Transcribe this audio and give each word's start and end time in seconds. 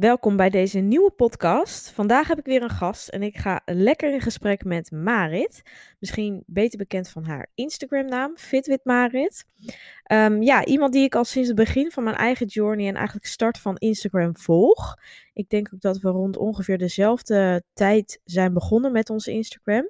Welkom 0.00 0.36
bij 0.36 0.50
deze 0.50 0.78
nieuwe 0.78 1.10
podcast. 1.10 1.90
Vandaag 1.90 2.28
heb 2.28 2.38
ik 2.38 2.44
weer 2.44 2.62
een 2.62 2.70
gast 2.70 3.08
en 3.08 3.22
ik 3.22 3.36
ga 3.36 3.60
lekker 3.64 4.12
in 4.12 4.20
gesprek 4.20 4.64
met 4.64 4.90
Marit. 4.90 5.62
Misschien 5.98 6.42
beter 6.46 6.78
bekend 6.78 7.08
van 7.08 7.24
haar 7.24 7.46
Instagram-naam, 7.54 8.36
Fitwit 8.36 8.84
Marit. 8.84 9.44
Ehm, 10.02 10.42
ja, 10.42 10.64
iemand 10.64 10.92
die 10.92 11.04
ik 11.04 11.14
al 11.14 11.24
sinds 11.24 11.48
het 11.48 11.56
begin 11.56 11.90
van 11.90 12.04
mijn 12.04 12.16
eigen 12.16 12.46
journey 12.46 12.88
en 12.88 12.94
eigenlijk 12.94 13.26
start 13.26 13.58
van 13.58 13.76
Instagram 13.76 14.36
volg. 14.36 14.96
Ik 15.32 15.48
denk 15.48 15.70
ook 15.74 15.80
dat 15.80 15.98
we 15.98 16.08
rond 16.08 16.36
ongeveer 16.36 16.78
dezelfde 16.78 17.62
tijd 17.72 18.20
zijn 18.24 18.52
begonnen 18.52 18.92
met 18.92 19.10
onze 19.10 19.32
Instagram. 19.32 19.88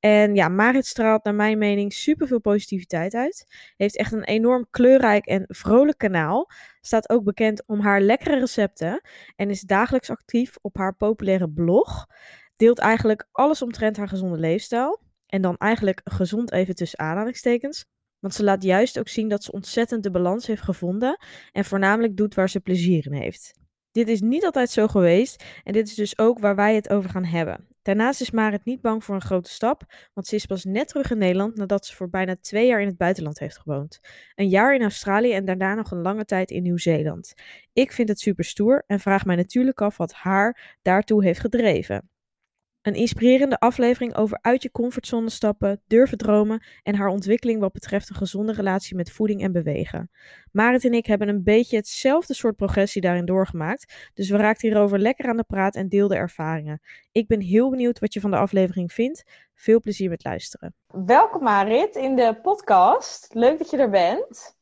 En 0.00 0.34
ja, 0.34 0.48
Marit 0.48 0.86
straalt 0.86 1.24
naar 1.24 1.34
mijn 1.34 1.58
mening 1.58 1.92
superveel 1.92 2.40
positiviteit 2.40 3.14
uit. 3.14 3.46
Heeft 3.76 3.96
echt 3.96 4.12
een 4.12 4.24
enorm 4.24 4.66
kleurrijk 4.70 5.26
en 5.26 5.44
vrolijk 5.48 5.98
kanaal. 5.98 6.50
Staat 6.80 7.10
ook 7.10 7.24
bekend 7.24 7.62
om 7.66 7.80
haar 7.80 8.00
lekkere 8.00 8.38
recepten. 8.38 9.00
En 9.36 9.50
is 9.50 9.60
dagelijks 9.60 10.10
actief 10.10 10.56
op 10.60 10.76
haar 10.76 10.96
populaire 10.96 11.50
blog. 11.50 12.06
Deelt 12.56 12.78
eigenlijk 12.78 13.28
alles 13.32 13.62
omtrent 13.62 13.96
haar 13.96 14.08
gezonde 14.08 14.38
leefstijl. 14.38 15.00
En 15.26 15.42
dan 15.42 15.56
eigenlijk 15.56 16.00
gezond 16.04 16.52
even 16.52 16.74
tussen 16.74 16.98
aanhalingstekens. 16.98 17.86
Want 18.18 18.34
ze 18.34 18.44
laat 18.44 18.62
juist 18.62 18.98
ook 18.98 19.08
zien 19.08 19.28
dat 19.28 19.44
ze 19.44 19.52
ontzettend 19.52 20.02
de 20.02 20.10
balans 20.10 20.46
heeft 20.46 20.62
gevonden. 20.62 21.18
En 21.52 21.64
voornamelijk 21.64 22.16
doet 22.16 22.34
waar 22.34 22.48
ze 22.48 22.60
plezier 22.60 23.06
in 23.06 23.12
heeft. 23.12 23.58
Dit 23.92 24.08
is 24.08 24.20
niet 24.20 24.44
altijd 24.44 24.70
zo 24.70 24.86
geweest. 24.86 25.44
En 25.64 25.72
dit 25.72 25.88
is 25.88 25.94
dus 25.94 26.18
ook 26.18 26.38
waar 26.38 26.56
wij 26.56 26.74
het 26.74 26.90
over 26.90 27.10
gaan 27.10 27.24
hebben. 27.24 27.68
Daarnaast 27.82 28.20
is 28.20 28.30
Marit 28.30 28.64
niet 28.64 28.80
bang 28.80 29.04
voor 29.04 29.14
een 29.14 29.20
grote 29.20 29.50
stap, 29.50 29.82
want 30.14 30.26
ze 30.26 30.34
is 30.34 30.46
pas 30.46 30.64
net 30.64 30.88
terug 30.88 31.10
in 31.10 31.18
Nederland 31.18 31.56
nadat 31.56 31.86
ze 31.86 31.96
voor 31.96 32.08
bijna 32.08 32.36
twee 32.40 32.66
jaar 32.66 32.80
in 32.80 32.86
het 32.86 32.96
buitenland 32.96 33.38
heeft 33.38 33.58
gewoond. 33.58 34.00
Een 34.34 34.48
jaar 34.48 34.74
in 34.74 34.82
Australië 34.82 35.32
en 35.32 35.44
daarna 35.44 35.74
nog 35.74 35.90
een 35.90 36.02
lange 36.02 36.24
tijd 36.24 36.50
in 36.50 36.62
Nieuw-Zeeland. 36.62 37.34
Ik 37.72 37.92
vind 37.92 38.08
het 38.08 38.20
super 38.20 38.44
stoer 38.44 38.84
en 38.86 39.00
vraag 39.00 39.24
mij 39.24 39.36
natuurlijk 39.36 39.80
af 39.80 39.96
wat 39.96 40.12
haar 40.12 40.78
daartoe 40.82 41.24
heeft 41.24 41.40
gedreven. 41.40 42.09
Een 42.82 42.94
inspirerende 42.94 43.58
aflevering 43.58 44.16
over 44.16 44.38
uit 44.40 44.62
je 44.62 44.70
comfortzone 44.70 45.30
stappen, 45.30 45.82
durven 45.86 46.18
dromen 46.18 46.64
en 46.82 46.94
haar 46.94 47.08
ontwikkeling 47.08 47.60
wat 47.60 47.72
betreft 47.72 48.08
een 48.08 48.16
gezonde 48.16 48.52
relatie 48.52 48.96
met 48.96 49.12
voeding 49.12 49.42
en 49.42 49.52
bewegen. 49.52 50.10
Marit 50.52 50.84
en 50.84 50.92
ik 50.92 51.06
hebben 51.06 51.28
een 51.28 51.42
beetje 51.42 51.76
hetzelfde 51.76 52.34
soort 52.34 52.56
progressie 52.56 53.00
daarin 53.00 53.24
doorgemaakt, 53.24 54.10
dus 54.14 54.30
we 54.30 54.36
raakten 54.36 54.68
hierover 54.68 54.98
lekker 54.98 55.28
aan 55.28 55.36
de 55.36 55.44
praat 55.44 55.74
en 55.74 55.88
deelden 55.88 56.16
ervaringen. 56.16 56.80
Ik 57.12 57.26
ben 57.26 57.40
heel 57.40 57.70
benieuwd 57.70 57.98
wat 57.98 58.12
je 58.12 58.20
van 58.20 58.30
de 58.30 58.36
aflevering 58.36 58.92
vindt. 58.92 59.24
Veel 59.54 59.80
plezier 59.80 60.08
met 60.08 60.24
luisteren. 60.24 60.74
Welkom 60.86 61.42
Marit 61.42 61.96
in 61.96 62.16
de 62.16 62.38
podcast. 62.42 63.34
Leuk 63.34 63.58
dat 63.58 63.70
je 63.70 63.76
er 63.76 63.90
bent. 63.90 64.56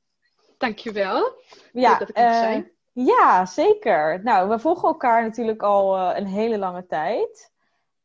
Dankjewel. 0.57 1.43
Ja, 1.73 1.91
Leuk 1.91 1.99
dat 1.99 2.09
ik 2.09 2.19
er 2.19 2.31
uh, 2.31 2.39
zijn. 2.39 2.71
Ja, 2.93 3.47
zeker. 3.47 4.21
Nou, 4.23 4.49
we 4.49 4.59
volgen 4.59 4.89
elkaar 4.89 5.23
natuurlijk 5.23 5.63
al 5.63 5.97
uh, 5.97 6.11
een 6.17 6.27
hele 6.27 6.59
lange 6.59 6.87
tijd. 6.87 7.57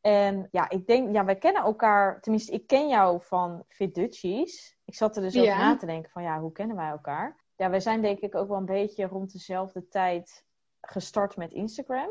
En 0.04 0.48
ja, 0.50 0.68
ik 0.70 0.86
denk, 0.86 1.14
ja, 1.14 1.24
wij 1.24 1.36
kennen 1.36 1.62
elkaar, 1.62 2.20
tenminste, 2.20 2.52
ik 2.52 2.66
ken 2.66 2.88
jou 2.88 3.22
van 3.22 3.64
Fit 3.68 3.94
Dutchies. 3.94 4.76
Ik 4.84 4.94
zat 4.94 5.16
er 5.16 5.22
dus 5.22 5.36
over 5.36 5.56
na 5.56 5.76
te 5.76 5.86
denken 5.86 6.10
van, 6.10 6.22
ja, 6.22 6.40
hoe 6.40 6.52
kennen 6.52 6.76
wij 6.76 6.88
elkaar? 6.88 7.36
Ja, 7.56 7.70
wij 7.70 7.80
zijn 7.80 8.02
denk 8.02 8.18
ik 8.18 8.34
ook 8.34 8.48
wel 8.48 8.56
een 8.56 8.64
beetje 8.64 9.06
rond 9.06 9.32
dezelfde 9.32 9.88
tijd 9.88 10.44
gestart 10.80 11.36
met 11.36 11.52
Instagram. 11.52 12.10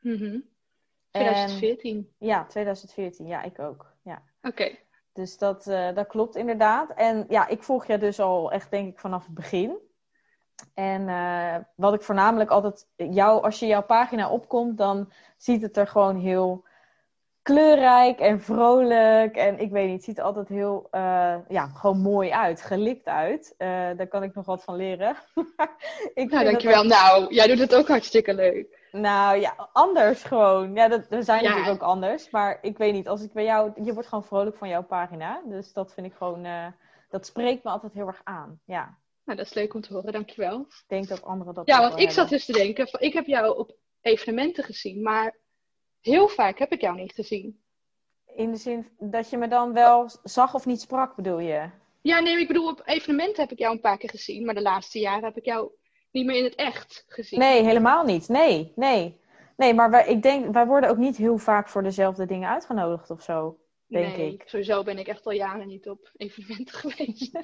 Mm 0.00 0.44
2014? 1.10 2.12
ja, 2.18 2.44
2014. 2.44 3.26
Ja, 3.26 3.42
ik 3.42 3.58
ook. 3.58 3.92
Ja. 4.02 4.22
Oké. 4.42 4.76
Dus 5.12 5.38
dat, 5.38 5.66
uh, 5.66 5.94
dat 5.94 6.06
klopt 6.06 6.36
inderdaad. 6.36 6.90
En 6.90 7.24
ja, 7.28 7.46
ik 7.48 7.62
volg 7.62 7.86
je 7.86 7.98
dus 7.98 8.20
al 8.20 8.52
echt 8.52 8.70
denk 8.70 8.88
ik 8.88 8.98
vanaf 8.98 9.24
het 9.24 9.34
begin. 9.34 9.78
En 10.74 11.08
uh, 11.08 11.56
wat 11.74 11.94
ik 11.94 12.02
voornamelijk 12.02 12.50
altijd, 12.50 12.86
jou, 12.96 13.42
als 13.42 13.58
je 13.58 13.66
jouw 13.66 13.82
pagina 13.82 14.30
opkomt, 14.30 14.78
dan 14.78 15.12
ziet 15.36 15.62
het 15.62 15.76
er 15.76 15.86
gewoon 15.86 16.16
heel 16.16 16.64
kleurrijk 17.44 18.18
en 18.20 18.40
vrolijk. 18.40 19.36
En 19.36 19.58
ik 19.58 19.70
weet 19.70 19.86
niet, 19.86 19.94
het 19.94 20.04
ziet 20.04 20.18
er 20.18 20.24
altijd 20.24 20.48
heel, 20.48 20.88
uh, 20.92 21.36
ja, 21.48 21.66
gewoon 21.66 22.00
mooi 22.00 22.30
uit, 22.30 22.62
gelikt 22.62 23.06
uit. 23.06 23.54
Uh, 23.58 23.68
daar 23.68 24.06
kan 24.06 24.22
ik 24.22 24.34
nog 24.34 24.46
wat 24.46 24.64
van 24.64 24.76
leren. 24.76 25.16
ik 26.14 26.30
nou, 26.30 26.44
dankjewel. 26.44 26.82
Ook... 26.82 26.88
Nou, 26.88 27.34
jij 27.34 27.46
doet 27.46 27.58
het 27.58 27.74
ook 27.74 27.88
hartstikke 27.88 28.34
leuk. 28.34 28.88
Nou 28.92 29.40
ja, 29.40 29.68
anders 29.72 30.22
gewoon. 30.22 30.74
Ja, 30.74 30.88
dat, 30.88 31.08
we 31.08 31.22
zijn 31.22 31.42
ja. 31.42 31.48
natuurlijk 31.48 31.82
ook 31.82 31.88
anders. 31.88 32.30
Maar 32.30 32.58
ik 32.62 32.78
weet 32.78 32.92
niet, 32.92 33.08
als 33.08 33.22
ik 33.22 33.32
bij 33.32 33.44
jou, 33.44 33.72
je 33.84 33.92
wordt 33.92 34.08
gewoon 34.08 34.24
vrolijk 34.24 34.56
van 34.56 34.68
jouw 34.68 34.84
pagina. 34.84 35.42
Dus 35.46 35.72
dat 35.72 35.92
vind 35.94 36.06
ik 36.06 36.14
gewoon, 36.14 36.46
uh, 36.46 36.66
dat 37.08 37.26
spreekt 37.26 37.64
me 37.64 37.70
altijd 37.70 37.92
heel 37.92 38.06
erg 38.06 38.20
aan. 38.24 38.60
Ja. 38.64 38.98
Nou, 39.24 39.38
dat 39.38 39.46
is 39.46 39.54
leuk 39.54 39.74
om 39.74 39.80
te 39.80 39.92
horen, 39.92 40.12
dankjewel. 40.12 40.60
Ik 40.60 40.84
denk 40.86 41.08
dat 41.08 41.22
anderen 41.22 41.54
dat 41.54 41.66
Ja, 41.66 41.78
want 41.78 41.92
ik 41.92 41.98
hebben. 41.98 42.14
zat 42.14 42.28
dus 42.28 42.44
te 42.44 42.52
denken, 42.52 42.88
ik 42.98 43.12
heb 43.12 43.26
jou 43.26 43.58
op 43.58 43.76
evenementen 44.00 44.64
gezien, 44.64 45.02
maar 45.02 45.42
heel 46.04 46.28
vaak 46.28 46.58
heb 46.58 46.72
ik 46.72 46.80
jou 46.80 46.96
niet 46.96 47.12
gezien. 47.12 47.58
In 48.34 48.50
de 48.50 48.56
zin 48.56 48.88
dat 48.98 49.30
je 49.30 49.36
me 49.36 49.48
dan 49.48 49.72
wel 49.72 50.10
zag 50.22 50.54
of 50.54 50.66
niet 50.66 50.80
sprak, 50.80 51.16
bedoel 51.16 51.38
je? 51.38 51.70
Ja, 52.02 52.20
nee, 52.20 52.40
ik 52.40 52.46
bedoel, 52.46 52.68
op 52.68 52.82
evenementen 52.84 53.42
heb 53.42 53.52
ik 53.52 53.58
jou 53.58 53.74
een 53.74 53.80
paar 53.80 53.98
keer 53.98 54.10
gezien. 54.10 54.44
Maar 54.44 54.54
de 54.54 54.62
laatste 54.62 54.98
jaren 54.98 55.24
heb 55.24 55.36
ik 55.36 55.44
jou 55.44 55.70
niet 56.10 56.26
meer 56.26 56.36
in 56.36 56.44
het 56.44 56.54
echt 56.54 57.04
gezien. 57.08 57.38
Nee, 57.38 57.62
helemaal 57.62 58.04
niet. 58.04 58.28
Nee, 58.28 58.72
nee. 58.76 59.20
Nee, 59.56 59.74
maar 59.74 59.90
wij, 59.90 60.06
ik 60.06 60.22
denk, 60.22 60.52
wij 60.52 60.66
worden 60.66 60.90
ook 60.90 60.96
niet 60.96 61.16
heel 61.16 61.38
vaak 61.38 61.68
voor 61.68 61.82
dezelfde 61.82 62.26
dingen 62.26 62.48
uitgenodigd 62.48 63.10
of 63.10 63.22
zo. 63.22 63.58
Denk 63.86 64.16
nee, 64.16 64.32
ik. 64.32 64.42
sowieso 64.46 64.82
ben 64.82 64.98
ik 64.98 65.06
echt 65.06 65.26
al 65.26 65.32
jaren 65.32 65.66
niet 65.66 65.88
op 65.88 66.10
evenementen 66.16 66.74
geweest. 66.84 67.38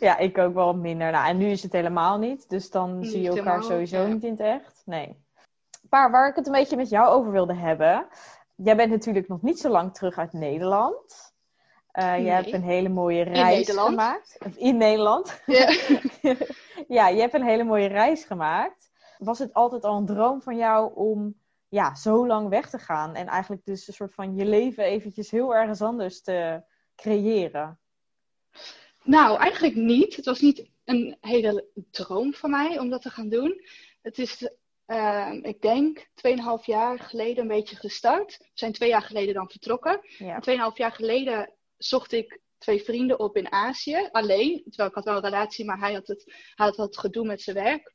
ja, 0.00 0.18
ik 0.18 0.38
ook 0.38 0.54
wel 0.54 0.74
minder. 0.74 1.10
Nou, 1.10 1.28
en 1.28 1.36
nu 1.36 1.46
is 1.46 1.62
het 1.62 1.72
helemaal 1.72 2.18
niet. 2.18 2.48
Dus 2.48 2.70
dan 2.70 2.98
niet 2.98 3.10
zie 3.10 3.22
je 3.22 3.28
elkaar 3.28 3.62
sowieso 3.62 4.00
ja. 4.00 4.06
niet 4.06 4.24
in 4.24 4.30
het 4.30 4.40
echt. 4.40 4.82
Nee 4.84 5.23
paar 5.94 6.10
waar 6.10 6.28
ik 6.28 6.36
het 6.36 6.46
een 6.46 6.52
beetje 6.52 6.76
met 6.76 6.88
jou 6.88 7.08
over 7.08 7.32
wilde 7.32 7.54
hebben. 7.54 8.06
Jij 8.54 8.76
bent 8.76 8.90
natuurlijk 8.90 9.28
nog 9.28 9.42
niet 9.42 9.58
zo 9.58 9.68
lang 9.68 9.94
terug 9.94 10.18
uit 10.18 10.32
Nederland. 10.32 11.32
Uh, 11.92 12.10
nee. 12.10 12.24
Je 12.24 12.30
hebt 12.30 12.52
een 12.52 12.62
hele 12.62 12.88
mooie 12.88 13.22
reis 13.22 13.70
gemaakt. 13.70 14.38
In 14.56 14.76
Nederland. 14.76 15.42
Ja. 15.46 15.68
ja, 16.98 17.08
je 17.08 17.20
hebt 17.20 17.34
een 17.34 17.44
hele 17.44 17.64
mooie 17.64 17.86
reis 17.86 18.24
gemaakt. 18.24 18.90
Was 19.18 19.38
het 19.38 19.52
altijd 19.52 19.84
al 19.84 19.96
een 19.96 20.06
droom 20.06 20.42
van 20.42 20.56
jou 20.56 20.94
om 20.94 21.34
ja, 21.68 21.94
zo 21.94 22.26
lang 22.26 22.48
weg 22.48 22.70
te 22.70 22.78
gaan? 22.78 23.14
En 23.14 23.26
eigenlijk 23.26 23.64
dus 23.64 23.88
een 23.88 23.94
soort 23.94 24.14
van 24.14 24.36
je 24.36 24.44
leven 24.44 24.84
eventjes 24.84 25.30
heel 25.30 25.54
ergens 25.54 25.82
anders 25.82 26.22
te 26.22 26.62
creëren? 26.96 27.78
Nou, 29.02 29.38
eigenlijk 29.38 29.74
niet. 29.74 30.16
Het 30.16 30.24
was 30.24 30.40
niet 30.40 30.70
een 30.84 31.16
hele 31.20 31.66
droom 31.90 32.34
van 32.34 32.50
mij 32.50 32.78
om 32.78 32.90
dat 32.90 33.02
te 33.02 33.10
gaan 33.10 33.28
doen. 33.28 33.60
Het 34.02 34.18
is 34.18 34.50
uh, 34.86 35.32
ik 35.42 35.60
denk 35.60 35.98
2,5 35.98 36.64
jaar 36.64 36.98
geleden 36.98 37.42
een 37.42 37.48
beetje 37.48 37.76
gestart. 37.76 38.38
We 38.38 38.50
zijn 38.54 38.72
twee 38.72 38.88
jaar 38.88 39.02
geleden 39.02 39.34
dan 39.34 39.50
vertrokken. 39.50 40.00
Ja. 40.18 40.42
2,5 40.70 40.76
jaar 40.76 40.92
geleden 40.92 41.52
zocht 41.76 42.12
ik 42.12 42.40
twee 42.58 42.82
vrienden 42.82 43.18
op 43.18 43.36
in 43.36 43.52
Azië, 43.52 44.08
alleen. 44.12 44.62
Terwijl 44.64 44.88
ik 44.88 44.94
had 44.94 45.04
wel 45.04 45.16
een 45.16 45.22
relatie, 45.22 45.64
maar 45.64 45.78
hij 45.78 45.92
had 45.92 46.06
het, 46.06 46.24
hij 46.54 46.66
had 46.66 46.76
het 46.76 46.98
gedoe 46.98 47.26
met 47.26 47.42
zijn 47.42 47.56
werk. 47.56 47.94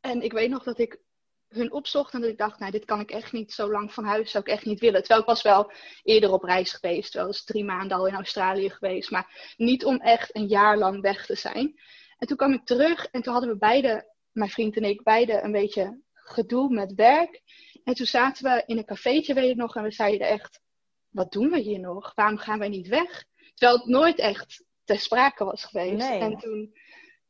En 0.00 0.22
ik 0.22 0.32
weet 0.32 0.50
nog 0.50 0.62
dat 0.62 0.78
ik 0.78 1.00
hun 1.48 1.72
opzocht 1.72 2.12
en 2.12 2.20
dat 2.20 2.30
ik 2.30 2.38
dacht, 2.38 2.58
nou, 2.58 2.72
dit 2.72 2.84
kan 2.84 3.00
ik 3.00 3.10
echt 3.10 3.32
niet 3.32 3.52
zo 3.52 3.70
lang 3.70 3.92
van 3.92 4.04
huis, 4.04 4.30
zou 4.30 4.44
ik 4.44 4.50
echt 4.50 4.64
niet 4.64 4.80
willen. 4.80 5.00
Terwijl 5.00 5.20
ik 5.20 5.26
was 5.26 5.42
wel 5.42 5.72
eerder 6.02 6.32
op 6.32 6.42
reis 6.42 6.72
geweest, 6.72 7.14
wel 7.14 7.26
eens 7.26 7.44
drie 7.44 7.64
maanden 7.64 7.96
al 7.96 8.06
in 8.06 8.14
Australië 8.14 8.70
geweest, 8.70 9.10
maar 9.10 9.54
niet 9.56 9.84
om 9.84 10.00
echt 10.00 10.36
een 10.36 10.46
jaar 10.46 10.78
lang 10.78 11.00
weg 11.00 11.26
te 11.26 11.34
zijn. 11.34 11.80
En 12.18 12.26
toen 12.26 12.36
kwam 12.36 12.52
ik 12.52 12.64
terug 12.64 13.06
en 13.06 13.22
toen 13.22 13.32
hadden 13.32 13.50
we 13.50 13.58
beide, 13.58 14.14
mijn 14.32 14.50
vriend 14.50 14.76
en 14.76 14.84
ik, 14.84 15.02
beide 15.02 15.42
een 15.42 15.52
beetje 15.52 16.02
gedoe 16.24 16.68
met 16.68 16.94
werk. 16.94 17.42
En 17.84 17.94
toen 17.94 18.06
zaten 18.06 18.44
we 18.44 18.62
in 18.66 18.78
een 18.78 18.84
cafeetje, 18.84 19.34
weet 19.34 19.50
ik 19.50 19.56
nog, 19.56 19.76
en 19.76 19.82
we 19.82 19.90
zeiden 19.90 20.28
echt, 20.28 20.60
wat 21.08 21.32
doen 21.32 21.50
we 21.50 21.58
hier 21.58 21.80
nog? 21.80 22.12
Waarom 22.14 22.38
gaan 22.38 22.58
wij 22.58 22.68
niet 22.68 22.88
weg? 22.88 23.24
Terwijl 23.54 23.78
het 23.78 23.88
nooit 23.88 24.18
echt 24.18 24.64
ter 24.84 24.98
sprake 24.98 25.44
was 25.44 25.64
geweest. 25.64 26.08
Nee. 26.08 26.20
En 26.20 26.36
toen 26.36 26.74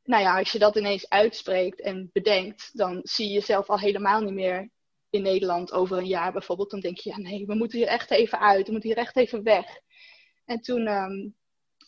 nou 0.05 0.23
ja, 0.23 0.39
als 0.39 0.53
je 0.53 0.59
dat 0.59 0.77
ineens 0.77 1.09
uitspreekt 1.09 1.81
en 1.81 2.11
bedenkt, 2.13 2.71
dan 2.73 3.01
zie 3.03 3.27
je 3.27 3.33
jezelf 3.33 3.69
al 3.69 3.79
helemaal 3.79 4.21
niet 4.21 4.35
meer 4.35 4.71
in 5.11 5.23
Nederland 5.23 5.73
over 5.73 5.99
een 5.99 6.07
jaar 6.07 6.33
bijvoorbeeld. 6.33 6.71
Dan 6.71 6.81
denk 6.81 6.99
je, 6.99 7.11
ja 7.11 7.19
nee, 7.19 7.47
we 7.47 7.55
moeten 7.55 7.79
hier 7.79 7.87
echt 7.87 8.11
even 8.11 8.41
uit, 8.41 8.67
we 8.67 8.73
moeten 8.73 8.91
hier 8.91 8.99
echt 8.99 9.17
even 9.17 9.43
weg. 9.43 9.67
En 10.45 10.61
toen, 10.61 10.89
um, 10.89 11.35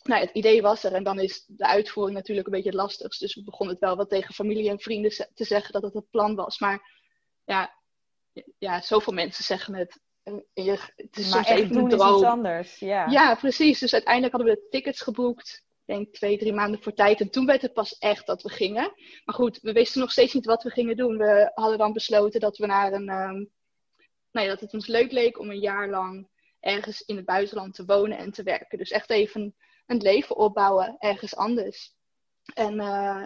nou, 0.03 0.21
het 0.21 0.31
idee 0.33 0.61
was 0.61 0.83
er 0.83 0.93
en 0.93 1.03
dan 1.03 1.19
is 1.19 1.45
de 1.47 1.67
uitvoering 1.67 2.15
natuurlijk 2.15 2.47
een 2.47 2.53
beetje 2.53 2.69
het 2.69 2.77
lastigst. 2.77 3.19
Dus 3.19 3.35
we 3.35 3.43
begonnen 3.43 3.75
het 3.75 3.83
wel 3.83 3.95
wat 3.95 4.09
tegen 4.09 4.33
familie 4.33 4.69
en 4.69 4.79
vrienden 4.79 5.11
te 5.33 5.43
zeggen 5.43 5.73
dat 5.73 5.83
het 5.83 5.93
het 5.93 6.09
plan 6.09 6.35
was. 6.35 6.59
Maar 6.59 6.96
ja, 7.47 7.75
ja 8.57 8.81
zoveel 8.81 9.13
mensen 9.13 9.43
zeggen 9.43 9.75
het. 9.75 9.99
je, 10.53 10.79
het 10.95 11.17
is 11.17 11.29
maar 11.29 11.45
soms 11.45 11.59
even 11.59 11.73
doen 11.73 11.87
is 11.87 11.93
iets 11.93 12.23
anders, 12.23 12.79
ja. 12.79 13.09
Ja, 13.09 13.35
precies. 13.35 13.79
Dus 13.79 13.93
uiteindelijk 13.93 14.33
hadden 14.33 14.53
we 14.53 14.67
tickets 14.69 15.01
geboekt 15.01 15.65
denk 15.87 16.13
twee, 16.13 16.37
drie 16.37 16.53
maanden 16.53 16.81
voor 16.81 16.93
tijd. 16.93 17.21
En 17.21 17.29
toen 17.29 17.45
werd 17.45 17.61
het 17.61 17.73
pas 17.73 17.97
echt 17.97 18.25
dat 18.25 18.41
we 18.41 18.49
gingen. 18.49 18.93
Maar 19.25 19.35
goed, 19.35 19.59
we 19.61 19.71
wisten 19.71 20.01
nog 20.01 20.11
steeds 20.11 20.33
niet 20.33 20.45
wat 20.45 20.63
we 20.63 20.69
gingen 20.69 20.95
doen. 20.95 21.17
We 21.17 21.51
hadden 21.53 21.77
dan 21.77 21.93
besloten 21.93 22.39
dat 22.39 22.57
we 22.57 22.65
naar 22.65 22.93
een. 22.93 23.09
Um, 23.09 23.51
nou 24.31 24.45
ja, 24.45 24.53
dat 24.53 24.59
het 24.61 24.73
ons 24.73 24.87
leuk 24.87 25.11
leek 25.11 25.39
om 25.39 25.49
een 25.49 25.59
jaar 25.59 25.89
lang 25.89 26.29
ergens 26.59 27.01
in 27.01 27.15
het 27.15 27.25
buitenland 27.25 27.73
te 27.73 27.85
wonen 27.85 28.17
en 28.17 28.31
te 28.31 28.43
werken. 28.43 28.77
Dus 28.77 28.91
echt 28.91 29.09
even 29.09 29.55
een 29.85 29.97
leven 29.97 30.35
opbouwen 30.35 30.95
ergens 30.99 31.35
anders. 31.35 31.95
En 32.53 32.73
uh, 32.73 33.25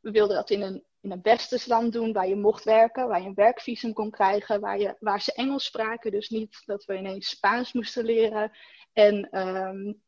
we 0.00 0.10
wilden 0.10 0.36
dat 0.36 0.50
in 0.50 0.62
een, 0.62 0.84
in 1.04 1.10
een 1.10 1.60
land 1.66 1.92
doen 1.92 2.12
waar 2.12 2.28
je 2.28 2.36
mocht 2.36 2.64
werken, 2.64 3.08
waar 3.08 3.20
je 3.20 3.28
een 3.28 3.34
werkvisum 3.34 3.92
kon 3.92 4.10
krijgen, 4.10 4.60
waar, 4.60 4.78
je, 4.78 4.96
waar 4.98 5.20
ze 5.20 5.32
Engels 5.32 5.64
spraken. 5.64 6.10
Dus 6.10 6.28
niet 6.28 6.62
dat 6.64 6.84
we 6.84 6.96
ineens 6.96 7.28
Spaans 7.28 7.72
moesten 7.72 8.04
leren. 8.04 8.52
En 8.92 9.38
um, 9.40 10.02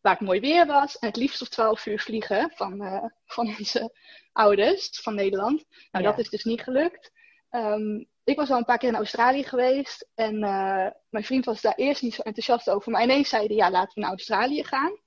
waar 0.00 0.12
het 0.12 0.26
mooi 0.26 0.40
weer 0.40 0.66
was. 0.66 0.98
En 0.98 1.08
het 1.08 1.16
liefst 1.16 1.42
op 1.42 1.48
12 1.48 1.86
uur 1.86 2.00
vliegen 2.00 2.50
van, 2.54 2.82
uh, 2.82 3.04
van 3.24 3.46
onze 3.58 3.96
ouders 4.32 5.00
van 5.00 5.14
Nederland. 5.14 5.64
Nou, 5.90 6.04
dat 6.04 6.18
is 6.18 6.28
dus 6.28 6.44
niet 6.44 6.62
gelukt. 6.62 7.12
Um, 7.50 8.08
ik 8.24 8.36
was 8.36 8.50
al 8.50 8.58
een 8.58 8.64
paar 8.64 8.78
keer 8.78 8.88
in 8.88 8.94
Australië 8.94 9.44
geweest. 9.44 10.08
En 10.14 10.34
uh, 10.34 10.86
mijn 11.08 11.24
vriend 11.24 11.44
was 11.44 11.60
daar 11.60 11.74
eerst 11.74 12.02
niet 12.02 12.14
zo 12.14 12.22
enthousiast 12.22 12.70
over. 12.70 12.92
Maar 12.92 13.02
ineens 13.02 13.28
zeiden, 13.28 13.56
ja, 13.56 13.70
laten 13.70 13.94
we 13.94 14.00
naar 14.00 14.10
Australië 14.10 14.64
gaan. 14.64 15.00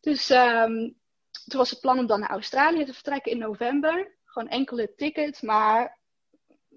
Dus 0.00 0.30
um, 0.30 0.96
toen 1.46 1.58
was 1.58 1.70
het 1.70 1.80
plan 1.80 1.98
om 1.98 2.06
dan 2.06 2.20
naar 2.20 2.30
Australië 2.30 2.84
te 2.84 2.94
vertrekken 2.94 3.32
in 3.32 3.38
november. 3.38 4.17
Gewoon 4.38 4.52
enkele 4.52 4.94
tickets, 4.94 5.40
maar 5.40 5.98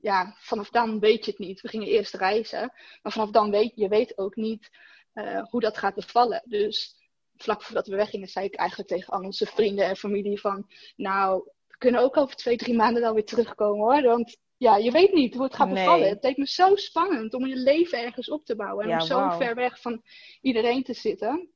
ja, 0.02 0.36
vanaf 0.38 0.70
dan 0.70 1.00
weet 1.00 1.26
je 1.26 1.32
het 1.32 1.40
niet. 1.40 1.62
We 1.62 1.68
gingen 1.68 1.88
eerst 1.88 2.14
reizen, 2.14 2.74
maar 3.02 3.12
vanaf 3.12 3.30
dan 3.30 3.52
weet 3.52 3.72
je 3.76 3.88
weet 3.88 4.18
ook 4.18 4.36
niet 4.36 4.70
uh, 5.14 5.44
hoe 5.44 5.62
dat 5.62 5.78
gaat 5.78 5.96
bevallen. 5.96 6.42
Dus 6.46 6.96
vlak 7.36 7.62
voordat 7.62 7.88
we 7.88 7.96
weggingen, 7.96 8.28
zei 8.28 8.46
ik 8.46 8.56
eigenlijk 8.56 8.90
tegen 8.90 9.14
al 9.14 9.24
onze 9.24 9.46
vrienden 9.46 9.86
en 9.86 9.96
familie 9.96 10.40
van, 10.40 10.68
nou, 10.96 11.44
we 11.68 11.78
kunnen 11.78 12.02
ook 12.02 12.18
over 12.18 12.36
twee, 12.36 12.58
drie 12.58 12.76
maanden 12.76 13.02
dan 13.02 13.14
weer 13.14 13.26
terugkomen 13.26 13.94
hoor. 13.94 14.02
Want 14.02 14.38
ja, 14.58 14.78
je 14.78 14.92
weet 14.92 15.14
niet 15.14 15.34
hoe 15.34 15.44
het 15.44 15.56
gaat 15.56 15.74
bevallen. 15.74 16.10
Het 16.10 16.24
leek 16.24 16.38
me 16.38 16.48
zo 16.48 16.76
spannend 16.76 17.34
om 17.34 17.46
je 17.46 17.56
leven 17.56 18.04
ergens 18.04 18.30
op 18.30 18.46
te 18.46 18.56
bouwen 18.56 18.86
en 18.86 19.00
om 19.00 19.06
zo 19.06 19.30
ver 19.30 19.56
weg 19.56 19.82
van 19.82 20.04
iedereen 20.42 20.84
te 20.84 20.94
zitten. 20.94 21.50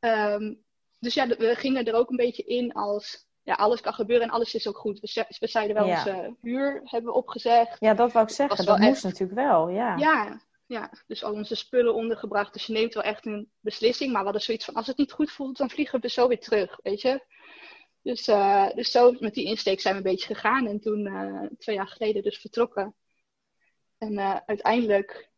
Um, 0.00 0.64
dus 0.98 1.14
ja, 1.14 1.26
we 1.26 1.54
gingen 1.54 1.84
er 1.84 1.94
ook 1.94 2.10
een 2.10 2.16
beetje 2.16 2.42
in 2.42 2.72
als 2.72 3.25
ja, 3.46 3.54
alles 3.54 3.80
kan 3.80 3.92
gebeuren 3.92 4.26
en 4.26 4.32
alles 4.32 4.54
is 4.54 4.68
ook 4.68 4.76
goed. 4.76 5.00
We, 5.00 5.26
we 5.38 5.46
zeiden 5.46 5.76
wel 5.76 5.88
onze 5.88 6.36
huur 6.42 6.80
hebben 6.84 7.10
we 7.10 7.16
opgezegd. 7.16 7.76
Ja, 7.80 7.94
dat 7.94 8.12
wou 8.12 8.24
ik 8.24 8.32
zeggen. 8.32 8.66
Dat 8.66 8.78
moest 8.78 9.04
natuurlijk 9.04 9.40
wel, 9.40 9.68
ja. 9.68 9.96
Ja, 9.96 10.40
ja, 10.66 10.90
dus 11.06 11.24
al 11.24 11.32
onze 11.32 11.54
spullen 11.54 11.94
ondergebracht. 11.94 12.52
Dus 12.52 12.66
je 12.66 12.72
neemt 12.72 12.94
wel 12.94 13.02
echt 13.02 13.26
een 13.26 13.50
beslissing. 13.60 14.10
Maar 14.10 14.18
we 14.18 14.24
hadden 14.24 14.42
zoiets 14.42 14.64
van, 14.64 14.74
als 14.74 14.86
het 14.86 14.96
niet 14.96 15.12
goed 15.12 15.30
voelt, 15.30 15.56
dan 15.56 15.70
vliegen 15.70 16.00
we 16.00 16.08
zo 16.08 16.28
weer 16.28 16.40
terug, 16.40 16.78
weet 16.82 17.00
je. 17.00 17.24
Dus, 18.02 18.28
uh, 18.28 18.68
dus 18.74 18.90
zo 18.90 19.16
met 19.18 19.34
die 19.34 19.46
insteek 19.46 19.80
zijn 19.80 19.94
we 19.94 20.00
een 20.00 20.14
beetje 20.14 20.34
gegaan. 20.34 20.66
En 20.66 20.80
toen, 20.80 21.06
uh, 21.06 21.42
twee 21.58 21.76
jaar 21.76 21.88
geleden, 21.88 22.22
dus 22.22 22.38
vertrokken. 22.38 22.94
En 23.98 24.12
uh, 24.12 24.36
uiteindelijk 24.46 25.30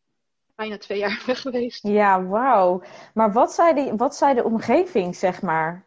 bijna 0.55 0.77
twee 0.77 0.99
jaar 0.99 1.23
weg 1.25 1.41
geweest. 1.41 1.87
Ja, 1.87 2.23
wauw. 2.23 2.81
Maar 3.13 3.31
wat 3.31 3.53
zei, 3.53 3.73
die, 3.73 3.93
wat 3.93 4.15
zei 4.15 4.33
de 4.33 4.43
omgeving, 4.43 5.15
zeg 5.15 5.41
maar? 5.41 5.85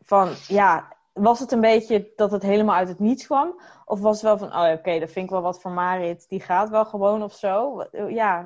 Van, 0.00 0.32
ja, 0.48 0.91
was 1.12 1.38
het 1.38 1.52
een 1.52 1.60
beetje 1.60 2.12
dat 2.16 2.30
het 2.30 2.42
helemaal 2.42 2.74
uit 2.74 2.88
het 2.88 2.98
niets 2.98 3.26
kwam? 3.26 3.60
Of 3.84 4.00
was 4.00 4.12
het 4.14 4.22
wel 4.22 4.38
van, 4.38 4.56
oh 4.56 4.72
oké, 4.72 4.98
dat 4.98 5.10
vind 5.10 5.24
ik 5.24 5.30
wel 5.30 5.42
wat 5.42 5.60
voor 5.60 5.70
Marit. 5.70 6.28
Die 6.28 6.40
gaat 6.40 6.70
wel 6.70 6.84
gewoon 6.84 7.22
of 7.22 7.34
zo? 7.34 7.84
Ja, 8.08 8.42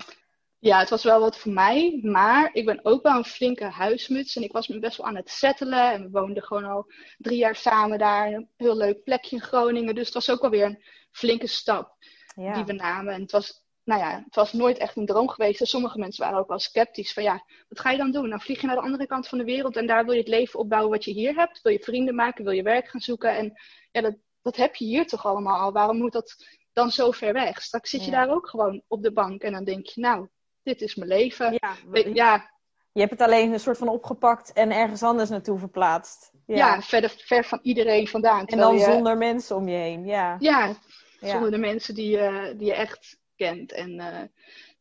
ja, 0.58 0.78
het 0.78 0.90
was 0.90 1.04
wel 1.04 1.20
wat 1.20 1.38
voor 1.38 1.52
mij. 1.52 1.98
Maar 2.02 2.50
ik 2.52 2.64
ben 2.64 2.80
ook 2.82 3.02
wel 3.02 3.16
een 3.16 3.24
flinke 3.24 3.64
huismuts. 3.64 4.36
En 4.36 4.42
ik 4.42 4.52
was 4.52 4.68
me 4.68 4.78
best 4.78 4.96
wel 4.96 5.06
aan 5.06 5.16
het 5.16 5.30
settelen. 5.30 5.92
En 5.92 6.02
we 6.02 6.10
woonden 6.10 6.42
gewoon 6.42 6.64
al 6.64 6.92
drie 7.18 7.38
jaar 7.38 7.56
samen 7.56 7.98
daar. 7.98 8.32
Een 8.32 8.50
heel 8.56 8.76
leuk 8.76 9.02
plekje 9.02 9.36
in 9.36 9.42
Groningen. 9.42 9.94
Dus 9.94 10.04
het 10.04 10.14
was 10.14 10.30
ook 10.30 10.40
alweer 10.40 10.64
een 10.64 10.82
flinke 11.10 11.46
stap 11.46 11.96
die 12.34 12.64
we 12.64 12.72
namen. 12.72 13.14
En 13.14 13.20
het 13.20 13.30
was, 13.30 13.65
nou 13.86 14.00
ja, 14.00 14.22
het 14.24 14.34
was 14.34 14.52
nooit 14.52 14.78
echt 14.78 14.96
een 14.96 15.06
droom 15.06 15.28
geweest. 15.28 15.60
En 15.60 15.66
sommige 15.66 15.98
mensen 15.98 16.24
waren 16.24 16.38
ook 16.38 16.48
wel 16.48 16.58
sceptisch. 16.58 17.12
Van 17.12 17.22
ja, 17.22 17.44
wat 17.68 17.80
ga 17.80 17.90
je 17.90 17.98
dan 17.98 18.10
doen? 18.10 18.30
Dan 18.30 18.40
vlieg 18.40 18.60
je 18.60 18.66
naar 18.66 18.76
de 18.76 18.82
andere 18.82 19.06
kant 19.06 19.28
van 19.28 19.38
de 19.38 19.44
wereld. 19.44 19.76
En 19.76 19.86
daar 19.86 20.04
wil 20.04 20.12
je 20.12 20.20
het 20.20 20.28
leven 20.28 20.60
opbouwen 20.60 20.90
wat 20.90 21.04
je 21.04 21.12
hier 21.12 21.34
hebt. 21.34 21.62
Wil 21.62 21.72
je 21.72 21.78
vrienden 21.78 22.14
maken? 22.14 22.44
Wil 22.44 22.52
je 22.52 22.62
werk 22.62 22.88
gaan 22.88 23.00
zoeken? 23.00 23.36
En 23.36 23.52
ja, 23.92 24.00
dat, 24.00 24.14
dat 24.42 24.56
heb 24.56 24.74
je 24.74 24.84
hier 24.84 25.06
toch 25.06 25.26
allemaal 25.26 25.60
al. 25.60 25.72
Waarom 25.72 25.96
moet 25.96 26.12
dat 26.12 26.36
dan 26.72 26.90
zo 26.90 27.10
ver 27.10 27.32
weg? 27.32 27.62
Straks 27.62 27.90
zit 27.90 28.04
je 28.04 28.10
daar 28.10 28.30
ook 28.30 28.48
gewoon 28.48 28.82
op 28.88 29.02
de 29.02 29.12
bank. 29.12 29.42
En 29.42 29.52
dan 29.52 29.64
denk 29.64 29.86
je, 29.86 30.00
nou 30.00 30.28
dit 30.62 30.80
is 30.80 30.94
mijn 30.94 31.10
leven. 31.10 31.52
Ja, 31.52 31.76
ja. 32.12 32.50
Je 32.92 33.00
hebt 33.00 33.10
het 33.18 33.20
alleen 33.20 33.52
een 33.52 33.60
soort 33.60 33.78
van 33.78 33.88
opgepakt 33.88 34.52
en 34.52 34.72
ergens 34.72 35.02
anders 35.02 35.30
naartoe 35.30 35.58
verplaatst. 35.58 36.30
Ja, 36.46 36.56
ja 36.56 36.82
verder, 36.82 37.14
ver 37.16 37.44
van 37.44 37.58
iedereen 37.62 38.08
vandaan. 38.08 38.46
En 38.46 38.58
dan 38.58 38.78
zonder 38.78 39.16
mensen 39.16 39.56
om 39.56 39.68
je 39.68 39.76
heen, 39.76 40.04
ja. 40.04 40.36
Ja, 40.38 40.74
zonder 41.20 41.50
de 41.50 41.58
mensen 41.58 41.94
die, 41.94 42.10
je, 42.10 42.54
die 42.56 42.66
je 42.66 42.74
echt 42.74 43.18
kent. 43.36 43.72
En 43.72 43.90
uh, 43.90 44.22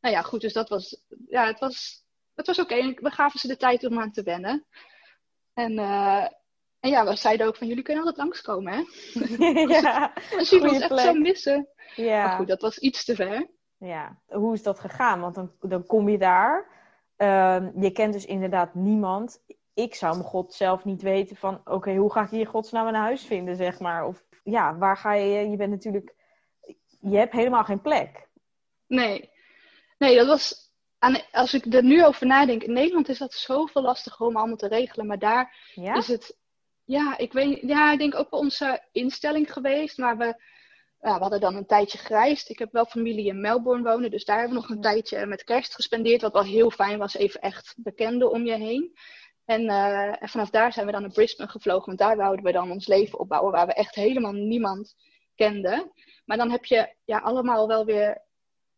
nou 0.02 0.16
ja, 0.16 0.22
goed, 0.22 0.42
dus 0.42 0.54
dat 0.54 0.70
was, 0.70 1.04
ja, 1.28 1.46
het 1.46 1.60
was, 1.60 2.06
het 2.36 2.48
was 2.48 2.60
oké. 2.60 2.94
We 2.94 3.10
gaven 3.10 3.40
ze 3.40 3.48
de 3.48 3.58
tijd 3.58 3.86
om 3.86 4.00
aan 4.00 4.12
te 4.12 4.24
wennen. 4.24 4.66
En, 5.54 5.72
uh, 5.72 6.28
en 6.80 6.90
ja, 6.90 7.06
we 7.06 7.16
zeiden 7.16 7.48
ook 7.48 7.56
van, 7.56 7.68
jullie 7.68 7.84
kunnen 7.84 8.04
altijd 8.04 8.26
langskomen, 8.26 8.74
hè? 8.74 8.84
ja, 9.82 10.14
Als 10.38 10.50
jullie 10.50 10.70
ons 10.70 10.82
echt 10.82 11.00
zo 11.00 11.14
missen. 11.14 11.68
Ja. 11.96 12.26
Maar 12.26 12.38
goed, 12.38 12.48
dat 12.48 12.62
was 12.62 12.78
iets 12.78 13.06
te 13.06 13.16
ver 13.16 13.54
ja, 13.78 14.20
hoe 14.28 14.54
is 14.54 14.64
dat 14.64 14.80
gegaan? 14.80 15.20
Want 15.20 15.36
dan, 15.36 15.52
dan 15.60 15.86
kom 15.86 16.10
je 16.10 16.18
daar. 16.18 16.68
Ehm, 17.16 17.72
je 17.82 17.92
kent 17.92 18.14
dus 18.14 18.26
inderdaad 18.26 18.74
niemand. 18.74 19.44
Ik 19.74 19.96
zou 19.96 20.14
mijn 20.14 20.30
god 20.30 20.54
zelf 20.54 20.86
niet 20.86 21.02
weten 21.02 21.36
van... 21.36 21.62
Oké, 21.66 21.96
hoe 21.96 22.12
ga 22.12 22.22
ik 22.22 22.30
hier 22.30 22.48
godsnaam 22.48 22.88
een 22.88 22.96
huis 22.96 23.26
vinden, 23.26 23.56
zeg 23.56 23.80
maar? 23.80 24.06
Of 24.06 24.24
ja, 24.44 24.78
waar 24.78 24.98
ga 24.98 25.14
je... 25.14 25.50
Je 25.50 25.58
bent 25.58 25.72
natuurlijk... 25.72 26.16
Je 27.00 27.18
hebt 27.18 27.34
helemaal 27.34 27.64
geen 27.64 27.82
plek. 27.82 28.25
Nee. 28.88 29.30
Nee, 29.98 30.16
dat 30.16 30.28
was... 30.28 30.64
Als 31.32 31.54
ik 31.54 31.74
er 31.74 31.84
nu 31.84 32.06
over 32.06 32.26
nadenk... 32.26 32.64
In 32.64 32.74
Nederland 32.74 33.10
is 33.10 33.18
dat 33.18 33.34
zoveel 33.34 33.82
lastiger 33.82 34.26
om 34.26 34.38
allemaal 34.38 34.56
te 34.56 34.68
regelen. 34.68 35.06
Maar 35.06 35.20
daar 35.20 35.56
is 35.76 36.08
het... 36.08 36.38
Ja, 36.84 37.18
ik 37.18 37.34
weet... 37.34 37.62
Ja, 37.62 37.92
ik 37.92 38.00
denk 38.00 38.16
ook 38.16 38.30
wel 38.30 38.40
onze 38.40 38.88
instelling 38.92 39.54
geweest. 39.54 39.98
Maar 39.98 40.18
we 40.18 40.36
we 41.06 41.12
hadden 41.12 41.40
dan 41.40 41.56
een 41.56 41.66
tijdje 41.66 41.98
gereisd. 41.98 42.50
Ik 42.50 42.60
heb 42.60 42.72
wel 42.72 42.86
familie 42.86 43.26
in 43.26 43.42
Melbourne 43.42 43.84
wonen, 43.84 44.12
dus 44.12 44.26
daar 44.26 44.40
hebben 44.40 44.56
we 44.56 44.62
nog 44.62 44.72
een 44.72 44.82
tijdje 44.82 45.26
met 45.26 45.44
kerst 45.44 45.76
gespendeerd. 45.76 46.22
Wat 46.22 46.34
wel 46.34 46.44
heel 46.44 46.72
fijn 46.72 46.98
was, 46.98 47.16
even 47.16 47.42
echt 47.42 47.74
bekenden 47.78 48.32
om 48.32 48.46
je 48.46 48.54
heen. 48.54 48.98
En, 49.46 49.62
uh, 49.62 50.22
en, 50.22 50.30
vanaf 50.30 50.50
daar 50.50 50.74
zijn 50.74 50.86
we 50.86 50.92
dan 50.92 51.02
naar 51.02 51.12
Brisbane 51.12 51.50
gevlogen, 51.50 51.86
want 51.86 51.98
daar 51.98 52.18
wouden 52.18 52.46
we 52.46 52.52
dan 52.52 52.72
ons 52.72 52.88
leven 52.88 53.20
opbouwen, 53.20 53.52
waar 53.52 53.66
we 53.66 53.74
echt 53.74 53.96
helemaal 53.96 54.32
niemand 54.32 54.96
kenden. 55.36 55.92
Maar 56.26 56.38
dan 56.38 56.52
heb 56.52 56.66
je 56.66 56.96
ja, 57.06 57.18
allemaal 57.18 57.68
wel 57.68 57.86
weer 57.86 58.25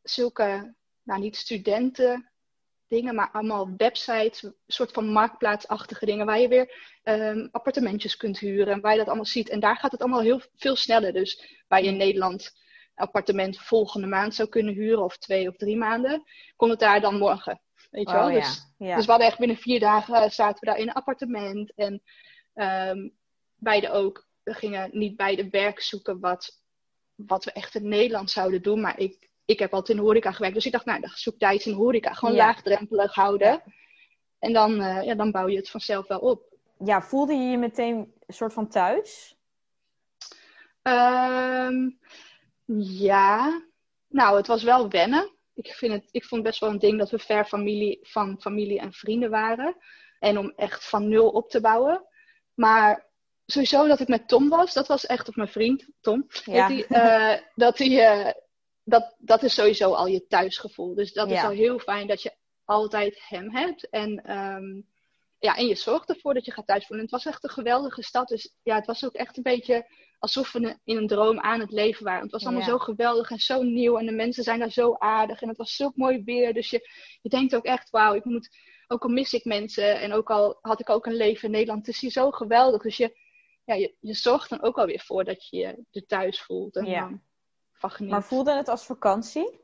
zulke, 0.10 0.76
nou 1.04 1.20
niet 1.20 1.36
studenten, 1.36 2.32
dingen, 2.88 3.16
maar 3.16 3.32
allemaal 3.32 3.74
websites, 3.78 4.44
een 4.44 4.56
soort 4.68 4.92
van 4.92 5.10
marktplaatsachtige 5.10 6.06
dingen, 6.06 6.26
waar 6.26 6.40
je 6.40 6.48
weer 6.48 6.98
um, 7.04 7.50
appartementjes 7.52 8.18
kunt 8.18 8.40
huren, 8.40 8.82
waar 8.82 8.92
je 8.92 8.98
dat 8.98 9.08
allemaal 9.08 9.26
ziet. 9.26 9.50
En 9.50 9.60
daar 9.60 9.78
gaat 9.78 9.92
het 9.92 10.02
allemaal 10.02 10.22
heel 10.22 10.42
veel 10.56 10.76
sneller. 10.76 11.14
Dus 11.14 11.62
waar 11.68 11.84
je 11.84 11.90
in 11.90 11.98
Nederland 11.98 12.54
een 12.96 13.06
appartement 13.06 13.58
volgende 13.58 14.08
maand 14.08 14.36
zou 14.36 14.50
kunnen 14.50 14.74
huren, 14.74 15.04
of 15.04 15.18
twee 15.18 15.48
of 15.48 15.56
drie 15.56 15.78
maanden, 15.78 16.24
komt 16.56 16.72
het 16.72 16.80
daar 16.80 17.02
dan 17.02 17.18
morgen. 17.18 17.62
Weet 17.92 18.10
je 18.10 18.16
wel? 18.16 18.28
Oh, 18.28 18.34
dus, 18.34 18.74
ja. 18.78 18.96
dus 18.96 19.06
we 19.06 19.12
hadden 19.12 19.30
echt 19.30 19.40
binnen 19.40 19.58
vier 19.58 19.80
dagen 19.80 20.16
eh, 20.16 20.30
zaten 20.30 20.60
we 20.60 20.66
daar 20.66 20.78
in 20.78 20.88
een 20.88 20.94
appartement. 20.94 21.74
En 21.76 22.02
um, 22.54 23.14
beide 23.56 23.92
ook, 23.92 24.28
we 24.44 24.54
gingen 24.54 24.90
niet 24.92 25.16
beide 25.16 25.50
werk 25.50 25.82
zoeken 25.82 26.20
wat, 26.20 26.62
wat 27.16 27.46
we 27.46 27.52
echt 27.52 27.76
in 27.76 27.88
Nederland 27.88 28.32
zouden 28.32 28.62
doen. 28.62 28.82
Maar 28.82 29.00
ik, 29.00 29.30
ik 29.48 29.60
heb 29.60 29.74
altijd 29.74 29.98
in 29.98 30.04
de 30.04 30.10
horeca 30.10 30.32
gewerkt. 30.32 30.56
Dus 30.56 30.66
ik 30.66 30.72
dacht, 30.72 30.86
nou, 30.86 31.02
dan 31.02 31.10
zoek 31.10 31.40
daar 31.40 31.54
iets 31.54 31.66
in 31.66 31.72
de 31.72 31.78
horeca. 31.78 32.14
Gewoon 32.14 32.36
laagdrempelig 32.36 33.14
houden. 33.14 33.64
En 34.40 34.54
dan, 34.54 34.82
uh, 34.82 35.04
ja, 35.04 35.16
dan 35.16 35.32
bouw 35.32 35.48
je 35.48 35.58
het 35.58 35.70
vanzelf 35.70 36.08
wel 36.08 36.20
op. 36.20 36.44
Ja, 36.86 37.02
voelde 37.02 37.34
je 37.34 37.50
je 37.50 37.58
meteen 37.58 38.14
een 38.26 38.34
soort 38.34 38.54
van 38.54 38.68
thuis? 38.70 39.36
Um, 40.82 42.00
ja. 42.76 43.62
Nou, 44.08 44.38
het 44.38 44.48
was 44.48 44.64
wel 44.64 44.90
wennen. 44.90 45.32
Ik, 45.54 45.68
vind 45.68 45.94
het, 45.94 46.08
ik 46.12 46.26
vond 46.26 46.44
best 46.44 46.60
wel 46.60 46.70
een 46.70 46.80
ding 46.80 46.98
dat 46.98 47.10
we 47.10 47.20
ver 47.20 47.46
familie, 47.46 48.00
van 48.02 48.42
familie 48.42 48.80
en 48.80 48.94
vrienden 48.94 49.30
waren. 49.30 49.76
En 50.20 50.38
om 50.38 50.54
echt 50.56 50.90
van 50.90 51.08
nul 51.08 51.30
op 51.30 51.50
te 51.50 51.62
bouwen. 51.62 52.06
Maar 52.54 53.06
sowieso 53.46 53.88
dat 53.88 54.00
ik 54.00 54.08
met 54.08 54.28
Tom 54.28 54.50
was. 54.50 54.74
Dat 54.74 54.88
was 54.88 55.06
echt, 55.06 55.28
of 55.28 55.36
mijn 55.36 55.50
vriend 55.50 55.88
Tom. 56.02 56.28
Ja. 56.46 56.68
Die, 56.68 56.86
eh, 56.86 57.42
dat, 57.56 57.78
die, 57.78 58.02
eh, 58.02 58.34
dat, 58.90 59.16
dat 59.20 59.44
is 59.44 59.54
sowieso 59.54 59.94
al 59.94 60.08
je 60.08 60.28
thuisgevoel. 60.28 60.96
Dus 60.96 61.14
dat 61.14 61.32
is 61.32 61.44
al 61.44 61.50
heel 61.50 61.80
fijn 61.80 62.08
dat 62.08 62.22
je 62.22 62.34
altijd 62.66 63.20
hem 63.28 63.52
hebt. 63.56 63.90
En, 63.90 64.24
ehm, 64.24 64.82
ja, 65.40 65.56
en 65.56 65.68
je 65.68 65.76
zorgt 65.76 66.10
ervoor 66.10 66.34
dat 66.34 66.46
je 66.46 66.52
gaat 66.52 66.68
thuisvoelen. 66.68 67.06
En 67.06 67.12
het 67.12 67.24
was 67.24 67.34
echt 67.34 67.44
een 67.44 67.50
geweldige 67.50 68.04
stad. 68.04 68.28
Dus 68.28 68.54
ja, 68.64 68.76
het 68.76 68.86
was 68.86 69.06
ook 69.06 69.14
echt 69.14 69.38
een 69.38 69.44
beetje 69.44 69.86
alsof 70.20 70.52
we 70.52 70.78
in 70.84 70.98
een 70.98 71.08
droom 71.08 71.40
aan 71.40 71.60
het 71.60 71.72
leven 71.72 72.04
waren. 72.06 72.22
Het 72.24 72.32
was 72.32 72.44
allemaal 72.44 72.62
Ja. 72.62 72.68
zo 72.68 72.78
geweldig 72.78 73.30
en 73.32 73.40
zo 73.40 73.62
nieuw. 73.64 73.98
En 73.98 74.06
de 74.06 74.12
mensen 74.12 74.44
zijn 74.44 74.60
daar 74.60 74.72
zo 74.72 74.94
aardig. 74.98 75.42
En 75.42 75.48
het 75.48 75.58
was 75.58 75.76
zo 75.76 75.92
mooi 75.96 76.24
weer. 76.24 76.54
Dus 76.54 76.70
je, 76.70 76.90
je 77.22 77.30
denkt 77.30 77.56
ook 77.56 77.66
echt, 77.66 77.90
wauw, 77.90 78.14
ik 78.14 78.26
moet, 78.26 78.50
ook 78.88 79.04
al 79.04 79.10
mis 79.10 79.34
ik 79.34 79.46
mensen. 79.46 80.00
En 80.00 80.14
ook 80.14 80.30
al 80.30 80.58
had 80.62 80.80
ik 80.80 80.90
ook 80.90 81.06
een 81.06 81.16
leven 81.16 81.46
in 81.46 81.52
Nederland. 81.52 81.86
Het 81.86 81.96
is 81.96 82.02
hier 82.02 82.12
zo 82.12 82.32
geweldig. 82.32 82.82
Dus 82.82 82.98
je, 82.98 83.18
ja, 83.66 83.74
je, 83.74 83.96
je 84.00 84.14
zorgt 84.14 84.50
dan 84.50 84.62
ook 84.62 84.78
alweer 84.78 85.02
voor 85.06 85.24
dat 85.24 85.48
je 85.50 85.58
je 85.58 85.84
er 85.92 86.06
thuis 86.06 86.42
voelt. 86.42 86.76
En 86.76 86.86
Ja. 86.86 87.00
dan 87.00 87.22
van 87.78 87.92
geniet. 87.92 88.12
Maar 88.12 88.24
voelde 88.24 88.56
het 88.56 88.68
als 88.68 88.86
vakantie? 88.86 89.60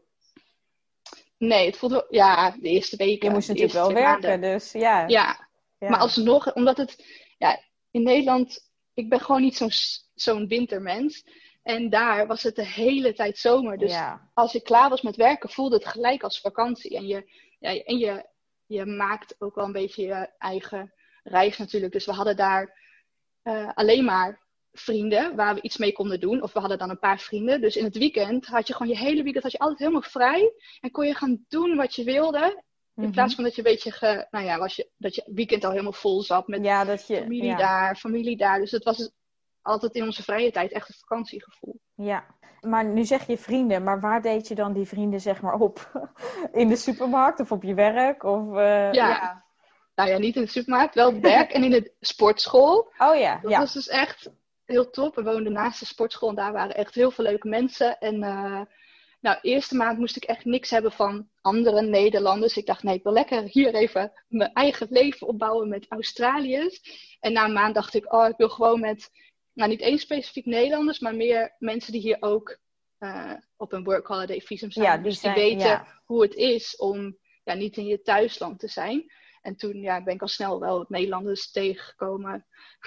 Nee, 1.38 1.66
het 1.66 1.78
voelde, 1.78 2.08
ja, 2.10 2.52
de 2.52 2.70
eerste 2.70 2.96
weken. 2.96 3.28
Je 3.28 3.34
moest 3.34 3.48
natuurlijk 3.48 3.74
wel 3.74 3.94
werken, 3.94 4.30
maanden. 4.30 4.42
dus 4.42 4.72
ja. 4.72 5.08
Ja, 5.08 5.48
Ja. 5.80 5.90
Maar 5.90 6.00
alsnog, 6.00 6.54
omdat 6.54 6.78
het, 6.78 7.06
ja, 7.38 7.60
in 7.92 8.04
Nederland, 8.04 8.72
ik 8.94 9.10
ben 9.10 9.20
gewoon 9.20 9.42
niet 9.42 9.58
zo'n 9.58 9.72
zo'n 10.14 10.48
wintermens. 10.48 11.26
En 11.64 11.90
daar 11.90 12.28
was 12.28 12.44
het 12.44 12.56
de 12.56 12.66
hele 12.66 13.14
tijd 13.14 13.38
zomer. 13.38 13.78
Dus 13.78 13.92
ja. 13.92 14.30
als 14.34 14.54
ik 14.54 14.64
klaar 14.64 14.90
was 14.90 15.02
met 15.02 15.16
werken, 15.16 15.50
voelde 15.50 15.76
het 15.76 15.86
gelijk 15.86 16.24
als 16.24 16.40
vakantie. 16.40 16.98
En 16.98 17.08
je, 17.08 17.32
ja, 17.60 17.84
en 17.84 17.98
je, 17.98 18.26
je 18.66 18.86
maakt 18.86 19.36
ook 19.40 19.56
wel 19.56 19.66
een 19.66 19.72
beetje 19.72 20.06
je 20.06 20.30
eigen 20.38 20.94
reis 21.24 21.58
natuurlijk. 21.58 21.94
Dus 21.94 22.06
we 22.06 22.12
hadden 22.12 22.36
daar 22.36 22.78
eh, 23.42 23.70
alleen 23.74 24.06
maar 24.06 24.43
vrienden 24.74 25.36
waar 25.36 25.56
we 25.56 25.62
iets 25.62 25.78
mee 25.78 25.92
konden 25.92 26.20
doen. 26.20 26.42
Of 26.42 26.54
we 26.54 26.60
hadden 26.60 26.78
dan 26.78 26.90
een 26.90 27.00
paar 27.00 27.20
vrienden. 27.20 27.62
Dus 27.62 27.76
in 27.76 27.84
het 27.84 27.98
weekend 27.98 28.46
had 28.46 28.68
je 28.68 28.74
gewoon 28.74 28.92
je 28.92 28.98
hele 28.98 29.24
weekend 29.24 29.44
had 29.44 29.52
je 29.52 29.60
altijd 29.60 29.80
helemaal 29.80 30.02
vrij. 30.02 30.54
En 30.82 30.92
kon 30.92 31.06
je 31.08 31.14
gaan 31.16 31.46
doen 31.48 31.76
wat 31.76 31.96
je 31.96 32.04
wilde. 32.04 32.64
In 32.96 33.04
Mhm. 33.04 33.12
plaats 33.12 33.36
van 33.36 33.44
dat 33.44 33.56
je 33.56 33.58
een 33.66 33.72
beetje, 33.72 33.92
ge, 33.92 34.28
nou 34.32 34.46
ja, 34.46 34.58
was 34.58 34.76
je, 34.76 34.90
dat 34.98 35.16
je 35.16 35.24
weekend 35.34 35.64
al 35.64 35.72
helemaal 35.72 35.92
vol 35.94 36.22
zat 36.22 36.48
met 36.48 36.64
ja, 36.66 36.86
dat 36.86 37.08
je. 37.08 37.16
familie 37.18 37.44
ja. 37.50 37.58
daar, 37.58 37.96
familie 37.96 38.38
daar. 38.38 38.60
Dus 38.60 38.72
het 38.72 38.84
was 38.84 38.98
dus 38.98 39.12
altijd 39.62 39.94
in 39.96 40.04
onze 40.04 40.24
vrije 40.24 40.52
tijd 40.52 40.72
echt 40.72 40.90
een 40.90 40.96
vakantiegevoel. 41.00 41.80
Ja, 41.96 42.26
maar 42.62 42.86
nu 42.86 43.04
zeg 43.06 43.28
je 43.28 43.38
vrienden, 43.38 43.84
maar 43.84 44.00
waar 44.00 44.22
deed 44.22 44.48
je 44.48 44.56
dan 44.56 44.74
die 44.74 44.88
vrienden 44.88 45.22
zeg 45.22 45.42
maar 45.42 45.54
op? 45.54 45.92
In 46.52 46.68
de 46.68 46.76
supermarkt 46.76 47.40
of 47.40 47.52
op 47.52 47.64
je 47.64 47.74
werk? 47.74 48.24
Of, 48.24 48.56
eh, 48.58 48.92
Ja. 48.94 49.44
Nou 49.96 50.10
ja, 50.10 50.18
niet 50.18 50.36
in 50.36 50.42
de 50.42 50.48
supermarkt, 50.48 50.96
wel 50.96 51.08
op 51.10 51.22
werk 51.22 51.52
en 51.52 51.64
in 51.64 51.70
de 51.72 51.94
sportschool. 52.00 52.92
Oh 52.98 53.16
ja, 53.16 53.40
Dat 53.42 53.52
ja. 53.52 53.60
was 53.60 53.74
dus 53.74 53.88
echt 53.88 54.30
heel 54.66 54.90
top. 54.90 55.16
We 55.16 55.24
woonden 55.24 55.54
naast 55.54 55.80
de 55.80 55.86
sportschool 55.86 56.30
en 56.30 56.36
daar 56.36 56.52
waren 56.52 56.76
echt 56.76 56.96
heel 56.96 57.12
veel 57.12 57.24
leuke 57.24 57.48
mensen. 57.48 58.00
En 58.00 58.24
eh 58.24 58.62
nou, 59.24 59.38
eerste 59.42 59.76
maand 59.76 59.98
moest 59.98 60.16
ik 60.16 60.24
echt 60.24 60.46
niks 60.46 60.70
hebben 60.70 60.92
van 60.92 61.30
andere 61.42 61.82
Nederlanders. 61.82 62.58
Ik 62.58 62.66
dacht, 62.66 62.84
nee, 62.84 62.96
ik 62.96 63.04
wil 63.04 63.14
lekker 63.14 63.42
hier 63.44 63.74
even 63.74 64.12
mijn 64.28 64.54
eigen 64.54 64.88
leven 64.90 65.28
opbouwen 65.28 65.70
met 65.70 65.86
Australiërs. 65.90 66.82
En 67.20 67.34
na 67.34 67.46
een 67.46 67.54
maand 67.54 67.76
dacht 67.76 67.94
ik, 67.94 68.14
oh, 68.14 68.28
ik 68.28 68.38
wil 68.38 68.50
gewoon 68.50 68.80
met, 68.80 69.10
nou 69.54 69.70
niet 69.70 69.82
één 69.82 69.98
specifiek 69.98 70.46
Nederlanders, 70.46 71.00
maar 71.00 71.16
meer 71.16 71.56
mensen 71.60 71.92
die 71.92 72.02
hier 72.02 72.18
ook 72.20 72.58
eh, 72.98 73.34
op 73.58 73.74
een 73.74 73.84
work 73.84 74.08
holiday 74.08 74.42
visum 74.42 74.72
zijn. 74.72 74.86
Ja, 74.86 74.94
die 74.94 75.04
dus 75.04 75.14
die 75.14 75.22
zijn- 75.22 75.36
weten 75.36 75.68
ja. 75.68 76.02
hoe 76.06 76.22
het 76.22 76.34
is 76.36 76.76
om 76.76 77.18
ja, 77.44 77.54
niet 77.54 77.78
in 77.78 77.86
je 77.86 78.02
thuisland 78.02 78.60
te 78.60 78.68
zijn. 78.68 79.12
En 79.44 79.56
toen 79.56 79.82
ja, 79.82 80.04
ben 80.04 80.14
ik 80.14 80.22
al 80.22 80.28
snel 80.28 80.60
wel 80.60 80.86
Nederlanders 80.88 81.52
tegengekomen. 81.52 82.46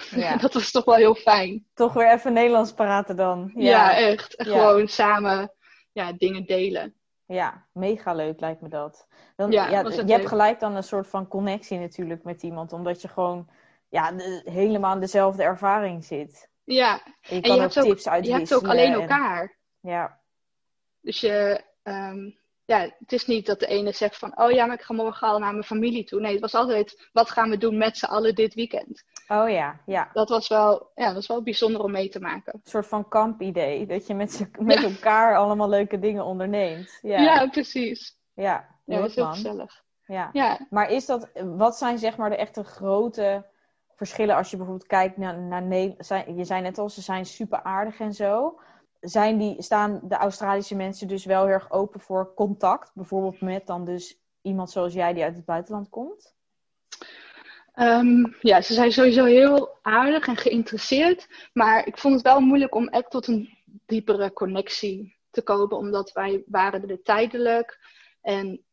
Ja. 0.09 0.35
dat 0.43 0.53
was 0.53 0.71
toch 0.71 0.85
wel 0.85 0.95
heel 0.95 1.15
fijn. 1.15 1.65
Toch 1.73 1.93
weer 1.93 2.11
even 2.11 2.33
Nederlands 2.33 2.73
praten 2.73 3.15
dan. 3.15 3.51
Ja, 3.55 3.95
echt. 3.95 4.35
En 4.35 4.45
Ja. 4.49 4.51
Gewoon 4.67 4.87
samen 4.87 5.51
ja, 5.91 6.11
dingen 6.13 6.45
delen. 6.45 6.93
Ja, 7.25 7.65
mega 7.73 8.13
leuk 8.13 8.39
lijkt 8.39 8.61
me 8.61 8.69
dat. 8.69 9.07
Dan, 9.35 9.51
Ja, 9.51 9.67
je 9.69 10.11
hebt 10.13 10.27
gelijk 10.27 10.59
dan 10.59 10.75
een 10.75 10.83
soort 10.83 11.07
van 11.07 11.27
connectie 11.27 11.79
natuurlijk 11.79 12.23
met 12.23 12.43
iemand, 12.43 12.73
omdat 12.73 13.01
je 13.01 13.07
gewoon 13.07 13.49
ja, 13.89 14.11
de- 14.11 14.41
helemaal 14.45 14.93
in 14.93 14.99
dezelfde 14.99 15.43
ervaring 15.43 16.05
zit. 16.05 16.49
Ja, 16.63 17.03
En 17.03 17.11
je 17.21 17.35
en 17.35 17.41
kan 17.41 17.49
je 17.55 17.55
ook 17.55 17.59
hebt 17.61 17.77
ook, 17.77 17.83
tips 17.83 18.03
je 18.03 18.33
hebt 18.33 18.53
ook 18.55 18.67
alleen 18.67 18.93
en- 18.93 19.01
elkaar. 19.01 19.57
ja, 19.79 20.19
Dus 21.01 21.19
je, 21.19 21.61
ehm, 21.83 22.29
ja, 22.67 22.79
het 22.99 23.11
is 23.13 23.25
niet 23.25 23.45
dat 23.45 23.59
de 23.59 23.67
ene 23.67 23.91
zegt 23.91 24.17
van, 24.17 24.39
oh 24.39 24.51
ja, 24.51 24.65
maar 24.65 24.75
ik 24.75 24.81
ga 24.81 24.93
morgen 24.93 25.27
al 25.27 25.39
naar 25.39 25.51
mijn 25.51 25.63
familie 25.63 26.03
toe. 26.03 26.19
Nee, 26.21 26.31
het 26.31 26.41
was 26.41 26.53
altijd, 26.55 27.09
wat 27.13 27.29
gaan 27.29 27.49
we 27.49 27.57
doen 27.57 27.77
met 27.77 27.97
z'n 27.97 28.05
allen 28.05 28.35
dit 28.35 28.53
weekend? 28.53 29.03
oh 29.27 29.49
ja, 29.49 29.79
ja. 29.85 30.09
Dat 30.13 30.29
was 30.29 30.47
wel, 30.47 30.91
ja, 30.95 31.05
dat 31.05 31.13
was 31.13 31.27
wel 31.27 31.43
bijzonder 31.43 31.81
om 31.81 31.91
mee 31.91 32.09
te 32.09 32.19
maken. 32.19 32.53
Een 32.53 32.59
soort 32.63 32.87
van 32.87 33.07
kampidee, 33.07 33.85
dat 33.85 34.07
je 34.07 34.13
met, 34.13 34.49
met 34.59 34.81
Ja. 34.81 34.89
elkaar 34.89 35.35
allemaal 35.37 35.69
leuke 35.69 35.99
dingen 35.99 36.25
onderneemt. 36.25 36.99
Ja, 37.01 37.21
Ja, 37.21 37.47
precies. 37.47 38.17
ja, 38.33 38.65
Ja, 38.85 38.99
dat 38.99 39.09
is 39.09 39.15
heel 39.15 39.23
man. 39.23 39.33
gezellig. 39.33 39.83
Ja. 40.05 40.29
Ja, 40.33 40.59
Maar 40.69 40.89
is 40.91 41.05
dat, 41.05 41.29
wat 41.55 41.77
zijn 41.77 41.97
zeg 41.99 42.17
maar 42.17 42.29
de 42.29 42.35
echte 42.35 42.63
grote 42.63 43.45
verschillen 43.95 44.35
als 44.35 44.49
je 44.51 44.57
bijvoorbeeld 44.57 44.87
kijkt 44.89 45.17
naar, 45.17 45.37
naar 45.39 45.61
Nederland? 45.61 46.37
Je 46.37 46.43
zei 46.45 46.61
net 46.61 46.77
al, 46.77 46.89
ze 46.89 47.01
zijn 47.01 47.25
super 47.25 47.63
aardig 47.63 47.99
en 47.99 48.13
zo. 48.13 48.59
Zijn 48.99 49.37
die, 49.37 49.61
staan 49.61 49.99
de 50.03 50.15
Australische 50.15 50.75
mensen 50.75 51.07
dus 51.07 51.25
wel 51.25 51.43
heel 51.43 51.53
erg 51.53 51.71
open 51.71 51.99
voor 51.99 52.33
contact? 52.33 52.91
Bijvoorbeeld 52.93 53.41
met 53.41 53.67
dan 53.67 53.85
dus 53.85 54.19
iemand 54.41 54.71
zoals 54.71 54.93
jij 54.93 55.13
die 55.13 55.23
uit 55.23 55.35
het 55.35 55.45
buitenland 55.45 55.89
komt? 55.89 56.35
Ehm, 57.73 58.25
ja, 58.41 58.61
ze 58.61 58.73
zijn 58.73 58.91
sowieso 58.91 59.23
heel 59.23 59.77
aardig 59.81 60.27
en 60.27 60.37
geïnteresseerd. 60.37 61.49
Maar 61.53 61.87
ik 61.87 61.97
vond 61.97 62.13
het 62.13 62.23
wel 62.23 62.39
moeilijk 62.39 62.75
om 62.75 62.87
echt 62.87 63.11
tot 63.11 63.27
een 63.27 63.57
diepere 63.85 64.33
connectie 64.33 65.17
te 65.29 65.41
komen. 65.41 65.77
Omdat 65.77 66.11
wij 66.11 66.43
waren 66.47 66.89
er 66.89 67.01
tijdelijk. 67.01 67.79
En 68.21 68.65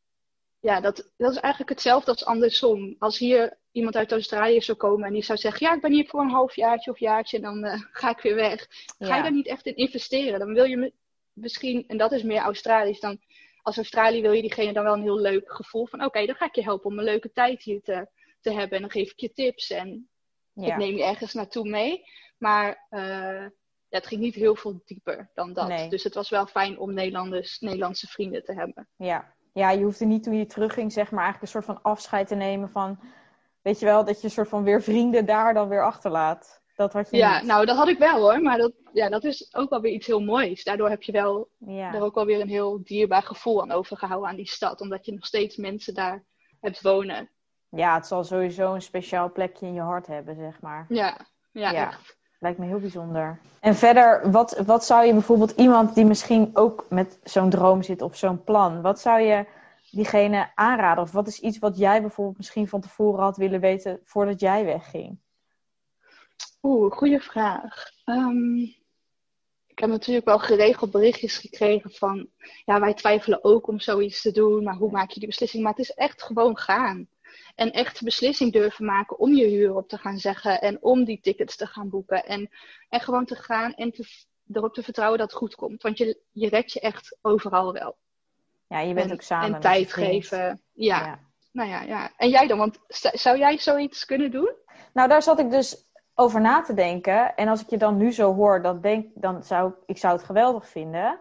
ja, 0.60 0.80
dat, 0.80 1.10
dat 1.16 1.30
is 1.30 1.38
eigenlijk 1.38 1.72
hetzelfde 1.72 2.10
als 2.10 2.24
andersom. 2.24 2.96
Als 2.98 3.18
hier 3.18 3.58
iemand 3.74 3.96
uit 3.96 4.12
Australië 4.12 4.60
zou 4.60 4.78
komen 4.78 5.06
en 5.06 5.12
die 5.12 5.24
zou 5.24 5.38
zeggen... 5.38 5.66
Ja, 5.66 5.74
ik 5.74 5.80
ben 5.80 5.92
hier 5.92 6.06
voor 6.06 6.20
een 6.20 6.30
halfjaartje 6.30 6.90
of 6.90 6.98
jaartje 6.98 7.36
en 7.36 7.42
dan 7.42 7.64
eh, 7.64 7.80
ga 8.00 8.10
ik 8.10 8.20
weer 8.20 8.34
weg. 8.34 8.66
Ga 8.98 9.16
je 9.16 9.22
daar 9.22 9.32
niet 9.32 9.46
echt 9.46 9.66
in 9.66 9.76
investeren? 9.76 10.38
Dan 10.38 10.52
wil 10.52 10.64
je 10.64 10.92
misschien, 11.32 11.84
en 11.86 11.96
dat 11.96 12.12
is 12.12 12.22
meer 12.22 12.40
Australisch 12.40 13.00
dan... 13.00 13.18
Als 13.62 13.76
Australië 13.76 14.22
wil 14.22 14.32
je 14.32 14.40
diegene 14.40 14.72
dan 14.72 14.84
wel 14.84 14.94
een 14.94 15.02
heel 15.02 15.20
leuk 15.20 15.52
gevoel 15.52 15.86
van... 15.86 16.04
Oké, 16.04 16.26
dan 16.26 16.34
ga 16.34 16.44
ik 16.44 16.54
je 16.54 16.62
helpen 16.62 16.90
om 16.90 16.98
een 16.98 17.04
leuke 17.04 17.32
tijd 17.32 17.62
hier 17.62 17.82
te, 17.82 18.08
te 18.40 18.52
hebben. 18.52 18.76
En 18.76 18.80
dan 18.80 18.90
geef 18.90 19.10
ik 19.10 19.20
je 19.20 19.32
tips 19.32 19.70
en 19.70 20.08
ik 20.54 20.76
neem 20.76 20.96
je 20.96 21.04
ergens 21.04 21.32
naartoe 21.32 21.68
mee. 21.68 22.04
Maar 22.38 22.86
eh, 22.88 23.46
ja, 23.88 24.00
het 24.00 24.06
ging 24.06 24.20
niet 24.20 24.34
heel 24.34 24.56
veel 24.56 24.82
dieper 24.84 25.30
dan 25.34 25.52
dat. 25.52 25.68
Nee. 25.68 25.88
Dus 25.88 26.04
het 26.04 26.14
was 26.14 26.30
wel 26.30 26.46
fijn 26.46 26.78
om 26.78 26.94
Nederlanders, 26.94 27.60
Nederlandse 27.60 28.06
vrienden 28.06 28.44
te 28.44 28.52
hebben. 28.52 28.88
Ja. 28.96 29.34
ja, 29.52 29.70
je 29.70 29.84
hoefde 29.84 30.04
niet 30.04 30.22
toen 30.22 30.38
je 30.38 30.46
terugging 30.46 30.92
zeg 30.92 31.10
maar 31.10 31.24
eigenlijk 31.24 31.42
een 31.42 31.60
soort 31.60 31.78
van 31.78 31.82
afscheid 31.82 32.26
te 32.28 32.34
nemen 32.34 32.70
van... 32.70 33.00
Weet 33.64 33.78
je 33.80 33.86
wel, 33.86 34.04
dat 34.04 34.18
je 34.20 34.24
een 34.24 34.30
soort 34.32 34.48
van 34.48 34.62
weer 34.62 34.82
vrienden 34.82 35.26
daar 35.26 35.54
dan 35.54 35.68
weer 35.68 35.84
achterlaat. 35.84 36.62
Dat 36.76 36.92
had 36.92 37.10
je 37.10 37.16
Ja, 37.16 37.36
niet. 37.38 37.46
nou 37.46 37.66
dat 37.66 37.76
had 37.76 37.88
ik 37.88 37.98
wel 37.98 38.20
hoor. 38.20 38.40
Maar 38.40 38.58
dat, 38.58 38.72
ja, 38.92 39.08
dat 39.08 39.24
is 39.24 39.54
ook 39.54 39.70
wel 39.70 39.80
weer 39.80 39.92
iets 39.92 40.06
heel 40.06 40.20
moois. 40.20 40.64
Daardoor 40.64 40.88
heb 40.88 41.02
je 41.02 41.12
wel 41.12 41.48
ja. 41.58 41.94
er 41.94 42.02
ook 42.02 42.14
wel 42.14 42.26
weer 42.26 42.40
een 42.40 42.48
heel 42.48 42.80
dierbaar 42.84 43.22
gevoel 43.22 43.62
aan 43.62 43.70
overgehouden 43.72 44.28
aan 44.30 44.36
die 44.36 44.48
stad. 44.48 44.80
Omdat 44.80 45.06
je 45.06 45.12
nog 45.12 45.26
steeds 45.26 45.56
mensen 45.56 45.94
daar 45.94 46.24
hebt 46.60 46.82
wonen. 46.82 47.28
ja, 47.68 47.94
het 47.94 48.06
zal 48.06 48.24
sowieso 48.24 48.74
een 48.74 48.82
speciaal 48.82 49.32
plekje 49.32 49.66
in 49.66 49.74
je 49.74 49.80
hart 49.80 50.06
hebben, 50.06 50.36
zeg 50.36 50.60
maar. 50.60 50.86
Ja, 50.88 51.26
ja, 51.52 51.70
Ja. 51.70 51.86
echt. 51.86 52.16
Lijkt 52.38 52.58
me 52.58 52.66
heel 52.66 52.78
bijzonder. 52.80 53.38
En 53.60 53.74
verder, 53.74 54.30
wat, 54.30 54.62
wat 54.66 54.84
zou 54.84 55.04
je 55.06 55.12
bijvoorbeeld 55.12 55.50
iemand 55.50 55.94
die 55.94 56.04
misschien 56.04 56.50
ook 56.54 56.86
met 56.88 57.18
zo'n 57.22 57.50
droom 57.50 57.82
zit 57.82 58.02
of 58.02 58.16
zo'n 58.16 58.44
plan, 58.44 58.82
wat 58.82 59.00
zou 59.00 59.20
je 59.20 59.46
diegene 59.94 60.52
aanraden? 60.54 61.02
Of 61.02 61.12
wat 61.12 61.26
is 61.26 61.40
iets 61.40 61.58
wat 61.58 61.78
jij 61.78 62.00
bijvoorbeeld 62.00 62.36
misschien 62.36 62.68
van 62.68 62.80
tevoren 62.80 63.22
had 63.22 63.36
willen 63.36 63.60
weten 63.60 64.00
voordat 64.04 64.40
jij 64.40 64.64
wegging? 64.64 65.18
Oeh, 66.62 66.92
goede 66.92 67.20
vraag. 67.20 67.90
Ehm, 68.04 68.58
ik 69.66 69.78
heb 69.78 69.88
natuurlijk 69.88 70.26
wel 70.26 70.38
geregeld 70.38 70.90
berichtjes 70.90 71.36
gekregen 71.38 71.90
van, 71.90 72.28
ja, 72.64 72.80
wij 72.80 72.94
twijfelen 72.94 73.44
ook 73.44 73.66
om 73.66 73.80
zoiets 73.80 74.22
te 74.22 74.32
doen, 74.32 74.64
maar 74.64 74.76
hoe 74.76 74.90
maak 74.90 75.10
je 75.10 75.18
die 75.18 75.28
beslissing? 75.28 75.62
Maar 75.62 75.72
het 75.72 75.80
is 75.80 75.94
echt 75.94 76.22
gewoon 76.22 76.58
gaan. 76.58 77.08
En 77.54 77.72
echt 77.72 77.98
de 77.98 78.04
beslissing 78.04 78.52
durven 78.52 78.84
maken 78.84 79.18
om 79.18 79.34
je 79.34 79.46
huur 79.46 79.74
op 79.74 79.88
te 79.88 79.98
gaan 79.98 80.18
zeggen 80.18 80.60
en 80.60 80.82
om 80.82 81.04
die 81.04 81.20
tickets 81.20 81.56
te 81.56 81.66
gaan 81.66 81.88
boeken. 81.88 82.24
En, 82.24 82.50
en 82.88 83.00
gewoon 83.00 83.24
te 83.24 83.34
gaan 83.34 83.74
en 83.74 83.92
erop 84.52 84.74
te 84.74 84.82
vertrouwen 84.82 85.18
dat 85.18 85.30
het 85.30 85.38
goed 85.38 85.54
komt. 85.54 85.82
Want 85.82 85.98
je, 85.98 86.20
je 86.30 86.48
redt 86.48 86.72
je 86.72 86.80
echt 86.80 87.18
overal 87.22 87.72
wel. 87.72 87.96
Ja, 88.66 88.80
je 88.80 88.94
bent 88.94 89.06
en, 89.06 89.12
ook 89.12 89.22
samen. 89.22 89.54
en 89.54 89.60
tijd 89.60 89.92
geven. 89.92 90.62
Ja, 90.72 90.98
Ja. 91.04 91.18
nou 91.52 91.68
ja, 91.68 91.82
ja. 91.82 92.10
En 92.16 92.28
jij 92.28 92.46
dan? 92.46 92.58
Want 92.58 92.78
zou 93.12 93.38
jij 93.38 93.58
zoiets 93.58 94.04
kunnen 94.04 94.30
doen? 94.30 94.52
Nou, 94.92 95.08
daar 95.08 95.22
zat 95.22 95.38
ik 95.38 95.50
dus 95.50 95.86
over 96.14 96.40
na 96.40 96.62
te 96.62 96.74
denken. 96.74 97.34
En 97.36 97.48
als 97.48 97.60
ik 97.62 97.70
je 97.70 97.78
dan 97.78 97.96
nu 97.96 98.12
zo 98.12 98.34
hoor, 98.34 98.62
dat 98.62 98.82
denk, 98.82 99.06
dan 99.14 99.42
zou 99.42 99.68
ik, 99.70 99.74
ik 99.86 99.98
zou 99.98 100.16
het 100.16 100.24
geweldig 100.24 100.68
vinden. 100.68 101.18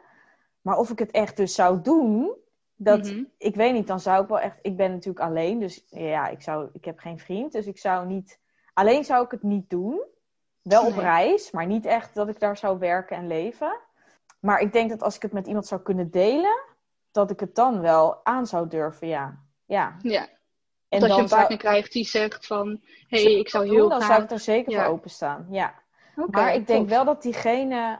Maar 0.62 0.78
of 0.78 0.90
ik 0.90 1.00
het 1.00 1.12
echt 1.12 1.38
dus 1.38 1.56
zou 1.56 1.82
doen, 1.82 2.36
dat, 2.76 3.04
Mhm. 3.04 3.24
ik 3.38 3.56
weet 3.56 3.74
niet, 3.74 3.88
dan 3.88 4.00
zou 4.00 4.24
ik 4.24 4.30
wel 4.30 4.40
echt. 4.40 4.58
Ik 4.62 4.78
ben 4.78 4.92
natuurlijk 4.92 5.26
alleen, 5.26 5.60
dus 5.60 5.86
ja, 5.90 6.28
ik, 6.28 6.42
zou, 6.42 6.70
ik 6.74 6.86
heb 6.86 7.00
geen 7.00 7.20
vriend. 7.20 7.52
Dus 7.52 7.66
ik 7.66 7.78
zou 7.78 8.06
niet. 8.08 8.40
Alleen 8.74 9.04
zou 9.04 9.26
ik 9.26 9.32
het 9.32 9.44
niet 9.44 9.70
doen. 9.70 10.02
Wel 10.62 10.86
op 10.86 10.98
reis, 10.98 11.52
maar 11.52 11.66
niet 11.66 11.86
echt 11.86 12.14
dat 12.14 12.28
ik 12.28 12.40
daar 12.40 12.58
zou 12.58 12.80
werken 12.80 13.18
en 13.18 13.28
leven. 13.28 13.80
Maar 14.40 14.60
ik 14.60 14.74
denk 14.74 14.90
dat 14.90 15.02
als 15.04 15.16
ik 15.16 15.22
het 15.22 15.32
met 15.32 15.48
iemand 15.48 15.68
zou 15.68 15.82
kunnen 15.82 16.12
delen, 16.12 16.60
dat 17.14 17.32
ik 17.32 17.40
het 17.40 17.56
dan 17.56 17.82
wel 17.82 18.26
aan 18.26 18.48
zou 18.48 18.68
durven, 18.68 19.08
ja. 19.08 19.38
Ja. 19.66 19.96
Ja. 20.02 20.28
En 20.90 21.00
dat 21.00 21.16
je 21.16 21.22
een 21.22 21.28
zou- 21.28 21.40
partner 21.40 21.58
krijgt 21.58 21.92
die 21.92 22.06
zegt 22.06 22.46
van... 22.48 22.82
Hé, 23.08 23.24
hey, 23.24 23.34
ik 23.34 23.50
zou 23.50 23.66
doen, 23.66 23.74
heel 23.76 23.90
Dan 23.90 23.98
graag... 24.02 24.12
zou 24.12 24.24
ik 24.24 24.32
er 24.32 24.40
zeker 24.40 24.72
Ja. 24.72 24.84
voor 24.84 24.94
openstaan, 24.94 25.48
ja. 25.50 25.74
Maar 26.32 26.54
ik 26.54 26.68
denk 26.68 26.90
wel 26.90 27.06
dat 27.06 27.22
diegene 27.22 28.00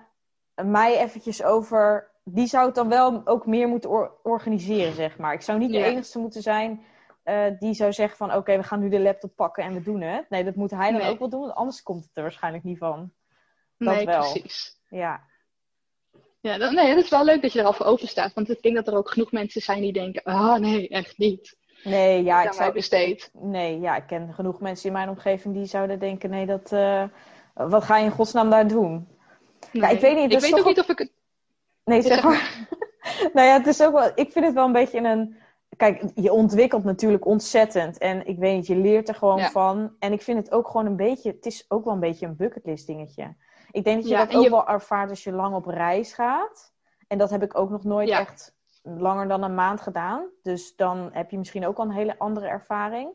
mij 0.56 0.98
eventjes 1.00 1.44
over... 1.44 2.12
Die 2.24 2.48
zou 2.48 2.66
het 2.66 2.76
dan 2.76 2.90
wel 2.90 3.22
ook 3.26 3.46
meer 3.46 3.68
moeten 3.68 3.90
or- 3.90 4.12
organiseren, 4.24 4.94
zeg 4.94 5.18
maar. 5.18 5.34
Ik 5.34 5.42
zou 5.42 5.58
niet 5.60 5.72
de 5.72 5.84
enige 5.84 6.20
moeten 6.20 6.42
zijn 6.42 6.84
eh, 7.24 7.46
die 7.60 7.74
zou 7.74 7.94
zeggen 7.94 8.18
van... 8.18 8.34
Oké, 8.36 8.58
we 8.58 8.64
gaan 8.64 8.80
nu 8.80 8.90
de 8.90 9.00
laptop 9.00 9.36
pakken 9.36 9.64
en 9.64 9.74
we 9.74 9.82
doen 9.82 10.02
het. 10.02 10.30
Nee, 10.30 10.44
dat 10.44 10.56
moet 10.56 10.72
hij 10.72 10.92
dan 10.92 11.02
Nee. 11.02 11.10
ook 11.12 11.20
wel 11.20 11.30
doen, 11.30 11.40
want 11.40 11.54
anders 11.54 11.84
komt 11.84 12.04
het 12.06 12.16
er 12.18 12.22
waarschijnlijk 12.22 12.64
niet 12.64 12.78
van. 12.78 13.12
dat 13.78 13.96
Nee, 13.96 14.06
wel. 14.06 14.20
precies. 14.20 14.82
Ja, 14.90 15.22
Ja, 16.44 16.58
dan, 16.58 16.74
nee, 16.76 16.88
het 16.88 17.04
is 17.04 17.10
wel 17.10 17.26
leuk 17.26 17.42
dat 17.42 17.54
je 17.54 17.60
er 17.60 17.66
al 17.66 17.74
voor 17.74 17.86
open 17.86 18.08
staat. 18.08 18.34
Want 18.34 18.50
ik 18.50 18.62
denk 18.62 18.76
dat 18.76 18.88
er 18.88 18.96
ook 18.96 19.10
genoeg 19.10 19.32
mensen 19.32 19.62
zijn 19.62 19.82
die 19.82 19.94
denken... 19.94 20.24
Ah, 20.24 20.56
nee, 20.60 20.88
echt 20.90 21.18
niet. 21.18 21.56
nee, 21.84 22.24
ja, 22.24 22.42
Ja, 22.42 22.48
ik 22.48 22.54
zou... 22.54 22.74
besteed. 22.74 23.32
Nee, 23.34 23.80
ja, 23.80 23.96
ik 23.96 24.08
ken 24.08 24.34
genoeg 24.34 24.60
mensen 24.60 24.88
in 24.88 24.94
mijn 24.94 25.10
omgeving 25.10 25.54
die 25.54 25.66
zouden 25.66 26.00
denken... 26.00 26.30
Nee, 26.30 26.46
dat... 26.46 26.72
eh, 26.72 27.04
wat 27.54 27.84
ga 27.84 27.98
je 27.98 28.06
in 28.06 28.12
godsnaam 28.12 28.50
daar 28.50 28.68
doen? 28.68 29.08
Nee. 29.72 29.94
ik 29.94 30.00
weet 30.00 30.16
niet, 30.16 30.24
Ik 30.26 30.32
dat 30.32 30.42
weet 30.42 30.50
toch 30.52 30.60
ook 30.60 30.66
niet 30.66 30.80
of 30.80 30.90
ik 30.90 30.98
het... 30.98 31.12
Nee, 31.84 32.02
Zeg 32.02 32.14
zeg 32.14 32.24
maar. 32.24 32.68
nou 33.34 33.48
ja, 33.48 33.58
het 33.58 33.68
is 33.68 33.82
ook 33.84 33.94
wel. 33.94 34.12
Ik 34.16 34.32
vind 34.32 34.46
het 34.46 34.54
wel 34.54 34.66
een 34.66 34.72
beetje 34.72 35.00
een. 35.00 35.38
Kijk, 35.78 36.04
je 36.16 36.32
ontwikkelt 36.32 36.84
natuurlijk 36.84 37.26
ontzettend. 37.26 37.98
En 37.98 38.28
ik 38.28 38.38
weet 38.38 38.56
niet, 38.56 38.68
je 38.68 38.76
leert 38.76 39.08
er 39.08 39.16
gewoon 39.16 39.38
Ja. 39.38 39.50
van. 39.50 39.96
En 40.00 40.12
ik 40.14 40.22
vind 40.22 40.38
het 40.38 40.52
ook 40.52 40.68
gewoon 40.68 40.86
een 40.86 40.96
beetje. 40.96 41.32
Het 41.32 41.46
is 41.46 41.66
ook 41.68 41.84
wel 41.84 41.94
een 41.94 42.00
beetje 42.00 42.26
een 42.26 42.36
bucketlist 42.36 42.88
dingetje. 42.88 43.36
Ik 43.74 43.84
denk 43.84 43.98
dat 43.98 44.08
je 44.08 44.14
Ja, 44.16 44.26
dat 44.26 44.36
ook 44.36 44.44
je- 44.44 44.50
wel 44.50 44.68
ervaart 44.68 45.10
als 45.10 45.24
je 45.24 45.32
lang 45.32 45.56
op 45.56 45.66
reis 45.66 46.14
gaat. 46.14 46.74
En 47.08 47.18
dat 47.18 47.30
heb 47.30 47.44
ik 47.44 47.58
ook 47.58 47.70
nog 47.70 47.84
nooit 47.84 48.08
Ja. 48.08 48.20
echt 48.20 48.56
langer 48.82 49.28
dan 49.28 49.44
een 49.44 49.56
maand 49.56 49.82
gedaan. 49.82 50.30
Dus 50.42 50.76
dan 50.76 51.10
heb 51.14 51.32
je 51.32 51.38
misschien 51.38 51.66
ook 51.66 51.78
al 51.78 51.86
een 51.86 51.92
hele 51.92 52.18
andere 52.20 52.48
ervaring. 52.48 53.12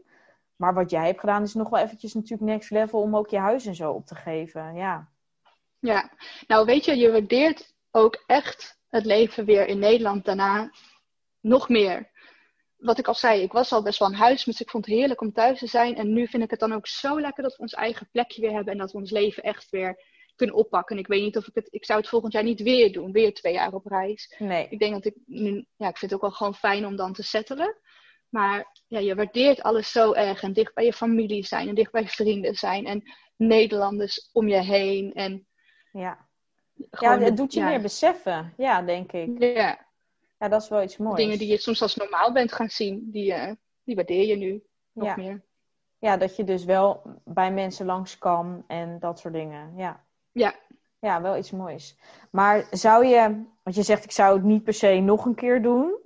Maar 0.57 0.75
wat 0.75 0.91
jij 0.91 1.07
hebt 1.07 1.21
gedaan 1.21 1.43
is 1.43 1.55
nog 1.55 1.69
wel 1.69 1.81
eventjes 1.81 2.15
natuurlijk 2.15 2.50
next 2.50 2.71
level 2.71 3.00
om 3.00 3.17
ook 3.17 3.29
je 3.29 3.38
huis 3.38 3.67
en 3.67 3.75
zo 3.75 3.93
op 3.93 4.07
te 4.07 4.15
geven. 4.15 4.75
Ja. 4.75 5.09
Ja, 5.79 6.11
nou 6.47 6.65
weet 6.67 6.85
je, 6.85 6.97
je 6.97 7.11
waardeert 7.12 7.75
ook 7.91 8.23
echt 8.27 8.79
het 8.88 9.05
leven 9.05 9.45
weer 9.45 9.67
in 9.67 9.79
Nederland 9.79 10.25
daarna 10.25 10.71
nog 11.41 11.69
meer. 11.69 12.11
Wat 12.77 12.99
ik 12.99 13.07
al 13.09 13.15
zei, 13.15 13.43
ik 13.43 13.53
was 13.53 13.73
al 13.73 13.83
best 13.83 13.99
wel 13.99 14.09
een 14.09 14.15
huis, 14.15 14.45
dus 14.45 14.61
ik 14.61 14.71
vond 14.71 14.87
het 14.87 14.95
heerlijk 14.95 15.21
om 15.21 15.33
thuis 15.33 15.59
te 15.59 15.67
zijn. 15.67 15.97
En 15.97 16.12
nu 16.12 16.27
vind 16.27 16.43
ik 16.43 16.50
het 16.50 16.61
dan 16.61 16.73
ook 16.73 16.87
zo 16.87 17.21
lekker 17.21 17.43
dat 17.43 17.57
we 17.57 17.62
ons 17.62 17.75
eigen 17.75 18.09
plekje 18.12 18.41
weer 18.41 18.53
hebben 18.53 18.73
en 18.73 18.79
dat 18.79 18.93
we 18.93 18.99
ons 18.99 19.11
leven 19.11 19.43
echt 19.43 19.71
weer 19.71 20.03
kunnen 20.38 20.57
oppakken. 20.57 20.97
En 20.97 21.02
ik 21.02 21.09
weet 21.09 21.23
niet 21.23 21.37
of 21.37 21.47
ik 21.47 21.54
het, 21.54 21.68
ik 21.71 21.85
zou 21.85 21.99
het 21.99 22.09
volgend 22.09 22.33
jaar 22.33 22.42
niet 22.42 22.62
weer 22.62 22.92
doen, 22.92 23.12
weer 23.12 23.35
twee 23.35 23.52
jaar 23.52 23.73
op 23.73 23.87
reis. 23.87 24.35
Nee. 24.38 24.66
Ik 24.71 24.78
denk 24.78 24.92
dat 24.92 25.04
ik 25.04 25.14
nu, 25.26 25.66
ja, 25.76 25.88
ik 25.88 25.99
vind 25.99 26.11
het 26.11 26.14
ook 26.14 26.21
wel 26.21 26.30
gewoon 26.30 26.54
fijn 26.54 26.87
om 26.87 26.97
dan 26.97 27.12
te 27.12 27.23
settelen. 27.23 27.76
Maar 28.28 28.80
ja, 28.87 28.99
je 28.99 29.14
waardeert 29.14 29.62
alles 29.62 29.92
zo 29.92 30.12
erg 30.12 30.42
en 30.42 30.52
dicht 30.52 30.75
bij 30.75 30.85
je 30.85 30.92
familie 30.92 31.45
zijn 31.45 31.68
en 31.68 31.75
dicht 31.75 31.92
bij 31.92 32.09
vrienden 32.09 32.54
zijn 32.54 32.87
en 32.87 33.02
Nederlanders 33.37 34.30
om 34.33 34.49
je 34.49 34.62
heen. 34.62 35.12
En 35.12 35.47
Ja. 35.92 36.26
Ja, 36.90 37.18
het 37.18 37.37
doet 37.37 37.52
je 37.52 37.61
ja, 37.61 37.68
meer 37.68 37.80
beseffen. 37.80 38.54
Ja, 38.57 38.83
denk 38.83 39.12
ik. 39.12 39.42
Ja, 39.42 39.88
Ja, 40.38 40.49
dat 40.49 40.62
is 40.62 40.68
wel 40.68 40.83
iets 40.83 40.97
moois. 40.97 41.16
dingen 41.16 41.38
die 41.38 41.49
je 41.49 41.57
soms 41.57 41.83
als 41.83 41.97
normaal 41.97 42.33
bent 42.33 42.52
gaan 42.52 42.68
zien, 42.68 43.11
die, 43.11 43.35
eh, 43.35 43.52
die 43.85 43.95
waardeer 43.95 44.26
je 44.26 44.37
nu 44.37 44.62
nog 44.92 45.07
ja. 45.07 45.16
meer. 45.16 45.42
ja, 45.99 46.16
dat 46.16 46.37
je 46.37 46.45
dus 46.45 46.64
wel 46.64 47.02
bij 47.25 47.52
mensen 47.52 47.87
langs 47.87 48.18
kan 48.18 48.64
en 48.66 48.99
dat 48.99 49.18
soort 49.18 49.35
dingen. 49.35 49.76
Ja. 49.76 50.07
Ja. 50.38 50.54
Ja, 51.00 51.23
wel 51.23 51.37
iets 51.37 51.50
moois. 51.50 51.97
Maar 52.30 52.66
zou 52.71 53.07
je, 53.07 53.21
want 53.62 53.76
je 53.76 53.83
zegt 53.83 54.04
ik 54.04 54.12
zou 54.12 54.37
het 54.37 54.45
niet 54.45 54.64
per 54.64 54.73
se 54.73 55.00
nog 55.00 55.25
een 55.25 55.35
keer 55.35 55.62
doen. 55.62 55.98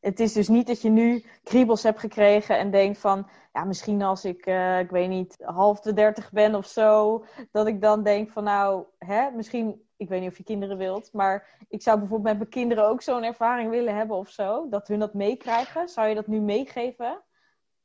Het 0.00 0.20
is 0.20 0.32
dus 0.32 0.48
niet 0.48 0.66
dat 0.66 0.82
je 0.82 0.88
nu 0.88 1.24
kriebels 1.42 1.82
hebt 1.82 2.00
gekregen 2.00 2.58
en 2.58 2.70
denkt 2.70 2.98
van, 2.98 3.28
ja, 3.52 3.64
misschien 3.64 4.02
als 4.02 4.24
ik, 4.24 4.46
eh, 4.46 4.78
ik 4.78 4.90
weet 4.90 5.08
niet, 5.08 5.36
half 5.44 5.80
de 5.80 5.92
dertig 5.92 6.32
ben 6.32 6.54
of 6.54 6.66
zo, 6.66 7.24
dat 7.52 7.66
ik 7.66 7.80
dan 7.80 8.02
denk 8.02 8.30
van, 8.30 8.44
nou, 8.44 8.84
hè, 8.98 9.30
misschien, 9.30 9.82
ik 9.96 10.08
weet 10.08 10.20
niet 10.20 10.30
of 10.30 10.36
je 10.36 10.44
kinderen 10.44 10.78
wilt, 10.78 11.12
maar 11.12 11.56
ik 11.68 11.82
zou 11.82 11.98
bijvoorbeeld 11.98 12.28
met 12.28 12.38
mijn 12.38 12.64
kinderen 12.64 12.88
ook 12.88 13.02
zo'n 13.02 13.24
ervaring 13.24 13.70
willen 13.70 13.96
hebben 13.96 14.16
of 14.16 14.28
zo, 14.28 14.68
dat 14.68 14.88
hun 14.88 14.98
dat 14.98 15.14
meekrijgen. 15.14 15.88
Zou 15.88 16.08
je 16.08 16.14
dat 16.14 16.26
nu 16.26 16.40
meegeven 16.40 17.22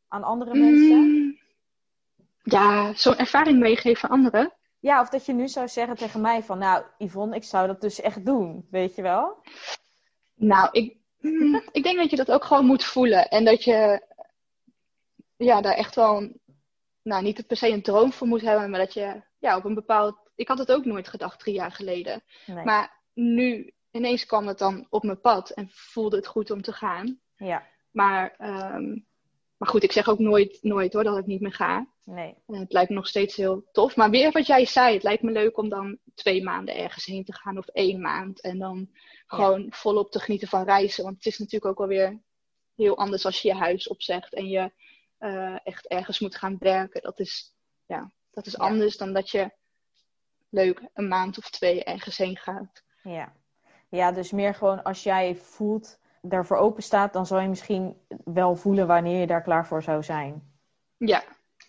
aan 0.08 0.24
andere 0.24 0.56
mensen? 0.56 0.98
Mm, 0.98 1.38
ja, 2.44 2.94
zo'n 2.94 3.18
ervaring 3.18 3.60
meegeven 3.60 4.10
aan 4.10 4.18
anderen. 4.18 4.54
Ja, 4.80 5.02
of 5.02 5.10
dat 5.10 5.26
je 5.26 5.34
nu 5.34 5.48
zou 5.48 5.68
zeggen 5.68 5.96
tegen 5.96 6.22
mij 6.22 6.44
van, 6.44 6.58
nou, 6.58 6.84
Yvonne, 6.98 7.36
ik 7.36 7.44
zou 7.44 7.68
dat 7.68 7.82
dus 7.82 8.02
echt 8.02 8.26
doen, 8.26 8.68
weet 8.72 8.96
je 8.96 9.02
wel? 9.02 9.44
Nou, 10.36 10.68
ik, 10.72 10.98
mm, 11.20 11.62
ik 11.72 11.84
denk 11.84 11.98
dat 11.98 12.10
je 12.10 12.16
dat 12.16 12.32
ook 12.32 12.44
gewoon 12.44 12.66
moet 12.66 12.84
voelen. 12.86 13.30
En 13.30 13.46
dat 13.46 13.64
je 13.64 14.06
ja, 15.38 15.62
daar 15.62 15.74
echt 15.74 15.96
wel, 15.96 16.18
een- 16.18 16.40
nou 17.02 17.24
niet 17.24 17.48
per 17.48 17.58
se 17.58 17.70
een 17.70 17.82
droom 17.82 18.14
voor 18.14 18.28
moet 18.28 18.42
hebben, 18.42 18.70
maar 18.70 18.80
dat 18.80 18.94
je 18.94 19.22
ja, 19.40 19.58
op 19.58 19.64
een 19.66 19.74
bepaald... 19.74 20.18
Ik 20.36 20.48
had 20.48 20.58
het 20.58 20.72
ook 20.72 20.86
nooit 20.86 21.08
gedacht 21.08 21.40
drie 21.40 21.56
jaar 21.56 21.72
geleden. 21.72 22.24
Nee. 22.46 22.64
Maar 22.66 23.02
nu 23.14 23.74
ineens 23.92 24.26
kwam 24.26 24.48
het 24.48 24.58
dan 24.58 24.88
op 24.90 25.04
mijn 25.04 25.20
pad 25.22 25.50
en 25.50 25.70
voelde 25.72 26.16
het 26.16 26.28
goed 26.28 26.52
om 26.52 26.62
te 26.62 26.74
gaan. 26.74 27.20
Ja, 27.36 27.68
Maar, 27.92 28.36
ehm, 28.38 28.98
maar 29.60 29.70
goed, 29.70 29.84
ik 29.84 29.92
zeg 29.92 30.08
ook 30.08 30.20
nooit, 30.20 30.60
nooit 30.62 30.94
hoor 30.94 31.04
dat 31.04 31.18
ik 31.18 31.26
niet 31.26 31.42
meer 31.42 31.54
ga. 31.54 31.88
nee. 32.04 32.36
En 32.48 32.60
het 32.60 32.72
lijkt 32.74 32.90
me 32.90 32.96
nog 32.96 33.08
steeds 33.08 33.36
heel 33.36 33.64
tof. 33.72 33.96
Maar 33.96 34.10
weer 34.10 34.32
wat 34.32 34.48
jij 34.48 34.66
zei, 34.66 34.94
het 34.94 35.04
lijkt 35.04 35.24
me 35.24 35.32
leuk 35.32 35.58
om 35.58 35.70
dan 35.70 35.98
twee 36.16 36.44
maanden 36.44 36.76
ergens 36.76 37.06
heen 37.06 37.24
te 37.26 37.34
gaan 37.34 37.58
of 37.58 37.68
één 37.68 38.02
maand. 38.02 38.42
En 38.42 38.58
dan 38.60 38.90
gewoon 39.26 39.68
volop 39.70 40.12
te 40.12 40.20
genieten 40.20 40.48
van 40.48 40.64
reizen. 40.64 41.04
Want 41.04 41.16
het 41.16 41.26
is 41.26 41.38
natuurlijk 41.38 41.72
ook 41.72 41.78
wel 41.78 41.88
weer 41.98 42.20
heel 42.76 42.98
anders 42.98 43.26
als 43.26 43.42
je 43.42 43.48
je 43.48 43.54
huis 43.54 43.88
opzegt 43.88 44.34
en 44.34 44.48
je 44.48 44.72
eh, 45.18 45.56
echt 45.64 45.88
ergens 45.88 46.20
moet 46.20 46.36
gaan 46.36 46.56
werken. 46.60 47.02
Dat 47.02 47.20
is, 47.20 47.54
ja, 47.86 48.12
dat 48.32 48.46
is 48.46 48.54
Ja. 48.54 48.64
anders 48.64 48.98
dan 48.98 49.14
dat 49.14 49.30
je 49.30 49.52
leuk 50.50 50.90
een 50.94 51.08
maand 51.08 51.38
of 51.38 51.50
twee 51.50 51.84
ergens 51.84 52.18
heen 52.18 52.38
gaat. 52.38 52.84
Ja. 53.04 53.34
ja, 53.90 54.12
dus 54.12 54.32
meer 54.32 54.56
gewoon 54.56 54.84
als 54.84 55.04
jij 55.04 55.36
voelt, 55.36 56.00
daarvoor 56.22 56.58
open 56.58 56.84
staat, 56.84 57.14
dan 57.14 57.26
zal 57.26 57.40
je 57.40 57.48
misschien 57.48 57.98
wel 58.24 58.56
voelen 58.56 58.88
wanneer 58.88 59.20
je 59.20 59.28
daar 59.28 59.44
klaar 59.44 59.68
voor 59.68 59.84
zou 59.84 60.04
zijn. 60.04 60.44
Ja, 60.98 61.24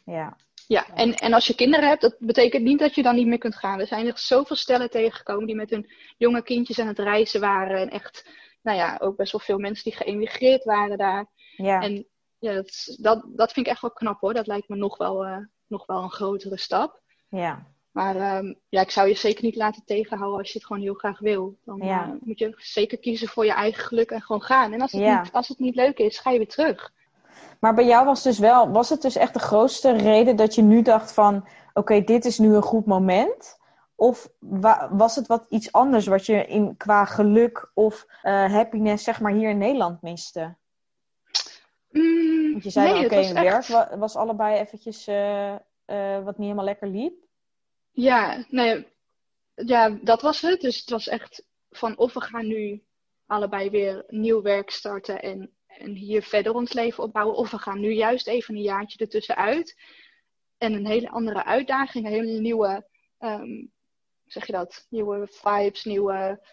Ja, 0.04 0.36
Ja, 0.66 0.86
en, 0.94 1.14
en 1.14 1.32
als 1.32 1.46
je 1.46 1.54
kinderen 1.54 1.88
hebt, 1.88 2.00
dat 2.00 2.16
betekent 2.18 2.62
niet 2.62 2.78
dat 2.78 2.94
je 2.94 3.02
dan 3.02 3.14
niet 3.14 3.26
meer 3.26 3.38
kunt 3.38 3.56
gaan. 3.56 3.80
Er 3.80 3.86
zijn 3.86 4.06
er 4.06 4.18
zoveel 4.18 4.56
stellen 4.56 4.90
tegengekomen 4.90 5.46
die 5.46 5.56
met 5.56 5.70
hun 5.70 5.90
jonge 6.16 6.42
kindjes 6.42 6.78
aan 6.78 6.86
het 6.86 6.98
reizen 6.98 7.40
waren. 7.40 7.80
En 7.80 7.90
echt, 7.90 8.28
nou 8.62 8.76
ja, 8.76 8.98
ook 9.00 9.16
best 9.16 9.32
wel 9.32 9.40
veel 9.40 9.58
mensen 9.58 9.84
die 9.84 9.96
geëmigreerd 9.96 10.64
waren 10.64 10.98
daar. 10.98 11.26
ja, 11.56 11.80
En 11.82 12.06
ja, 12.38 12.52
dat, 12.52 12.96
dat, 13.00 13.24
dat 13.26 13.52
vind 13.52 13.66
ik 13.66 13.72
echt 13.72 13.80
wel 13.80 13.90
knap 13.90 14.20
hoor. 14.20 14.34
Dat 14.34 14.46
lijkt 14.46 14.68
me 14.68 14.76
nog 14.76 14.96
wel, 14.96 15.24
eh, 15.24 15.38
nog 15.66 15.86
wel 15.86 16.02
een 16.02 16.10
grotere 16.10 16.58
stap. 16.58 17.00
ja. 17.28 17.66
Maar 17.90 18.16
ehm, 18.16 18.54
ja, 18.68 18.80
ik 18.80 18.90
zou 18.90 19.08
je 19.08 19.14
zeker 19.14 19.44
niet 19.44 19.56
laten 19.56 19.82
tegenhouden 19.84 20.38
als 20.38 20.52
je 20.52 20.58
het 20.58 20.66
gewoon 20.66 20.82
heel 20.82 20.94
graag 20.94 21.18
wil. 21.18 21.56
Dan 21.64 21.78
Ja. 21.82 22.04
eh, 22.04 22.12
moet 22.20 22.38
je 22.38 22.54
zeker 22.56 22.98
kiezen 22.98 23.28
voor 23.28 23.44
je 23.44 23.52
eigen 23.52 23.82
geluk 23.84 24.10
en 24.10 24.20
gewoon 24.22 24.42
gaan. 24.42 24.72
En 24.72 24.80
als 24.80 24.92
het, 24.92 25.00
Ja. 25.00 25.22
niet, 25.22 25.32
als 25.32 25.48
het 25.48 25.58
niet 25.58 25.74
leuk 25.74 25.98
is, 25.98 26.18
ga 26.18 26.30
je 26.30 26.38
weer 26.38 26.48
terug. 26.48 26.92
Maar 27.60 27.74
bij 27.74 27.86
jou 27.86 28.04
was 28.06 28.22
dus 28.22 28.38
wel, 28.38 28.70
was 28.70 28.88
het 28.88 29.02
dus 29.02 29.16
echt 29.16 29.32
de 29.34 29.38
grootste 29.40 29.92
reden 29.92 30.36
dat 30.36 30.54
je 30.54 30.62
nu 30.62 30.82
dacht 30.82 31.12
van, 31.12 31.48
oké, 31.74 32.00
dit 32.00 32.24
is 32.24 32.38
nu 32.38 32.54
een 32.54 32.62
goed 32.62 32.86
moment? 32.86 33.58
Of 33.94 34.28
wa- 34.38 34.88
was 34.92 35.16
het 35.16 35.26
wat 35.26 35.46
iets 35.48 35.72
anders 35.72 36.06
wat 36.06 36.26
je 36.26 36.46
in, 36.46 36.76
qua 36.76 37.04
geluk 37.04 37.70
of 37.74 38.06
eh, 38.22 38.52
happiness, 38.52 39.04
zeg 39.04 39.20
maar, 39.20 39.32
hier 39.32 39.48
in 39.50 39.58
Nederland 39.58 40.02
miste? 40.02 40.54
Mm, 41.90 42.50
Want 42.52 42.64
je 42.64 42.70
zei 42.70 42.86
nee, 42.92 42.94
dan, 42.96 43.04
oké, 43.04 43.16
was 43.16 43.32
werk 43.32 43.46
echt- 43.54 43.96
was 43.96 44.16
allebei 44.16 44.58
eventjes 44.58 45.06
eh, 45.06 45.54
wat 46.24 46.36
niet 46.38 46.46
helemaal 46.46 46.64
lekker 46.64 46.88
liep. 46.88 47.14
Ja, 48.00 48.44
nee, 48.48 48.86
ja, 49.54 49.98
dat 50.02 50.22
was 50.22 50.40
het. 50.40 50.60
Dus 50.60 50.80
het 50.80 50.90
was 50.90 51.08
echt 51.08 51.44
van 51.70 51.98
of 51.98 52.12
we 52.12 52.20
gaan 52.20 52.46
nu 52.46 52.82
allebei 53.26 53.70
weer 53.70 54.04
nieuw 54.08 54.42
werk 54.42 54.70
starten 54.70 55.22
en, 55.22 55.50
en 55.66 55.94
hier 55.94 56.22
verder 56.22 56.54
ons 56.54 56.72
leven 56.72 57.04
opbouwen. 57.04 57.36
Of 57.36 57.50
we 57.50 57.58
gaan 57.58 57.80
nu 57.80 57.92
juist 57.92 58.26
even 58.26 58.54
een 58.54 58.62
jaartje 58.62 58.98
ertussenuit. 58.98 59.80
En 60.58 60.72
een 60.72 60.86
hele 60.86 61.10
andere 61.10 61.44
uitdaging, 61.44 62.06
een 62.06 62.12
hele 62.12 62.40
nieuwe, 62.40 62.86
ehm, 63.18 63.66
zeg 64.26 64.46
je 64.46 64.52
dat? 64.52 64.86
Nieuwe 64.88 65.26
vibes, 65.30 65.84
nieuwe 65.84 66.46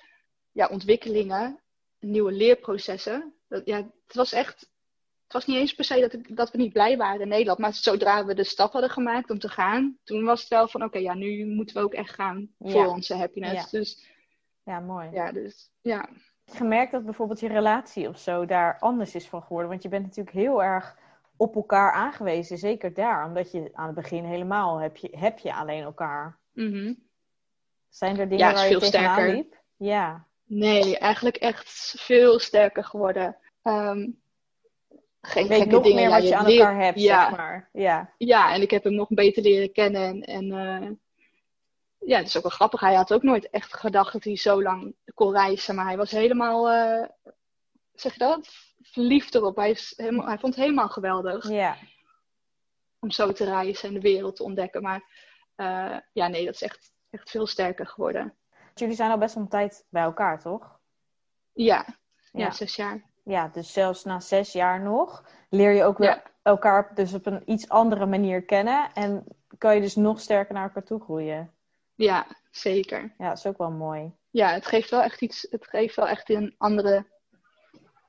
ja, 0.51 0.67
ontwikkelingen, 0.67 1.61
nieuwe 1.99 2.31
leerprocessen. 2.31 3.33
Ja, 3.65 3.77
het 3.77 4.15
was 4.15 4.31
echt, 4.31 4.69
het 5.27 5.35
was 5.35 5.45
niet 5.45 5.57
eens 5.57 5.73
per 5.75 5.83
se 5.85 5.99
dat, 5.99 6.13
ik, 6.13 6.35
dat 6.35 6.51
we 6.51 6.57
niet 6.57 6.73
blij 6.73 6.97
waren 6.97 7.21
in 7.21 7.27
Nederland. 7.27 7.59
Maar 7.59 7.73
zodra 7.73 8.25
we 8.25 8.33
de 8.33 8.43
stap 8.43 8.71
hadden 8.71 8.89
gemaakt 8.89 9.29
om 9.29 9.39
te 9.39 9.49
gaan, 9.49 9.97
toen 10.03 10.23
was 10.23 10.39
het 10.39 10.49
wel 10.49 10.67
van 10.67 10.83
oké, 10.83 10.97
ja, 10.97 11.13
nu 11.13 11.45
moeten 11.45 11.75
we 11.75 11.81
ook 11.81 11.93
echt 11.93 12.13
gaan 12.13 12.49
voor 12.59 12.71
Ja. 12.71 12.89
onze 12.89 13.15
happiness. 13.15 13.69
Dus 13.69 14.05
Ja, 14.63 14.79
mooi. 14.79 15.09
ja, 15.11 15.31
dus 15.31 15.71
ja. 15.81 15.99
Heb 15.99 16.55
je 16.55 16.57
gemerkt 16.57 16.91
dat 16.91 17.03
bijvoorbeeld 17.05 17.39
je 17.39 17.47
relatie 17.47 18.07
of 18.07 18.19
zo 18.19 18.45
daar 18.45 18.79
anders 18.79 19.15
is 19.15 19.27
van 19.27 19.41
geworden? 19.43 19.69
Want 19.69 19.83
je 19.83 19.89
bent 19.89 20.03
natuurlijk 20.05 20.35
heel 20.35 20.63
erg 20.63 20.97
op 21.37 21.55
elkaar 21.55 21.91
aangewezen, 21.91 22.57
zeker 22.57 22.93
daar. 22.93 23.25
Omdat 23.25 23.51
je 23.51 23.69
aan 23.73 23.85
het 23.85 23.95
begin 23.95 24.23
helemaal 24.23 24.77
heb 24.77 24.97
je, 24.97 25.17
heb 25.17 25.39
je 25.39 25.53
alleen 25.53 25.83
elkaar. 25.83 26.39
Mhm. 26.53 26.93
Zijn 27.89 28.19
er 28.19 28.29
dingen 28.29 28.47
Ja, 28.47 28.53
waar 28.53 28.69
je 28.69 28.77
tegenaan 28.77 29.13
sterker. 29.13 29.35
liep? 29.35 29.55
Ja. 29.77 30.25
Nee, 30.43 30.97
eigenlijk 30.97 31.35
echt 31.35 31.93
veel 31.97 32.39
sterker 32.39 32.83
geworden. 32.83 33.37
Ehm 33.61 34.07
geen 35.21 35.47
weet 35.47 35.57
gekke 35.57 35.73
nog 35.73 35.83
dingen. 35.83 36.01
meer 36.01 36.09
wat 36.09 36.21
je 36.21 36.27
je 36.27 36.35
aan 36.35 36.45
leert- 36.45 36.59
elkaar 36.59 36.81
hebt, 36.83 36.99
ja, 36.99 37.27
zeg 37.27 37.37
maar. 37.37 37.69
Ja. 37.73 38.13
Ja, 38.17 38.53
en 38.53 38.61
ik 38.61 38.71
heb 38.71 38.83
hem 38.83 38.93
nog 38.93 39.07
beter 39.09 39.43
leren 39.43 39.71
kennen. 39.71 40.21
En, 40.21 40.51
eh, 40.51 40.89
ja, 42.09 42.17
het 42.17 42.27
is 42.27 42.37
ook 42.37 42.43
wel 42.43 42.51
grappig. 42.51 42.79
Hij 42.79 42.93
had 42.95 43.13
ook 43.13 43.23
nooit 43.23 43.49
echt 43.49 43.73
gedacht 43.73 44.13
dat 44.13 44.23
hij 44.23 44.35
zo 44.37 44.61
lang 44.61 44.95
kon 45.13 45.31
reizen. 45.33 45.75
Maar 45.75 45.85
hij 45.85 45.97
was 45.97 46.11
helemaal, 46.11 46.69
eh, 46.69 47.07
zeg 47.93 48.13
je 48.13 48.19
dat? 48.19 48.47
Verliefd 48.81 49.35
erop. 49.35 49.55
Hij, 49.55 49.69
is 49.69 49.93
helemaal, 49.95 50.25
hij 50.27 50.37
vond 50.37 50.55
het 50.55 50.63
helemaal 50.63 50.89
geweldig 50.89 51.49
Ja. 51.49 51.77
om 52.99 53.11
zo 53.11 53.31
te 53.31 53.43
reizen 53.45 53.87
en 53.87 53.93
de 53.93 54.01
wereld 54.01 54.35
te 54.35 54.43
ontdekken. 54.43 54.81
Maar 54.81 55.03
eh, 55.55 55.97
ja, 56.13 56.27
nee, 56.27 56.45
dat 56.45 56.53
is 56.53 56.61
echt, 56.61 56.91
echt 57.09 57.29
veel 57.29 57.47
sterker 57.47 57.87
geworden. 57.87 58.35
Jullie 58.73 58.95
zijn 58.95 59.11
al 59.11 59.17
best 59.17 59.33
wel 59.35 59.43
een 59.43 59.49
tijd 59.49 59.85
bij 59.89 60.03
elkaar, 60.03 60.41
toch? 60.41 60.79
Ja, 61.53 61.85
ja. 62.31 62.43
Ja. 62.45 62.51
zes 62.51 62.75
jaar. 62.75 63.06
Ja, 63.27 63.47
dus 63.53 63.73
zelfs 63.73 64.03
na 64.03 64.19
zes 64.19 64.51
jaar 64.51 64.81
nog 64.81 65.23
leer 65.49 65.71
je 65.71 65.83
ook 65.83 65.97
weer 65.97 66.09
Ja. 66.09 66.23
elkaar 66.41 66.91
dus 66.95 67.13
op 67.13 67.25
een 67.25 67.41
iets 67.45 67.69
andere 67.69 68.05
manier 68.05 68.41
kennen. 68.43 68.89
En 68.93 69.23
kan 69.57 69.75
je 69.75 69.81
dus 69.81 69.95
nog 69.95 70.19
sterker 70.19 70.53
naar 70.53 70.63
elkaar 70.63 70.83
toe 70.83 70.99
groeien. 71.01 71.51
Ja, 71.95 72.25
zeker. 72.51 73.13
Ja, 73.17 73.27
dat 73.29 73.37
is 73.37 73.45
ook 73.45 73.57
wel 73.57 73.71
mooi. 73.71 74.11
Ja, 74.29 74.49
het 74.49 74.65
geeft 74.65 74.89
wel 74.89 75.01
echt 75.01 75.21
iets. 75.21 75.47
Het 75.49 75.67
geeft 75.67 75.95
wel 75.95 76.07
echt 76.07 76.29
een 76.29 76.55
andere. 76.57 77.05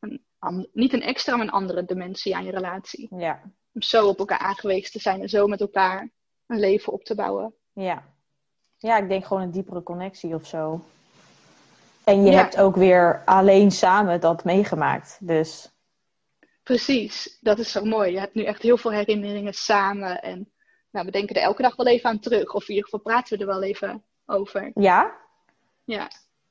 Een, 0.00 0.24
an- 0.38 0.68
niet 0.72 0.92
een 0.92 1.02
extra, 1.02 1.36
maar 1.36 1.46
een 1.46 1.52
andere 1.52 1.84
dimensie 1.84 2.36
aan 2.36 2.44
je 2.44 2.50
relatie. 2.50 3.08
Ja, 3.16 3.40
Om 3.74 3.82
zo 3.82 4.08
op 4.08 4.18
elkaar 4.18 4.38
aangewezen 4.38 4.92
te 4.92 4.98
zijn 5.00 5.20
en 5.20 5.28
zo 5.28 5.46
met 5.46 5.60
elkaar 5.60 6.10
een 6.46 6.58
leven 6.58 6.92
op 6.92 7.04
te 7.04 7.14
bouwen. 7.14 7.54
ja. 7.72 8.02
Ja, 8.80 8.96
ik 8.96 9.08
denk 9.08 9.24
gewoon 9.24 9.42
een 9.42 9.50
diepere 9.50 9.82
connectie 9.82 10.34
of 10.34 10.46
zo. 10.46 10.80
En 12.08 12.24
je 12.24 12.30
Ja. 12.30 12.36
hebt 12.38 12.58
ook 12.58 12.76
weer 12.76 13.22
alleen 13.24 13.70
samen 13.70 14.20
dat 14.20 14.44
meegemaakt. 14.44 15.18
Dus 15.20 15.72
Precies, 16.62 17.38
dat 17.40 17.58
is 17.58 17.72
zo 17.72 17.84
mooi. 17.84 18.12
Je 18.12 18.18
hebt 18.18 18.34
nu 18.34 18.44
echt 18.44 18.62
heel 18.62 18.76
veel 18.76 18.92
herinneringen 18.92 19.52
samen. 19.54 20.22
En 20.22 20.50
nou, 20.90 21.06
we 21.06 21.12
denken 21.12 21.36
er 21.36 21.42
elke 21.42 21.62
dag 21.62 21.76
wel 21.76 21.86
even 21.86 22.10
aan 22.10 22.18
terug. 22.18 22.54
Of 22.54 22.62
in 22.62 22.68
ieder 22.74 22.84
geval 22.84 23.00
praten 23.00 23.36
we 23.36 23.44
er 23.44 23.50
wel 23.50 23.62
even 23.62 24.02
over. 24.26 24.70
ja, 24.74 25.16
Ja, 25.84 26.10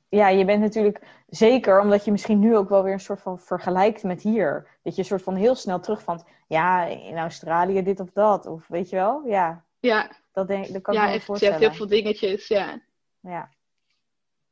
ja, 0.09 0.27
je 0.29 0.45
bent 0.45 0.61
natuurlijk 0.61 1.01
zeker, 1.29 1.79
omdat 1.79 2.05
je 2.05 2.11
misschien 2.11 2.39
nu 2.39 2.57
ook 2.57 2.69
wel 2.69 2.83
weer 2.83 2.93
een 2.93 2.99
soort 2.99 3.21
van 3.21 3.39
vergelijkt 3.39 4.03
met 4.03 4.21
hier. 4.21 4.67
Dat 4.83 4.93
je 4.95 5.01
een 5.01 5.07
soort 5.07 5.21
van 5.23 5.35
heel 5.35 5.55
snel 5.55 5.79
terugvalt. 5.79 6.25
Ja, 6.47 6.83
in 6.85 7.17
Australië 7.17 7.83
dit 7.83 7.99
of 7.99 8.09
dat. 8.13 8.45
Of 8.45 8.67
weet 8.67 8.89
je 8.89 8.95
wel? 8.95 9.21
Ja, 9.25 9.63
ja, 9.79 10.11
dat, 10.31 10.47
denk, 10.47 10.71
dat 10.73 10.81
kan 10.81 10.93
ik 10.93 10.99
ja 10.99 11.05
wel 11.05 11.15
echt, 11.15 11.25
je 11.25 11.31
hebt 11.31 11.39
voorstellen. 11.39 11.59
heel 11.59 11.73
veel 11.73 11.87
dingetjes. 11.87 12.47
Ja, 12.47 12.79
Ja, 13.19 13.49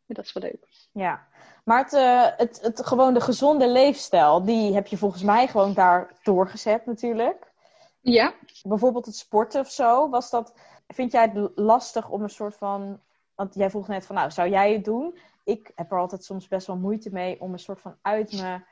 dat 0.08 0.26
is 0.26 0.34
wel 0.34 0.44
leuk. 0.44 0.68
Ja. 0.96 1.28
Maar 1.64 1.84
het, 1.84 1.94
eh, 1.94 2.26
het, 2.38 2.60
het, 2.62 2.86
gewoon 2.86 3.14
de 3.14 3.22
gezonde 3.22 3.70
leefstijl, 3.70 4.44
die 4.44 4.74
heb 4.74 4.88
je 4.88 4.98
volgens 4.98 5.24
mij 5.24 5.48
gewoon 5.48 5.74
daar 5.74 6.12
doorgezet 6.24 6.86
natuurlijk. 6.86 7.52
Ja, 8.02 8.34
Bijvoorbeeld 8.64 9.06
het 9.06 9.16
sporten 9.16 9.62
of 9.62 9.72
zo, 9.72 10.10
was 10.10 10.30
dat... 10.30 10.54
Vind 10.88 11.12
jij 11.12 11.32
het 11.34 11.52
lastig 11.56 12.10
om 12.10 12.22
een 12.22 12.30
soort 12.30 12.56
van... 12.56 13.00
Want 13.36 13.56
jij 13.56 13.70
vroeg 13.70 13.88
net 13.88 14.06
van, 14.06 14.16
nou, 14.16 14.32
zou 14.32 14.50
jij 14.50 14.74
het 14.74 14.86
doen? 14.86 15.18
Ik 15.44 15.72
heb 15.76 15.92
er 15.92 16.00
altijd 16.00 16.24
soms 16.24 16.48
best 16.48 16.68
wel 16.68 16.76
moeite 16.76 17.10
mee 17.12 17.42
om 17.42 17.54
een 17.54 17.60
soort 17.60 17.82
van 17.82 17.96
uit 18.02 18.42
mijn 18.42 18.66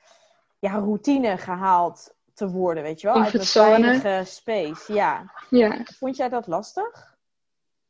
ja, 0.59 0.71
routine 0.71 1.37
gehaald 1.37 2.15
te 2.33 2.49
worden, 2.49 2.83
weet 2.83 3.01
je 3.01 3.07
wel? 3.07 3.21
Uit 3.21 3.33
mijn 3.33 3.45
veilige 3.45 4.21
space, 4.25 4.93
ja. 4.93 5.33
ja. 5.49 5.81
Vond 5.83 6.15
jij 6.15 6.29
dat 6.29 6.47
lastig? 6.47 7.17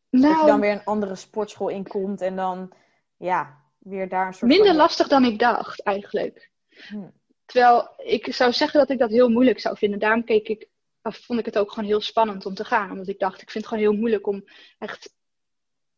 Dat 0.10 0.22
je 0.22 0.28
Nou, 0.28 0.46
dan 0.46 0.60
weer 0.60 0.72
een 0.72 0.86
andere 0.86 1.16
sportschool 1.16 1.70
inkomt 1.70 2.22
en 2.22 2.36
dan, 2.36 2.72
ja, 3.18 3.63
weer 3.84 4.10
daar 4.10 4.28
een 4.28 4.34
soort 4.34 4.52
minder 4.52 4.68
van... 4.68 4.76
lastig 4.76 5.08
dan 5.08 5.26
ik 5.26 5.40
dacht 5.40 5.82
eigenlijk. 5.84 6.52
Hm. 6.70 7.10
Terwijl 7.46 7.90
ik 7.98 8.34
zou 8.34 8.52
zeggen 8.52 8.80
dat 8.80 8.90
ik 8.90 9.00
dat 9.00 9.10
heel 9.10 9.30
moeilijk 9.30 9.60
zou 9.60 9.78
vinden. 9.78 10.00
Daarom 10.00 10.24
keek 10.24 10.48
ik, 10.48 10.68
of 11.02 11.18
vond 11.18 11.40
ik 11.40 11.46
het 11.46 11.58
ook 11.58 11.72
gewoon 11.72 11.90
heel 11.90 12.02
spannend 12.02 12.46
om 12.46 12.54
te 12.54 12.66
gaan. 12.66 12.92
Omdat 12.92 13.08
ik 13.08 13.20
dacht, 13.20 13.42
ik 13.42 13.52
vind 13.52 13.64
het 13.64 13.74
gewoon 13.74 13.90
heel 13.90 14.00
moeilijk 14.00 14.28
om 14.28 14.44
echt 14.80 15.14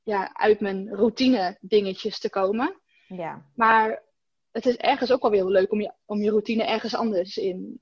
ja, 0.04 0.34
uit 0.34 0.60
mijn 0.60 0.95
routine 0.95 1.58
dingetjes 1.62 2.19
te 2.19 2.30
komen. 2.30 2.80
Ja, 3.08 3.45
Maar 3.56 4.04
het 4.52 4.65
is 4.65 4.76
ergens 4.76 5.12
ook 5.12 5.21
wel 5.21 5.32
weer 5.32 5.41
heel 5.41 5.52
leuk 5.52 5.71
om 5.71 5.82
je, 5.82 5.93
om 6.06 6.21
je 6.21 6.30
routine 6.30 6.63
ergens 6.63 6.95
anders 6.95 7.38
in 7.38 7.82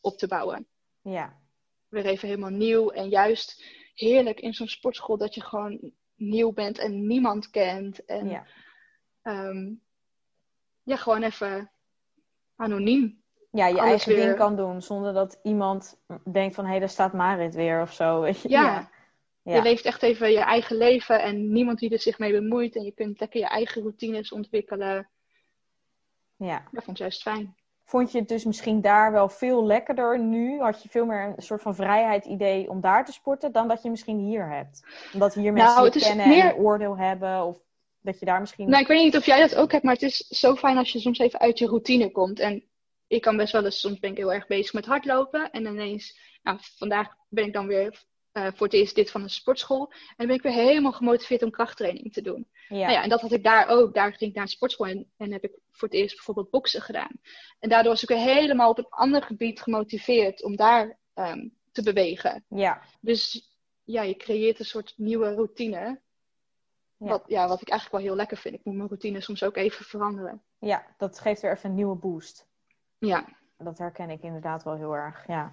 op 0.00 0.18
te 0.18 0.26
bouwen. 0.26 0.66
ja, 1.02 1.40
Weer 1.88 2.06
even 2.06 2.28
helemaal 2.28 2.50
nieuw. 2.50 2.90
En 2.90 3.08
juist 3.08 3.64
heerlijk 3.94 4.40
in 4.40 4.54
zo'n 4.54 4.68
sportschool 4.68 5.16
dat 5.16 5.34
je 5.34 5.40
gewoon 5.40 5.92
nieuw 6.14 6.52
bent 6.52 6.78
en 6.78 7.06
niemand 7.06 7.50
kent. 7.50 8.04
En 8.04 8.28
ja. 8.28 8.46
Ehm, 9.22 9.70
ja, 10.82 10.96
gewoon 10.96 11.22
even 11.22 11.70
anoniem. 12.56 13.20
Ja, 13.50 13.66
je 13.66 13.80
eigen 13.80 14.16
ding 14.16 14.36
kan 14.36 14.56
doen 14.56 14.82
zonder 14.82 15.12
dat 15.12 15.38
iemand 15.42 15.98
denkt 16.32 16.54
van, 16.54 16.66
hé, 16.66 16.78
daar 16.78 16.88
staat 16.88 17.12
Marit 17.12 17.54
weer 17.54 17.82
of 17.82 17.92
zo? 17.92 18.26
Ja. 18.26 18.32
ja. 18.42 18.90
Ja. 19.42 19.56
Je 19.56 19.62
leeft 19.62 19.84
echt 19.84 20.02
even 20.02 20.30
je 20.30 20.40
eigen 20.40 20.76
leven 20.76 21.22
en 21.22 21.52
niemand 21.52 21.78
die 21.78 21.90
er 21.90 21.98
zich 21.98 22.18
mee 22.18 22.32
bemoeit. 22.32 22.76
En 22.76 22.84
je 22.84 22.92
kunt 22.92 23.20
lekker 23.20 23.40
je 23.40 23.46
eigen 23.46 23.82
routines 23.82 24.32
ontwikkelen. 24.32 25.08
ja. 26.36 26.62
Dat 26.70 26.84
vond 26.84 26.96
ik 26.96 27.02
juist 27.02 27.22
fijn. 27.22 27.56
Vond 27.84 28.12
je 28.12 28.18
het 28.18 28.28
dus 28.28 28.44
misschien 28.44 28.80
daar 28.80 29.12
wel 29.12 29.28
veel 29.28 29.66
lekkerder 29.66 30.18
nu? 30.18 30.60
Had 30.60 30.82
je 30.82 30.88
veel 30.88 31.06
meer 31.06 31.34
een 31.36 31.42
soort 31.42 31.62
van 31.62 31.74
vrijheidsidee 31.74 32.70
om 32.70 32.80
daar 32.80 33.04
te 33.04 33.12
sporten 33.12 33.52
dan 33.52 33.68
dat 33.68 33.82
je 33.82 33.90
misschien 33.90 34.18
hier 34.18 34.48
hebt? 34.48 34.86
Omdat 35.12 35.34
hier 35.34 35.52
mensen 35.52 35.74
Nou, 35.74 35.88
het 35.88 36.02
kennen 36.02 36.26
en 36.26 36.48
een 36.48 36.54
oordeel 36.54 36.96
hebben 36.96 37.44
of 37.44 37.58
dat 38.02 38.18
je 38.18 38.24
daar 38.24 38.40
misschien... 38.40 38.68
Nou, 38.68 38.82
ik 38.82 38.88
weet 38.88 39.02
niet 39.02 39.16
of 39.16 39.26
jij 39.26 39.40
dat 39.40 39.54
ook 39.54 39.72
hebt, 39.72 39.84
maar 39.84 39.94
het 39.94 40.02
is 40.02 40.16
zo 40.16 40.56
fijn 40.56 40.76
als 40.76 40.92
je 40.92 41.00
soms 41.00 41.18
even 41.18 41.40
uit 41.40 41.58
je 41.58 41.66
routine 41.66 42.10
komt. 42.10 42.40
En 42.40 42.64
ik 43.06 43.20
kan 43.20 43.36
best 43.36 43.52
wel 43.52 43.64
eens, 43.64 43.80
soms 43.80 43.98
ben 43.98 44.10
ik 44.10 44.16
heel 44.16 44.32
erg 44.32 44.46
bezig 44.46 44.72
met 44.72 44.86
hardlopen. 44.86 45.50
En 45.50 45.66
ineens, 45.66 46.18
nou, 46.42 46.58
vandaag 46.60 47.14
ben 47.28 47.44
ik 47.44 47.52
dan 47.52 47.66
weer 47.66 48.04
eh, 48.32 48.46
voor 48.54 48.66
het 48.66 48.76
eerst 48.76 48.94
dit 48.94 49.10
van 49.10 49.22
een 49.22 49.30
sportschool. 49.30 49.92
En 49.92 50.14
dan 50.16 50.26
ben 50.26 50.36
ik 50.36 50.42
weer 50.42 50.52
helemaal 50.52 50.92
gemotiveerd 50.92 51.42
om 51.42 51.50
krachttraining 51.50 52.12
te 52.12 52.22
doen. 52.22 52.48
Ja, 52.68 52.76
Nou 52.76 52.92
ja, 52.92 53.02
en 53.02 53.08
dat 53.08 53.20
had 53.20 53.32
ik 53.32 53.44
daar 53.44 53.68
ook. 53.68 53.94
Daar 53.94 54.14
ging 54.14 54.30
ik 54.30 54.34
naar 54.36 54.44
een 54.44 54.50
sportschool 54.50 54.86
en, 54.86 55.12
en 55.16 55.32
heb 55.32 55.44
ik 55.44 55.58
voor 55.70 55.88
het 55.88 55.96
eerst 55.96 56.14
bijvoorbeeld 56.14 56.50
boksen 56.50 56.82
gedaan. 56.82 57.20
En 57.58 57.68
daardoor 57.68 57.92
was 57.92 58.02
ik 58.02 58.08
weer 58.08 58.18
helemaal 58.18 58.70
op 58.70 58.78
een 58.78 58.86
ander 58.88 59.22
gebied 59.22 59.60
gemotiveerd 59.60 60.42
om 60.42 60.56
daar 60.56 60.98
ehm, 61.14 61.48
te 61.72 61.82
bewegen. 61.82 62.44
ja, 62.48 62.82
Dus 63.00 63.50
ja, 63.84 64.02
je 64.02 64.16
creëert 64.16 64.58
een 64.58 64.64
soort 64.64 64.94
nieuwe 64.96 65.34
routine. 65.34 66.00
Ja. 67.02 67.08
Wat, 67.08 67.22
ja, 67.26 67.48
wat 67.48 67.60
ik 67.60 67.68
eigenlijk 67.68 67.98
wel 68.02 68.10
heel 68.10 68.16
lekker 68.18 68.36
vind. 68.36 68.54
Ik 68.54 68.64
moet 68.64 68.74
mijn 68.76 68.88
routine 68.88 69.20
soms 69.20 69.42
ook 69.44 69.56
even 69.56 69.84
veranderen. 69.84 70.42
ja, 70.58 70.82
dat 70.96 71.18
geeft 71.18 71.40
weer 71.42 71.52
even 71.52 71.68
een 71.68 71.74
nieuwe 71.76 71.96
boost. 71.96 72.46
Ja, 72.98 73.24
Dat 73.56 73.78
herken 73.78 74.10
ik 74.10 74.22
inderdaad 74.22 74.62
wel 74.62 74.74
heel 74.74 74.94
erg, 74.96 75.26
ja. 75.26 75.52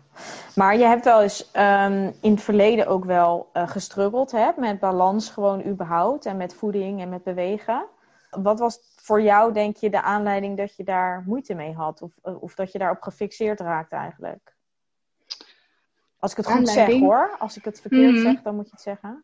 Maar 0.56 0.78
je 0.78 0.84
hebt 0.86 1.06
wel 1.06 1.22
eens 1.22 1.52
ehm, 1.52 2.12
in 2.22 2.32
het 2.32 2.42
verleden 2.42 2.88
ook 2.88 3.06
wel 3.06 3.50
eh 3.54 3.70
gestruggeld 3.70 4.32
hè, 4.32 4.52
met 4.58 4.80
balans 4.80 5.30
gewoon 5.30 5.66
überhaupt 5.66 6.26
en 6.26 6.38
met 6.38 6.54
voeding 6.54 7.02
en 7.02 7.10
met 7.10 7.24
bewegen. 7.24 7.86
Wat 8.30 8.60
was 8.60 8.80
voor 8.96 9.22
jou, 9.22 9.54
denk 9.54 9.78
je, 9.78 9.90
de 9.90 10.02
aanleiding 10.02 10.58
dat 10.58 10.76
je 10.76 10.84
daar 10.84 11.24
moeite 11.26 11.54
mee 11.54 11.74
had? 11.74 12.02
Of, 12.02 12.12
of 12.22 12.56
dat 12.56 12.72
je 12.72 12.78
daarop 12.78 13.02
gefixeerd 13.02 13.60
raakte 13.60 13.96
eigenlijk? 13.96 14.56
Als 16.20 16.32
ik 16.32 16.38
het 16.38 16.48
goed 16.52 16.70
zeg 16.70 17.00
hoor. 17.00 17.36
Als 17.40 17.58
ik 17.58 17.66
het 17.66 17.82
verkeerd 17.82 18.14
Mhm. 18.14 18.22
zeg, 18.22 18.42
dan 18.42 18.56
moet 18.56 18.66
je 18.66 18.72
het 18.72 18.82
zeggen. 18.82 19.24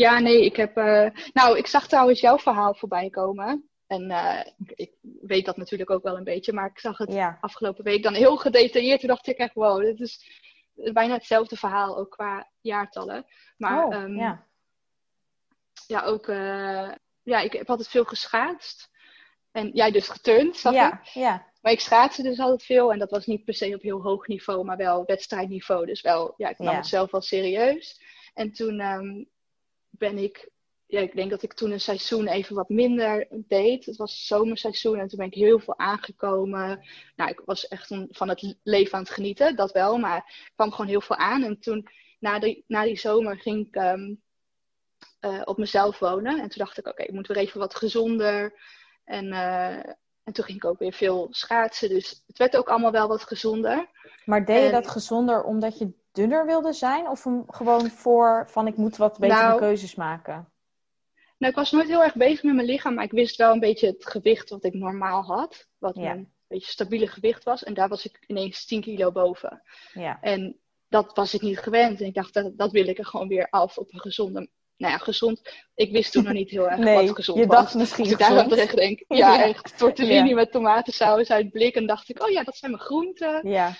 Ja 0.00 0.18
nee, 0.18 0.44
ik 0.44 0.56
heb... 0.56 0.76
eh, 0.76 1.10
Nou, 1.32 1.58
ik 1.58 1.66
zag 1.66 1.88
trouwens 1.88 2.20
jouw 2.20 2.38
verhaal 2.38 2.74
voorbij 2.74 3.10
komen. 3.10 3.68
En 3.86 4.10
eh, 4.10 4.46
ik, 4.74 4.92
weet 5.20 5.44
dat 5.44 5.56
natuurlijk 5.56 5.90
ook 5.90 6.02
wel 6.02 6.16
een 6.16 6.24
beetje. 6.24 6.52
Maar 6.52 6.66
ik 6.70 6.78
zag 6.78 6.98
het 6.98 7.12
Ja, 7.12 7.38
afgelopen 7.40 7.84
week 7.84 8.02
dan 8.02 8.14
heel 8.14 8.36
gedetailleerd. 8.36 9.00
Toen 9.00 9.08
dacht 9.08 9.26
ik 9.26 9.36
echt, 9.38 9.54
wow, 9.54 9.80
dit 9.80 10.00
is 10.00 10.30
bijna 10.92 11.14
hetzelfde 11.14 11.56
verhaal, 11.56 11.96
ook 11.98 12.10
qua 12.10 12.50
jaartallen. 12.60 13.26
Maar 13.56 13.84
oh, 13.84 13.94
ehm, 13.94 14.16
ja. 14.16 14.46
ja, 15.86 16.02
ook, 16.04 16.28
eh, 16.28 16.90
ja, 17.22 17.40
ik 17.40 17.52
heb 17.52 17.70
altijd 17.70 17.88
veel 17.88 18.04
geschaatst. 18.04 18.88
En 19.52 19.70
jij 19.72 19.90
dus 19.90 20.08
geturnd, 20.08 20.56
zag 20.56 20.72
ik. 20.72 20.78
ja, 20.78 21.00
ja, 21.12 21.46
Maar 21.62 21.72
ik 21.72 21.80
schaatste 21.80 22.22
dus 22.22 22.38
altijd 22.38 22.62
veel. 22.64 22.92
En 22.92 22.98
dat 22.98 23.10
was 23.10 23.26
niet 23.26 23.44
per 23.44 23.54
se 23.54 23.74
op 23.74 23.82
heel 23.82 24.02
hoog 24.02 24.26
niveau, 24.26 24.64
maar 24.64 24.76
wel 24.76 25.04
wedstrijdniveau. 25.06 25.86
Dus 25.86 26.00
wel, 26.00 26.34
ja, 26.36 26.48
ik 26.48 26.58
nam 26.58 26.70
Ja. 26.72 26.76
het 26.76 26.86
zelf 26.86 27.10
wel 27.10 27.20
serieus. 27.20 28.00
En 28.34 28.52
toen 28.52 28.80
ehm, 28.80 29.24
ben 30.00 30.18
ik, 30.18 30.50
ja, 30.86 31.00
ik 31.00 31.14
denk 31.14 31.30
dat 31.30 31.42
ik 31.42 31.52
toen 31.52 31.70
een 31.70 31.80
seizoen 31.80 32.26
even 32.26 32.54
wat 32.54 32.68
minder 32.68 33.26
deed. 33.30 33.86
Het 33.86 33.96
was 33.96 34.26
zomerseizoen 34.26 34.98
en 34.98 35.08
toen 35.08 35.18
ben 35.18 35.26
ik 35.26 35.34
heel 35.34 35.58
veel 35.58 35.78
aangekomen. 35.78 36.84
Nou, 37.16 37.30
ik 37.30 37.42
was 37.44 37.68
echt 37.68 37.94
van 38.10 38.28
het 38.28 38.56
leven 38.62 38.94
aan 38.94 39.02
het 39.02 39.10
genieten, 39.12 39.56
dat 39.56 39.72
wel. 39.72 39.98
Maar 39.98 40.16
ik 40.46 40.52
kwam 40.54 40.70
gewoon 40.70 40.90
heel 40.90 41.00
veel 41.00 41.16
aan. 41.16 41.42
En 41.42 41.58
toen, 41.60 41.86
na 42.18 42.38
die, 42.38 42.64
na 42.66 42.84
die 42.84 42.98
zomer, 42.98 43.38
ging 43.38 43.66
ik 43.66 43.74
ehm, 43.74 44.14
eh, 45.20 45.42
op 45.44 45.58
mezelf 45.58 45.98
wonen. 45.98 46.32
En 46.32 46.48
toen 46.48 46.64
dacht 46.64 46.78
ik, 46.78 46.86
oké, 46.86 47.02
ik 47.02 47.12
moet 47.12 47.26
weer 47.26 47.36
even 47.36 47.60
wat 47.60 47.74
gezonder. 47.74 48.60
En, 49.04 49.32
eh, 49.32 49.76
en 50.24 50.32
toen 50.32 50.44
ging 50.44 50.56
ik 50.56 50.64
ook 50.64 50.78
weer 50.78 50.92
veel 50.92 51.26
schaatsen. 51.30 51.88
Dus 51.88 52.22
het 52.26 52.38
werd 52.38 52.56
ook 52.56 52.68
allemaal 52.68 52.92
wel 52.92 53.08
wat 53.08 53.22
gezonder. 53.22 53.88
Maar 54.24 54.44
deed 54.44 54.58
je 54.58 54.66
En- 54.66 54.72
dat 54.72 54.90
gezonder 54.90 55.42
omdat 55.44 55.78
je 55.78 55.92
dunner 56.12 56.46
wilde 56.46 56.72
zijn? 56.72 57.08
Of 57.08 57.26
gewoon 57.46 57.90
voor 57.90 58.44
van 58.48 58.66
ik 58.66 58.76
moet 58.76 58.96
wat 58.96 59.18
betere 59.18 59.40
Nou, 59.40 59.58
keuzes 59.58 59.94
maken? 59.94 60.48
Nou, 61.38 61.52
ik 61.52 61.58
was 61.58 61.70
nooit 61.70 61.88
heel 61.88 62.02
erg 62.02 62.14
bezig 62.14 62.42
met 62.42 62.54
mijn 62.54 62.66
lichaam, 62.66 62.94
maar 62.94 63.04
ik 63.04 63.10
wist 63.10 63.36
wel 63.36 63.52
een 63.52 63.60
beetje 63.60 63.86
het 63.86 64.06
gewicht 64.06 64.50
wat 64.50 64.64
ik 64.64 64.74
normaal 64.74 65.22
had. 65.22 65.66
Wat 65.78 65.94
Ja. 65.96 66.02
mijn 66.02 66.32
beetje 66.48 66.70
stabiele 66.70 67.06
gewicht 67.06 67.44
was. 67.44 67.64
En 67.64 67.74
daar 67.74 67.88
was 67.88 68.04
ik 68.04 68.24
ineens 68.26 68.64
10 68.64 68.80
kilo 68.80 69.12
boven. 69.12 69.62
Ja. 69.92 70.18
En 70.20 70.58
dat 70.88 71.14
was 71.16 71.34
ik 71.34 71.40
niet 71.40 71.58
gewend. 71.58 72.00
En 72.00 72.06
ik 72.06 72.14
dacht, 72.14 72.34
dat, 72.34 72.58
dat 72.58 72.70
wil 72.72 72.86
ik 72.88 72.98
er 72.98 73.04
gewoon 73.06 73.28
weer 73.28 73.46
af 73.50 73.78
op 73.78 73.92
een 73.92 74.00
gezonde... 74.00 74.48
Nou 74.76 74.92
ja, 74.92 74.98
gezond. 74.98 75.40
Ik 75.74 75.92
wist 75.92 76.12
toen 76.12 76.24
nog 76.24 76.32
niet 76.32 76.50
heel 76.50 76.70
erg 76.70 76.78
Nee, 76.84 77.06
wat 77.06 77.14
gezond 77.16 77.38
je 77.38 77.46
was. 77.46 77.56
dacht 77.56 77.74
misschien 77.74 78.04
Als 78.04 78.12
ik 78.12 78.18
daar 78.18 78.28
aan 78.28 78.34
gezond. 78.38 78.52
terugdenk. 78.52 79.04
Ja, 79.08 79.34
Ja. 79.34 79.42
echt 79.44 79.78
tortellini 79.78 80.28
Ja. 80.28 80.34
met 80.34 80.52
tomatensaus 80.52 81.30
uit 81.30 81.50
blik. 81.50 81.74
En 81.74 81.86
dacht 81.86 82.08
ik, 82.08 82.22
oh 82.22 82.28
ja, 82.30 82.42
dat 82.44 82.56
zijn 82.56 82.70
mijn 82.70 82.82
groenten. 82.82 83.48
Ja. 83.48 83.74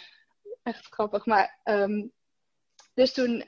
Echt 0.62 0.86
grappig. 0.90 1.26
Maar, 1.26 1.58
ehm, 1.62 2.06
dus 2.94 3.12
toen, 3.12 3.44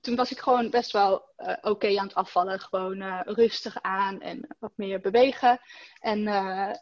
toen 0.00 0.16
was 0.16 0.30
ik 0.30 0.38
gewoon 0.38 0.70
best 0.70 0.92
wel 0.92 1.24
eh, 1.36 1.56
oké 1.60 1.98
aan 1.98 2.06
het 2.06 2.14
afvallen. 2.14 2.60
Gewoon 2.60 3.00
eh, 3.00 3.20
rustig 3.24 3.82
aan 3.82 4.20
en 4.20 4.56
wat 4.58 4.72
meer 4.74 5.00
bewegen. 5.00 5.60
En 6.00 6.26
eh, 6.26 6.74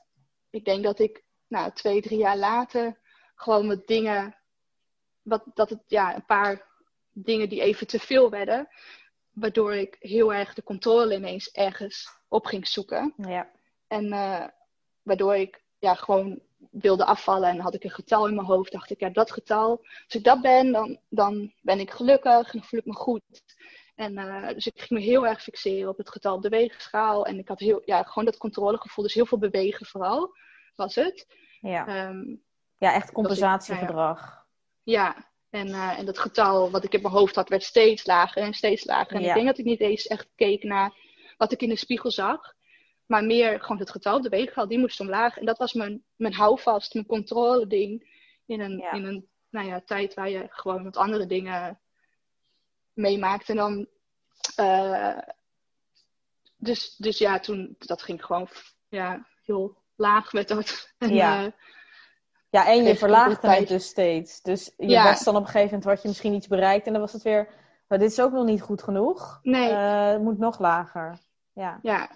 ik 0.50 0.64
denk 0.64 0.84
dat 0.84 0.98
ik, 0.98 1.24
nou, 1.48 1.72
twee, 1.72 2.02
drie 2.02 2.18
jaar 2.18 2.36
later, 2.36 2.98
gewoon 3.34 3.68
wat 3.68 3.86
dingen, 3.86 4.36
wat, 5.22 5.44
dat 5.54 5.70
het, 5.70 5.82
ja, 5.86 6.14
een 6.14 6.26
paar 6.26 6.66
dingen 7.12 7.48
die 7.48 7.60
even 7.60 7.86
te 7.86 7.98
veel 7.98 8.30
werden. 8.30 8.68
Waardoor 9.32 9.74
ik 9.74 9.96
heel 9.98 10.34
erg 10.34 10.54
de 10.54 10.62
controle 10.62 11.14
ineens 11.14 11.50
ergens 11.50 12.08
op 12.28 12.46
ging 12.46 12.68
zoeken. 12.68 13.14
Ja. 13.16 13.50
En 13.86 14.08
waardoor 15.02 15.36
ik 15.36 15.64
ja, 15.78 15.94
gewoon 15.94 16.40
wilde 16.70 17.04
afvallen. 17.04 17.48
En 17.48 17.60
had 17.60 17.74
ik 17.74 17.84
een 17.84 17.90
getal 17.90 18.28
in 18.28 18.34
mijn 18.34 18.46
hoofd. 18.46 18.72
Dacht 18.72 18.90
ik, 18.90 19.00
ja, 19.00 19.08
dat 19.08 19.30
getal. 19.30 19.70
Als 20.04 20.14
ik 20.14 20.24
dat 20.24 20.40
ben, 20.40 20.72
dan, 20.72 20.98
dan 21.08 21.52
ben 21.60 21.80
ik 21.80 21.90
gelukkig. 21.90 22.52
En 22.52 22.58
dan 22.58 22.62
voel 22.68 22.80
ik 22.80 22.86
me 22.86 22.92
goed. 22.94 23.22
En 23.94 24.18
eh, 24.18 24.48
dus 24.54 24.66
ik 24.66 24.80
ging 24.80 25.00
me 25.00 25.06
heel 25.06 25.26
erg 25.26 25.42
fixeren 25.42 25.88
op 25.88 25.96
het 25.96 26.10
getal 26.10 26.34
op 26.34 26.42
de 26.42 26.48
weegschaal. 26.48 27.26
En 27.26 27.38
ik 27.38 27.48
had 27.48 27.58
heel, 27.58 27.82
ja, 27.84 28.02
gewoon 28.02 28.24
dat 28.24 28.36
controlegevoel. 28.36 29.04
Dus 29.04 29.14
heel 29.14 29.26
veel 29.26 29.38
bewegen 29.38 29.86
vooral, 29.86 30.36
was 30.74 30.94
het. 30.94 31.26
Ja. 31.60 31.86
Ehm, 31.86 32.36
ja, 32.78 32.92
echt 32.94 33.12
compensatiegedrag. 33.12 34.44
ja, 34.82 35.30
en, 35.50 35.68
eh, 35.68 35.98
en 35.98 36.04
dat 36.06 36.18
getal 36.18 36.70
wat 36.70 36.84
ik 36.84 36.94
in 36.94 37.02
mijn 37.02 37.14
hoofd 37.14 37.34
had, 37.34 37.48
werd 37.48 37.62
steeds 37.62 38.06
lager 38.06 38.42
en 38.42 38.54
steeds 38.54 38.84
lager. 38.84 39.16
En 39.16 39.22
Ja. 39.22 39.28
ik 39.28 39.34
denk 39.34 39.46
dat 39.46 39.58
ik 39.58 39.64
niet 39.64 39.80
eens 39.80 40.06
echt 40.06 40.28
keek 40.34 40.62
naar 40.62 40.94
wat 41.36 41.52
ik 41.52 41.62
in 41.62 41.68
de 41.68 41.76
spiegel 41.76 42.10
zag. 42.10 42.54
Maar 43.06 43.24
meer 43.24 43.60
gewoon 43.60 43.78
het 43.78 43.90
getal, 43.90 44.20
de 44.22 44.28
weegschaal, 44.28 44.68
die 44.68 44.78
moest 44.78 45.00
omlaag. 45.00 45.38
En 45.38 45.46
dat 45.46 45.58
was 45.58 45.72
mijn, 45.72 46.04
mijn 46.16 46.34
houvast, 46.34 46.94
mijn 46.94 47.06
controle 47.06 47.66
ding. 47.66 48.14
In 48.46 48.60
een, 48.60 48.78
Ja. 48.78 48.92
in 48.92 49.04
een 49.04 49.28
nou 49.50 49.66
ja, 49.66 49.80
tijd 49.80 50.14
waar 50.14 50.28
je 50.30 50.46
gewoon 50.50 50.84
wat 50.84 50.96
andere 50.96 51.26
dingen 51.26 51.80
meemaakt. 52.92 53.48
En 53.48 53.56
dan... 53.56 53.86
eh, 54.56 55.18
dus, 56.56 56.96
dus 56.96 57.18
ja, 57.18 57.38
toen, 57.40 57.74
dat 57.78 58.02
ging 58.02 58.24
gewoon 58.24 58.48
ja, 58.88 59.26
heel 59.44 59.76
laag 59.96 60.32
met 60.32 60.48
dat. 60.48 60.88
En, 60.98 61.14
Ja. 61.14 61.44
eh, 61.44 61.52
Ja, 62.50 62.66
en 62.66 62.84
je 62.84 62.96
verlaagde 62.96 63.50
het 63.50 63.68
dus 63.68 63.86
steeds. 63.86 64.42
Dus 64.42 64.72
je 64.76 64.86
Ja. 64.88 65.02
was 65.04 65.24
dan 65.24 65.34
op 65.36 65.40
een 65.40 65.46
gegeven 65.46 65.68
moment, 65.78 65.84
had 65.90 66.02
je 66.02 66.08
misschien 66.08 66.34
iets 66.34 66.46
bereikt 66.46 66.86
en 66.86 66.92
dan 66.92 67.00
was 67.00 67.12
het 67.12 67.22
weer, 67.22 67.48
"Nou, 67.88 68.00
dit 68.00 68.10
is 68.10 68.20
ook 68.20 68.32
nog 68.32 68.44
niet 68.44 68.62
goed 68.62 68.82
genoeg. 68.82 69.38
nee, 69.42 69.70
Eh, 69.70 70.08
het 70.08 70.22
moet 70.22 70.38
nog 70.38 70.58
lager. 70.58 71.18
Ja. 71.52 71.78
ja. 71.82 72.10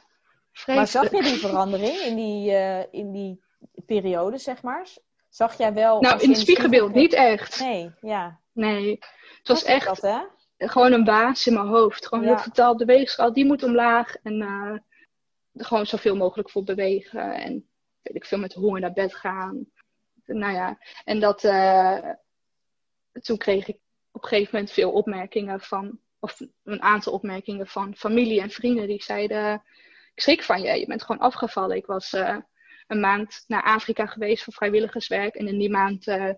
Maar 0.67 0.87
zag 0.87 1.11
je 1.11 1.23
die 1.23 1.37
verandering 1.39 1.97
in 1.99 2.17
die, 2.17 2.53
eh, 2.53 2.85
in 2.91 3.13
die 3.13 3.43
periode, 3.87 4.39
zeg 4.39 4.63
maar? 4.63 4.87
Zag 5.29 5.59
jij 5.59 5.73
wel... 5.73 6.01
Nou, 6.01 6.21
in 6.21 6.29
het 6.31 6.39
spiegelbeeld 6.39 6.91
spiegel 6.91 7.03
niet 7.03 7.13
echt. 7.13 7.61
Nee, 7.61 7.91
ja. 8.01 8.41
Nee. 8.53 8.99
Het 9.39 9.49
was 9.49 9.65
echt 9.65 9.87
Dat, 9.87 10.01
hè? 10.01 10.19
gewoon 10.69 10.93
een 10.93 11.05
baas 11.05 11.47
in 11.47 11.55
mijn 11.55 11.67
hoofd. 11.67 12.07
Gewoon 12.07 12.25
Ja. 12.25 12.31
het 12.31 12.41
getal 12.41 12.73
op 12.73 12.79
de 12.79 12.85
weegschaal, 12.85 13.33
die 13.33 13.45
moet 13.45 13.63
omlaag. 13.63 14.17
En 14.23 14.43
eh, 14.43 14.77
gewoon 15.67 15.87
zoveel 15.87 16.17
mogelijk 16.17 16.51
voor 16.51 16.65
bewegen. 16.65 17.35
En 17.35 17.69
weet 18.03 18.17
ik 18.17 18.25
veel, 18.25 18.39
met 18.39 18.53
honger 18.53 18.81
naar 18.81 18.93
bed 18.93 19.15
gaan. 19.15 19.67
Nou 20.27 20.53
ja, 20.53 20.79
en 21.05 21.21
dat... 21.21 21.45
eh, 21.45 21.99
toen 23.23 23.37
kreeg 23.39 23.69
ik 23.69 23.79
op 24.13 24.23
een 24.23 24.29
gegeven 24.29 24.51
moment 24.55 24.73
veel 24.73 24.93
opmerkingen 24.93 25.61
van... 25.61 25.99
Of 26.23 26.41
een 26.65 26.83
aantal 26.83 27.13
opmerkingen 27.13 27.67
van 27.67 27.97
familie 27.97 28.41
en 28.41 28.51
vrienden 28.51 28.87
die 28.87 29.03
zeiden... 29.03 29.63
Ik 30.15 30.23
schrik 30.23 30.43
van 30.43 30.63
je, 30.63 30.79
je 30.79 30.87
bent 30.87 31.03
gewoon 31.03 31.21
afgevallen. 31.21 31.77
Ik 31.77 31.87
was 31.87 32.13
eh, 32.13 32.37
een 32.87 33.01
maand 33.01 33.45
naar 33.47 33.63
Afrika 33.63 34.07
geweest 34.07 34.45
voor 34.45 34.53
vrijwilligerswerk. 34.53 35.35
En 35.35 35.49
in 35.49 35.59
die 35.59 35.71
maand 35.71 36.07
eh, 36.07 36.31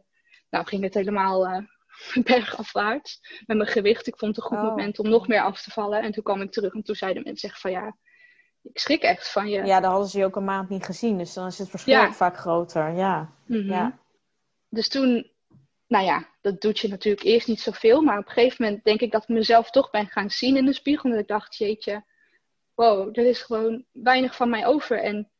nou, 0.50 0.66
ging 0.66 0.82
het 0.82 0.94
helemaal 0.94 1.46
eh 1.46 1.58
bergafwaarts 2.24 3.20
met 3.46 3.56
mijn 3.56 3.68
gewicht. 3.68 4.06
Ik 4.06 4.18
vond 4.18 4.36
het 4.36 4.44
een 4.44 4.50
goed 4.50 4.58
Oh. 4.66 4.68
moment 4.70 4.98
om 4.98 5.08
nog 5.08 5.28
meer 5.28 5.42
af 5.42 5.62
te 5.62 5.70
vallen. 5.70 6.02
En 6.02 6.12
toen 6.12 6.22
kwam 6.22 6.40
ik 6.40 6.52
terug 6.52 6.72
en 6.74 6.82
toen 6.82 6.94
zeiden 6.94 7.22
mensen 7.22 7.48
echt 7.48 7.60
van 7.60 7.70
ja, 7.70 7.96
ik 8.62 8.78
schrik 8.78 9.02
echt 9.02 9.32
van 9.32 9.48
je. 9.48 9.64
Ja, 9.64 9.80
dan 9.80 9.90
hadden 9.90 10.08
ze 10.08 10.18
je 10.18 10.24
ook 10.24 10.36
een 10.36 10.44
maand 10.44 10.68
niet 10.68 10.84
gezien. 10.84 11.18
Dus 11.18 11.32
dan 11.32 11.46
is 11.46 11.58
het 11.58 11.70
verschil 11.70 11.94
Ja. 11.94 12.12
vaak 12.12 12.36
groter. 12.36 12.92
Ja. 12.92 13.32
Mhm. 13.46 13.68
ja. 13.70 13.98
Dus 14.68 14.88
toen, 14.88 15.30
nou 15.86 16.04
ja, 16.04 16.28
dat 16.40 16.60
doet 16.60 16.78
je 16.78 16.88
natuurlijk 16.88 17.24
eerst 17.24 17.48
niet 17.48 17.60
zoveel. 17.60 18.02
Maar 18.02 18.18
op 18.18 18.26
een 18.26 18.32
gegeven 18.32 18.64
moment 18.64 18.84
denk 18.84 19.00
ik 19.00 19.12
dat 19.12 19.22
ik 19.22 19.28
mezelf 19.28 19.70
toch 19.70 19.90
ben 19.90 20.06
gaan 20.06 20.30
zien 20.30 20.56
in 20.56 20.66
de 20.66 20.72
spiegel. 20.72 21.10
En 21.10 21.18
ik 21.18 21.28
dacht, 21.28 21.56
jeetje, 21.56 22.04
wow, 22.74 23.18
er 23.18 23.26
is 23.26 23.42
gewoon 23.42 23.84
weinig 23.92 24.36
van 24.36 24.50
mij 24.50 24.66
over. 24.66 24.98
En 24.98 25.30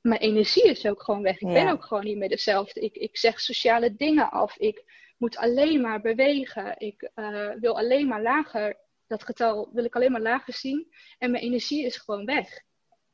mijn 0.00 0.20
energie 0.20 0.64
is 0.70 0.86
ook 0.86 1.02
gewoon 1.02 1.22
weg. 1.22 1.34
Ik 1.34 1.48
Ja. 1.48 1.52
ben 1.52 1.68
ook 1.72 1.84
gewoon 1.84 2.04
niet 2.04 2.16
meer 2.16 2.28
dezelfde. 2.28 2.80
Ik, 2.80 2.94
ik 2.96 3.16
zeg 3.16 3.40
sociale 3.40 3.94
dingen 3.96 4.30
af. 4.30 4.56
Ik 4.56 4.84
moet 5.18 5.36
alleen 5.36 5.80
maar 5.80 6.00
bewegen. 6.00 6.74
Ik 6.78 7.10
eh, 7.14 7.50
wil 7.60 7.76
alleen 7.78 8.08
maar 8.08 8.22
lager. 8.22 8.76
Dat 9.06 9.22
getal 9.24 9.70
wil 9.72 9.84
ik 9.84 9.94
alleen 9.96 10.12
maar 10.12 10.20
lager 10.20 10.52
zien. 10.52 10.92
En 11.18 11.30
mijn 11.30 11.42
energie 11.42 11.84
is 11.84 11.96
gewoon 11.96 12.24
weg. 12.24 12.60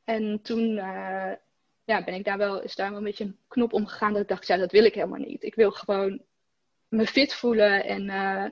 En 0.03 0.41
toen 0.41 0.77
eh, 0.77 1.31
ja, 1.83 2.03
ben 2.03 2.13
ik 2.13 2.25
daar 2.25 2.37
wel, 2.37 2.61
is 2.61 2.75
daar 2.75 2.89
wel 2.89 2.97
een 2.97 3.03
beetje 3.03 3.23
een 3.23 3.39
knop 3.47 3.73
omgegaan. 3.73 4.13
Dat 4.13 4.21
ik 4.21 4.27
dacht, 4.27 4.47
ja, 4.47 4.57
dat 4.57 4.71
wil 4.71 4.83
ik 4.85 4.93
helemaal 4.93 5.19
niet. 5.19 5.43
Ik 5.43 5.55
wil 5.55 5.71
gewoon 5.71 6.21
me 6.87 7.07
fit 7.07 7.33
voelen 7.33 7.83
en 7.85 8.09
eh, 8.09 8.45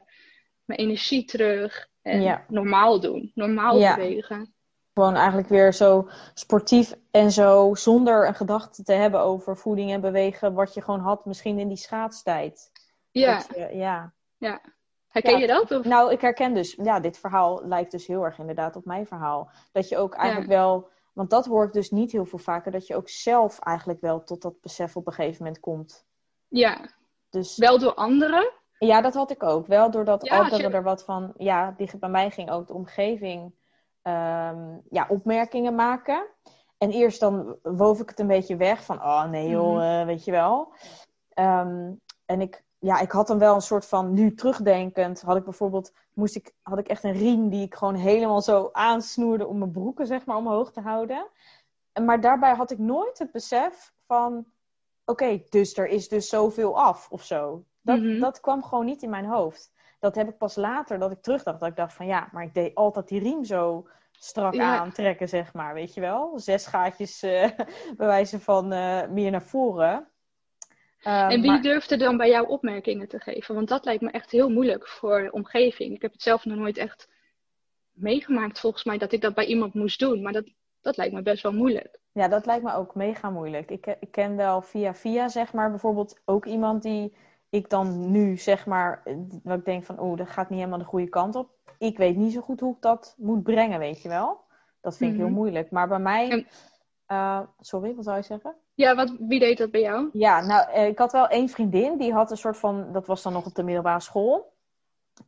mijn 0.65 0.80
energie 0.80 1.25
terug. 1.25 1.89
En 2.01 2.21
Ja. 2.21 2.45
normaal 2.47 2.99
doen. 2.99 3.32
Normaal 3.36 3.80
Ja. 3.80 3.95
bewegen. 3.95 4.53
Gewoon 4.97 5.15
eigenlijk 5.15 5.47
weer 5.47 5.73
zo 5.73 6.07
sportief 6.33 6.93
en 7.12 7.31
zo 7.31 7.75
zonder 7.75 8.27
een 8.27 8.36
gedachte 8.36 8.83
te 8.83 8.93
hebben 8.93 9.19
over 9.21 9.57
voeding 9.57 9.91
en 9.91 10.01
bewegen. 10.01 10.53
Wat 10.53 10.73
je 10.73 10.81
gewoon 10.81 10.99
had 10.99 11.25
misschien 11.25 11.60
in 11.60 11.67
die 11.67 11.77
schaatstijd. 11.77 12.71
Ja, 13.12 13.43
je- 13.55 13.75
ja. 13.75 14.13
herken 15.07 15.31
Ja. 15.31 15.38
je 15.38 15.47
dat? 15.47 15.71
Of? 15.71 15.86
Nou, 15.86 16.12
ik 16.12 16.21
herken 16.21 16.53
dus, 16.53 16.73
ja, 16.81 16.99
dit 16.99 17.17
verhaal 17.17 17.62
lijkt 17.65 17.91
dus 17.91 18.07
heel 18.07 18.23
erg 18.23 18.38
inderdaad 18.39 18.75
op 18.75 18.86
mijn 18.86 19.07
verhaal. 19.07 19.49
Dat 19.71 19.89
je 19.89 19.97
ook 19.97 20.13
eigenlijk 20.15 20.49
wel, 20.49 20.89
want 21.13 21.29
dat 21.29 21.45
hoor 21.45 21.65
ik 21.65 21.73
dus 21.73 21.91
niet 21.91 22.12
heel 22.12 22.25
veel 22.25 22.39
vaker, 22.39 22.71
dat 22.71 22.88
je 22.88 22.95
ook 22.95 23.10
zelf 23.10 23.60
eigenlijk 23.60 24.01
wel 24.01 24.23
tot 24.23 24.41
dat 24.41 24.62
besef 24.62 24.95
op 24.95 25.07
een 25.07 25.13
gegeven 25.13 25.43
moment 25.43 25.60
komt. 25.62 26.05
Ja, 26.47 26.89
Dus 27.29 27.57
wel 27.57 27.79
door 27.79 27.93
anderen. 27.93 28.51
ja, 28.77 29.01
dat 29.01 29.13
had 29.13 29.31
ik 29.31 29.43
ook. 29.43 29.67
Wel 29.67 29.91
doordat 29.91 30.25
Ja, 30.25 30.38
anderen 30.39 30.69
je- 30.69 30.75
er 30.75 30.83
wat 30.83 31.03
van, 31.03 31.33
ja, 31.38 31.73
die, 31.77 31.97
bij 31.99 32.10
mij 32.10 32.29
ging 32.31 32.51
ook 32.51 32.67
de 32.67 32.73
omgeving 32.73 33.53
ehm, 34.12 34.78
ja, 34.89 35.06
opmerkingen 35.10 35.76
maken. 35.76 36.28
En 36.78 36.91
eerst 36.91 37.20
dan 37.20 37.56
woof 37.63 38.00
ik 38.00 38.10
het 38.10 38.20
een 38.20 38.28
beetje 38.28 38.56
weg 38.56 38.84
van, 38.84 39.02
oh 39.02 39.30
nee 39.30 39.50
joh, 39.50 39.74
Mhm. 39.74 39.82
eh, 39.82 40.06
weet 40.06 40.24
je 40.26 40.32
wel. 40.32 40.74
Ehm, 41.34 41.91
en 42.26 42.41
ik, 42.41 42.63
ja, 42.80 43.00
ik 43.00 43.12
had 43.12 43.28
dan 43.28 43.39
wel 43.39 43.56
een 43.56 43.62
soort 43.62 43.86
van, 43.86 44.13
nu 44.13 44.34
terugdenkend, 44.34 45.22
had 45.22 45.38
ik 45.38 45.43
bijvoorbeeld, 45.43 45.91
moest 46.13 46.36
ik, 46.36 46.54
had 46.62 46.78
ik 46.78 46.88
echt 46.88 47.04
een 47.04 47.12
riem 47.12 47.50
die 47.50 47.65
ik 47.65 47.76
gewoon 47.76 47.96
helemaal 47.96 48.41
zo 48.41 48.70
aansnoerde 48.72 49.48
om 49.48 49.58
mijn 49.58 49.72
broeken, 49.72 50.08
zeg 50.08 50.26
maar, 50.26 50.38
omhoog 50.38 50.72
te 50.72 50.82
houden. 50.82 51.28
En, 51.93 52.06
maar 52.06 52.22
daarbij 52.22 52.56
had 52.56 52.72
ik 52.72 52.78
nooit 52.80 53.20
het 53.20 53.32
besef 53.32 53.93
van, 54.06 54.46
oké, 55.06 55.41
dus 55.50 55.78
er 55.78 55.88
is 55.88 56.08
dus 56.08 56.30
zoveel 56.30 56.80
af 56.82 57.08
of 57.12 57.24
zo. 57.24 57.63
Dat, 57.82 58.00
Mhm. 58.00 58.20
dat 58.20 58.39
kwam 58.39 58.63
gewoon 58.63 58.86
niet 58.86 59.02
in 59.04 59.10
mijn 59.10 59.26
hoofd. 59.26 59.72
Dat 60.08 60.15
heb 60.15 60.28
ik 60.34 60.38
pas 60.38 60.56
later, 60.56 61.00
dat 61.00 61.12
ik 61.12 61.22
terugdacht, 61.22 61.60
dat 61.60 61.70
ik 61.70 61.76
dacht 61.76 61.93
van, 61.93 62.06
ja, 62.06 62.30
maar 62.32 62.43
ik 62.43 62.54
deed 62.54 62.76
altijd 62.76 63.08
die 63.08 63.20
riem 63.20 63.43
zo 63.43 63.88
strak 64.12 64.54
Ja. 64.54 64.78
aantrekken, 64.78 65.30
zeg 65.30 65.54
maar, 65.54 65.74
weet 65.74 65.93
je 65.93 66.02
wel. 66.02 66.39
Zes 66.39 66.65
gaatjes 66.65 67.24
eh 67.24 67.50
bij 67.98 68.08
wijze 68.08 68.39
van 68.39 68.72
eh, 68.72 69.08
meer 69.08 69.32
naar 69.32 69.41
voren. 69.41 70.08
Ehm, 71.02 71.30
En 71.30 71.41
wie 71.41 71.52
maar- 71.52 71.62
durfde 71.62 71.98
dan 71.98 72.17
bij 72.17 72.30
jou 72.30 72.48
opmerkingen 72.48 73.08
te 73.08 73.20
geven? 73.20 73.56
Want 73.56 73.67
dat 73.67 73.86
lijkt 73.86 74.02
me 74.02 74.12
echt 74.12 74.32
heel 74.32 74.50
moeilijk 74.50 74.88
voor 74.88 75.22
de 75.22 75.32
omgeving. 75.32 75.96
Ik 75.96 76.02
heb 76.02 76.12
het 76.12 76.22
zelf 76.22 76.46
nog 76.46 76.58
nooit 76.58 76.78
echt 76.78 77.10
meegemaakt, 77.91 78.60
volgens 78.60 78.84
mij, 78.84 78.98
dat 78.98 79.12
ik 79.12 79.22
dat 79.22 79.34
bij 79.34 79.46
iemand 79.46 79.74
moest 79.74 80.00
doen. 80.00 80.22
Maar 80.22 80.34
dat, 80.34 80.46
dat 80.82 80.98
lijkt 80.98 81.13
me 81.13 81.22
best 81.22 81.43
wel 81.43 81.54
moeilijk. 81.54 82.00
Ja, 82.12 82.28
dat 82.28 82.46
lijkt 82.46 82.63
me 82.63 82.74
ook 82.74 82.96
mega 82.96 83.30
moeilijk. 83.30 83.72
Ik, 83.72 83.86
ik 84.00 84.12
ken 84.12 84.36
wel 84.36 84.62
via 84.62 84.93
via, 84.93 85.28
zeg 85.28 85.54
maar, 85.54 85.70
bijvoorbeeld 85.70 86.22
ook 86.26 86.46
iemand 86.46 86.82
die 86.84 87.15
ik 87.49 87.69
dan 87.69 88.12
nu, 88.12 88.38
zeg 88.38 88.65
maar, 88.65 89.01
eh, 89.03 89.15
wat 89.43 89.57
ik 89.57 89.65
denk 89.65 89.86
van, 89.86 90.01
oeh, 90.01 90.17
dat 90.17 90.29
gaat 90.29 90.49
niet 90.49 90.60
helemaal 90.60 90.79
de 90.79 90.86
goede 90.86 91.10
kant 91.10 91.36
op. 91.36 91.49
Ik 91.77 91.97
weet 91.97 92.15
niet 92.15 92.33
zo 92.33 92.41
goed 92.41 92.60
hoe 92.60 92.75
ik 92.75 92.81
dat 92.81 93.15
moet 93.17 93.43
brengen, 93.43 93.79
weet 93.79 94.01
je 94.01 94.10
wel. 94.10 94.39
Dat 94.81 94.97
vind 94.97 95.12
ik 95.12 95.17
Mhm. 95.17 95.25
heel 95.27 95.36
moeilijk. 95.36 95.71
Maar 95.71 95.88
bij 95.88 95.99
mij, 95.99 96.47
eh, 97.05 97.39
sorry, 97.60 97.95
wat 97.95 98.03
zou 98.03 98.17
je 98.17 98.23
zeggen? 98.23 98.55
Ja, 98.73 98.95
wat, 98.95 99.13
wie 99.19 99.39
deed 99.39 99.57
dat 99.57 99.71
bij 99.71 99.81
jou? 99.81 100.10
Ja, 100.12 100.41
nou, 100.45 100.69
eh, 100.71 100.88
ik 100.88 100.97
had 100.97 101.12
wel 101.12 101.27
één 101.27 101.49
vriendin, 101.49 101.97
die 101.97 102.13
had 102.13 102.31
een 102.31 102.38
soort 102.38 102.57
van, 102.57 102.91
dat 102.91 103.07
was 103.07 103.21
dan 103.23 103.33
nog 103.33 103.45
op 103.45 103.55
de 103.55 103.63
middelbare 103.63 103.99
school. 103.99 104.55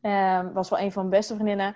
Ehm 0.01 0.53
was 0.53 0.69
wel 0.69 0.79
een 0.79 0.91
van 0.91 1.01
mijn 1.08 1.15
beste 1.19 1.34
vriendinnen. 1.34 1.75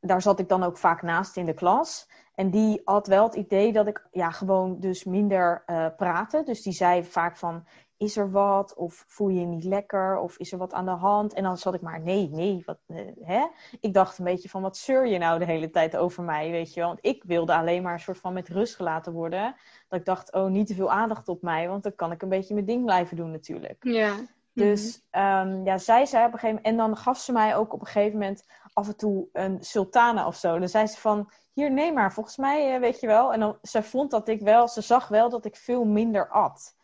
Daar 0.00 0.22
zat 0.22 0.38
ik 0.38 0.48
dan 0.48 0.62
ook 0.62 0.78
vaak 0.78 1.02
naast 1.02 1.36
in 1.36 1.44
de 1.46 1.54
klas. 1.54 2.08
En 2.34 2.50
die 2.50 2.80
had 2.84 3.06
wel 3.06 3.24
het 3.24 3.34
idee 3.34 3.72
dat 3.72 3.86
ik 3.86 4.06
ja, 4.12 4.30
gewoon 4.30 4.80
dus 4.80 5.04
minder 5.04 5.62
uh, 5.66 5.86
praatte. 5.96 6.42
Dus 6.44 6.62
die 6.62 6.72
zei 6.72 7.04
vaak 7.04 7.36
van, 7.36 7.64
is 7.96 8.16
er 8.16 8.30
wat? 8.30 8.74
Of 8.74 9.04
voel 9.08 9.28
je 9.28 9.40
je 9.40 9.46
niet 9.46 9.64
lekker? 9.64 10.18
Of 10.18 10.38
is 10.38 10.52
er 10.52 10.58
wat 10.58 10.72
aan 10.72 10.84
de 10.84 10.90
hand? 10.90 11.32
En 11.32 11.42
dan 11.42 11.56
zat 11.56 11.74
ik 11.74 11.80
maar, 11.80 12.00
nee, 12.00 12.28
nee. 12.28 12.62
Wat, 12.66 12.78
uh, 12.86 13.00
hè? 13.20 13.46
Ik 13.80 13.94
dacht 13.94 14.18
een 14.18 14.24
beetje 14.24 14.48
van, 14.48 14.62
wat 14.62 14.76
zeur 14.76 15.06
je 15.06 15.18
nou 15.18 15.38
de 15.38 15.44
hele 15.44 15.70
tijd 15.70 15.96
over 15.96 16.22
mij, 16.22 16.50
weet 16.50 16.74
je 16.74 16.80
wel? 16.80 16.88
Want 16.88 17.06
ik 17.06 17.24
wilde 17.24 17.54
alleen 17.54 17.82
maar 17.82 17.92
een 17.92 18.00
soort 18.00 18.18
van 18.18 18.32
met 18.32 18.48
rust 18.48 18.76
gelaten 18.76 19.12
worden. 19.12 19.54
Dat 19.88 19.98
ik 19.98 20.04
dacht, 20.04 20.32
oh, 20.32 20.46
niet 20.46 20.66
te 20.66 20.74
veel 20.74 20.90
aandacht 20.90 21.28
op 21.28 21.42
mij. 21.42 21.68
Want 21.68 21.82
dan 21.82 21.94
kan 21.94 22.12
ik 22.12 22.22
een 22.22 22.28
beetje 22.28 22.54
mijn 22.54 22.66
ding 22.66 22.84
blijven 22.84 23.16
doen 23.16 23.30
natuurlijk. 23.30 23.76
Ja. 23.80 24.14
Dus 24.52 25.00
um, 25.12 25.64
ja, 25.64 25.78
zij 25.78 26.06
zei 26.06 26.26
op 26.26 26.32
een 26.32 26.38
gegeven 26.38 26.48
moment... 26.48 26.66
En 26.66 26.76
dan 26.76 26.96
gaf 26.96 27.18
ze 27.18 27.32
mij 27.32 27.56
ook 27.56 27.72
op 27.72 27.80
een 27.80 27.86
gegeven 27.86 28.18
moment 28.18 28.46
af 28.72 28.88
en 28.88 28.96
toe 28.96 29.28
een 29.32 29.58
sultana 29.60 30.26
of 30.26 30.36
zo. 30.36 30.58
Dan 30.58 30.68
zei 30.68 30.86
ze 30.86 31.00
van, 31.00 31.30
hier, 31.52 31.72
neem 31.72 31.94
maar. 31.94 32.12
Volgens 32.12 32.36
mij, 32.36 32.74
uh, 32.74 32.80
weet 32.80 33.00
je 33.00 33.06
wel. 33.06 33.32
En 33.32 33.40
dan, 33.40 33.58
ze 33.62 33.82
vond 33.82 34.10
dat 34.10 34.28
ik 34.28 34.40
wel... 34.40 34.68
Ze 34.68 34.80
zag 34.80 35.08
wel 35.08 35.30
dat 35.30 35.44
ik 35.44 35.56
veel 35.56 35.84
minder 35.84 36.28
at. 36.28 36.74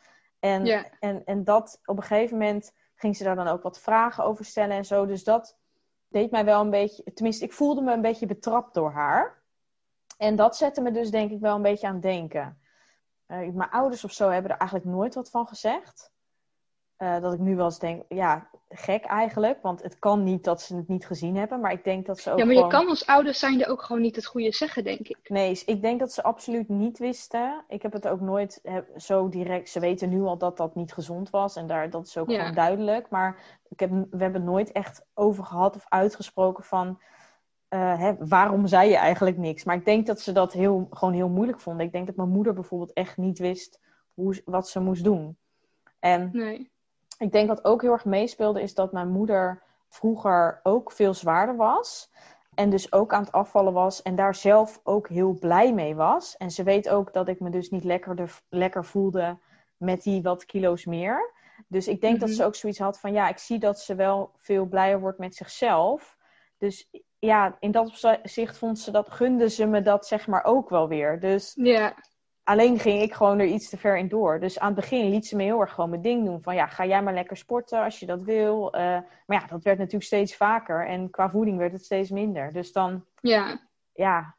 En, 0.40 0.66
en, 1.00 1.24
en 1.24 1.44
dat 1.44 1.80
op 1.84 1.96
een 1.96 2.02
gegeven 2.02 2.38
moment 2.38 2.72
ging 2.94 3.16
ze 3.16 3.24
daar 3.24 3.36
dan 3.36 3.46
ook 3.46 3.62
wat 3.62 3.80
vragen 3.80 4.24
over 4.24 4.44
stellen 4.44 4.76
en 4.76 4.84
zo. 4.84 5.06
Dus 5.06 5.24
dat 5.24 5.58
deed 6.08 6.30
mij 6.30 6.44
wel 6.44 6.60
een 6.60 6.70
beetje... 6.70 7.12
Tenminste, 7.12 7.44
ik 7.44 7.52
voelde 7.52 7.82
me 7.82 7.92
een 7.92 8.00
beetje 8.00 8.26
betrapt 8.26 8.74
door 8.74 8.90
haar. 8.90 9.42
En 10.16 10.36
dat 10.36 10.56
zette 10.56 10.80
me 10.80 10.90
dus 10.90 11.10
denk 11.10 11.30
ik 11.30 11.40
wel 11.40 11.56
een 11.56 11.62
beetje 11.62 11.86
aan 11.86 11.92
het 11.92 12.02
denken. 12.02 12.60
Uh, 13.26 13.52
mijn 13.52 13.70
ouders 13.70 14.04
of 14.04 14.12
zo 14.12 14.28
hebben 14.28 14.50
er 14.50 14.56
eigenlijk 14.56 14.90
nooit 14.90 15.14
wat 15.14 15.30
van 15.30 15.46
gezegd. 15.46 16.12
Uh, 17.02 17.20
dat 17.20 17.32
ik 17.32 17.38
nu 17.38 17.56
wel 17.56 17.64
eens 17.64 17.78
denk, 17.78 18.02
ja, 18.08 18.48
gek 18.68 19.04
eigenlijk. 19.04 19.62
Want 19.62 19.82
het 19.82 19.98
kan 19.98 20.22
niet 20.22 20.44
dat 20.44 20.60
ze 20.62 20.76
het 20.76 20.88
niet 20.88 21.06
gezien 21.06 21.36
hebben. 21.36 21.60
Maar 21.60 21.72
ik 21.72 21.84
denk 21.84 22.06
dat 22.06 22.18
ze 22.18 22.30
ook 22.30 22.38
Ja, 22.38 22.44
maar 22.44 22.54
gewoon... 22.54 22.70
je 22.70 22.76
kan 22.76 22.88
als 22.88 23.06
ouders 23.06 23.38
zijnde 23.38 23.66
ook 23.66 23.82
gewoon 23.82 24.02
niet 24.02 24.16
het 24.16 24.26
goede 24.26 24.52
zeggen, 24.52 24.84
denk 24.84 25.08
ik. 25.08 25.18
Nee, 25.28 25.62
ik 25.66 25.82
denk 25.82 26.00
dat 26.00 26.12
ze 26.12 26.22
absoluut 26.22 26.68
niet 26.68 26.98
wisten. 26.98 27.64
Ik 27.68 27.82
heb 27.82 27.92
het 27.92 28.08
ook 28.08 28.20
nooit 28.20 28.60
heb, 28.62 28.88
zo 28.96 29.28
direct... 29.28 29.68
Ze 29.68 29.80
weten 29.80 30.08
nu 30.08 30.22
al 30.22 30.38
dat 30.38 30.56
dat 30.56 30.74
niet 30.74 30.92
gezond 30.92 31.30
was. 31.30 31.56
En 31.56 31.66
daar, 31.66 31.90
dat 31.90 32.06
is 32.06 32.16
ook 32.18 32.30
Ja. 32.30 32.38
gewoon 32.38 32.54
duidelijk. 32.54 33.10
Maar 33.10 33.36
ik 33.68 33.80
heb, 33.80 33.90
we 33.90 34.22
hebben 34.22 34.44
nooit 34.44 34.72
echt 34.72 35.04
over 35.14 35.44
gehad 35.44 35.76
of 35.76 35.84
uitgesproken 35.88 36.64
van... 36.64 37.00
eh, 37.68 37.98
hè, 37.98 38.14
waarom 38.18 38.66
zei 38.66 38.90
je 38.90 38.96
eigenlijk 38.96 39.36
niks? 39.36 39.64
Maar 39.64 39.76
ik 39.76 39.84
denk 39.84 40.06
dat 40.06 40.20
ze 40.20 40.32
dat 40.32 40.52
heel, 40.52 40.86
gewoon 40.90 41.14
heel 41.14 41.28
moeilijk 41.28 41.60
vonden. 41.60 41.86
Ik 41.86 41.92
denk 41.92 42.06
dat 42.06 42.16
mijn 42.16 42.28
moeder 42.28 42.54
bijvoorbeeld 42.54 42.92
echt 42.92 43.16
niet 43.16 43.38
wist 43.38 43.80
hoe, 44.14 44.42
wat 44.44 44.68
ze 44.68 44.80
moest 44.80 45.04
doen. 45.04 45.36
En 45.98 46.30
Nee. 46.32 46.70
Ik 47.20 47.32
denk 47.32 47.48
wat 47.48 47.64
ook 47.64 47.82
heel 47.82 47.92
erg 47.92 48.04
meespeelde 48.04 48.62
is 48.62 48.74
dat 48.74 48.92
mijn 48.92 49.08
moeder 49.08 49.62
vroeger 49.88 50.60
ook 50.62 50.92
veel 50.92 51.14
zwaarder 51.14 51.56
was. 51.56 52.10
En 52.54 52.70
dus 52.70 52.92
ook 52.92 53.12
aan 53.12 53.22
het 53.22 53.32
afvallen 53.32 53.72
was. 53.72 54.02
En 54.02 54.14
daar 54.14 54.34
zelf 54.34 54.80
ook 54.82 55.08
heel 55.08 55.32
blij 55.38 55.72
mee 55.74 55.94
was. 55.94 56.36
En 56.36 56.50
ze 56.50 56.62
weet 56.62 56.88
ook 56.88 57.12
dat 57.12 57.28
ik 57.28 57.40
me 57.40 57.50
dus 57.50 57.70
niet 57.70 57.84
lekker, 57.84 58.40
lekker 58.48 58.84
voelde 58.84 59.38
met 59.76 60.02
die 60.02 60.22
wat 60.22 60.44
kilo's 60.44 60.84
meer. 60.84 61.32
Dus 61.68 61.88
ik 61.88 62.00
denk 62.00 62.20
dat 62.20 62.28
Mhm. 62.28 62.36
ze 62.38 62.44
ook 62.44 62.54
zoiets 62.54 62.78
had 62.78 63.00
van... 63.00 63.12
Ja, 63.12 63.28
ik 63.28 63.38
zie 63.38 63.58
dat 63.58 63.80
ze 63.80 63.94
wel 63.94 64.30
veel 64.36 64.66
blijer 64.66 65.00
wordt 65.00 65.18
met 65.18 65.34
zichzelf. 65.34 66.16
Dus 66.58 66.90
ja, 67.18 67.56
in 67.60 67.70
dat 67.70 68.04
opzicht 68.04 68.58
vond 68.58 68.78
ze 68.78 68.90
dat... 68.90 69.10
Gunde 69.10 69.48
ze 69.50 69.66
me 69.66 69.82
dat 69.82 70.06
zeg 70.06 70.26
maar 70.26 70.44
ook 70.44 70.68
wel 70.68 70.88
weer. 70.88 71.20
Dus 71.20 71.52
Ja. 71.54 71.94
Alleen 72.44 72.78
ging 72.78 73.02
ik 73.02 73.12
gewoon 73.14 73.38
er 73.38 73.46
iets 73.46 73.68
te 73.68 73.76
ver 73.76 73.96
in 73.98 74.08
door. 74.08 74.40
Dus 74.40 74.58
aan 74.58 74.66
het 74.72 74.80
begin 74.80 75.10
liet 75.10 75.26
ze 75.26 75.36
me 75.36 75.42
heel 75.42 75.60
erg 75.60 75.72
gewoon 75.72 75.90
mijn 75.90 76.02
ding 76.02 76.24
doen. 76.24 76.42
Van 76.42 76.54
ja, 76.54 76.66
ga 76.66 76.86
jij 76.86 77.02
maar 77.02 77.14
lekker 77.14 77.36
sporten 77.36 77.82
als 77.82 77.98
je 77.98 78.06
dat 78.06 78.22
wil. 78.22 78.74
Uh, 78.74 78.80
maar 79.26 79.40
ja, 79.40 79.46
dat 79.46 79.62
werd 79.62 79.78
natuurlijk 79.78 80.04
steeds 80.04 80.36
vaker. 80.36 80.86
En 80.86 81.10
qua 81.10 81.30
voeding 81.30 81.58
werd 81.58 81.72
het 81.72 81.84
steeds 81.84 82.10
minder. 82.10 82.52
Dus 82.52 82.72
dan, 82.72 83.04
Ja. 83.20 83.60
ja. 83.92 84.34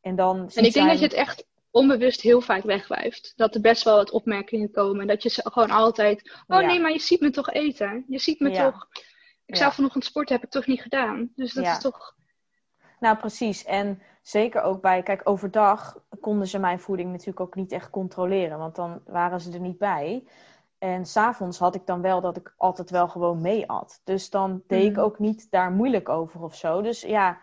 En 0.00 0.16
dan. 0.16 0.36
En 0.36 0.44
ik 0.44 0.54
denk 0.54 0.72
zij... 0.72 0.86
dat 0.86 0.98
je 0.98 1.04
het 1.04 1.12
echt 1.14 1.46
onbewust 1.70 2.20
heel 2.20 2.40
vaak 2.40 2.62
wegwijft. 2.62 3.32
Dat 3.36 3.54
er 3.54 3.60
best 3.60 3.82
wel 3.84 3.96
wat 3.96 4.10
opmerkingen 4.10 4.70
komen. 4.70 5.00
En 5.00 5.06
dat 5.06 5.22
je 5.22 5.28
ze 5.28 5.50
gewoon 5.50 5.70
altijd. 5.70 6.30
Oh 6.46 6.60
Ja. 6.60 6.66
nee, 6.66 6.80
maar 6.80 6.92
je 6.92 6.98
ziet 6.98 7.20
me 7.20 7.30
toch 7.30 7.50
eten. 7.50 8.04
Je 8.08 8.18
ziet 8.18 8.40
me 8.40 8.50
Ja. 8.50 8.70
toch. 8.70 8.88
Ik 9.46 9.54
Ja. 9.54 9.60
zou 9.60 9.72
vanochtend 9.72 10.04
sporten, 10.04 10.34
heb 10.34 10.44
ik 10.44 10.50
toch 10.50 10.66
niet 10.66 10.80
gedaan. 10.82 11.32
Dus 11.36 11.52
dat 11.52 11.66
is 11.66 11.78
toch. 11.78 12.14
Nou, 13.00 13.16
precies. 13.16 13.64
En 13.64 14.02
zeker 14.24 14.62
ook 14.62 14.80
bij, 14.80 15.02
kijk, 15.02 15.20
overdag 15.28 15.98
konden 16.20 16.46
ze 16.48 16.58
mijn 16.58 16.80
voeding 16.80 17.10
natuurlijk 17.10 17.40
ook 17.40 17.54
niet 17.54 17.72
echt 17.72 17.90
controleren, 17.90 18.58
want 18.58 18.74
dan 18.74 19.00
waren 19.06 19.40
ze 19.40 19.52
er 19.52 19.60
niet 19.60 19.78
bij. 19.78 20.24
En 20.78 21.06
s'avonds 21.06 21.58
had 21.58 21.74
ik 21.74 21.86
dan 21.86 22.00
wel 22.00 22.20
dat 22.20 22.36
ik 22.36 22.54
altijd 22.56 22.90
wel 22.90 23.08
gewoon 23.08 23.40
mee 23.40 23.68
at. 23.70 24.00
Dus 24.04 24.30
dan 24.30 24.62
deed 24.66 24.86
ik 24.86 24.96
Mhm. 24.96 25.04
ook 25.04 25.18
niet 25.18 25.50
daar 25.50 25.70
moeilijk 25.72 26.08
over 26.08 26.42
of 26.42 26.54
zo. 26.54 26.82
Dus 26.82 27.00
ja, 27.00 27.40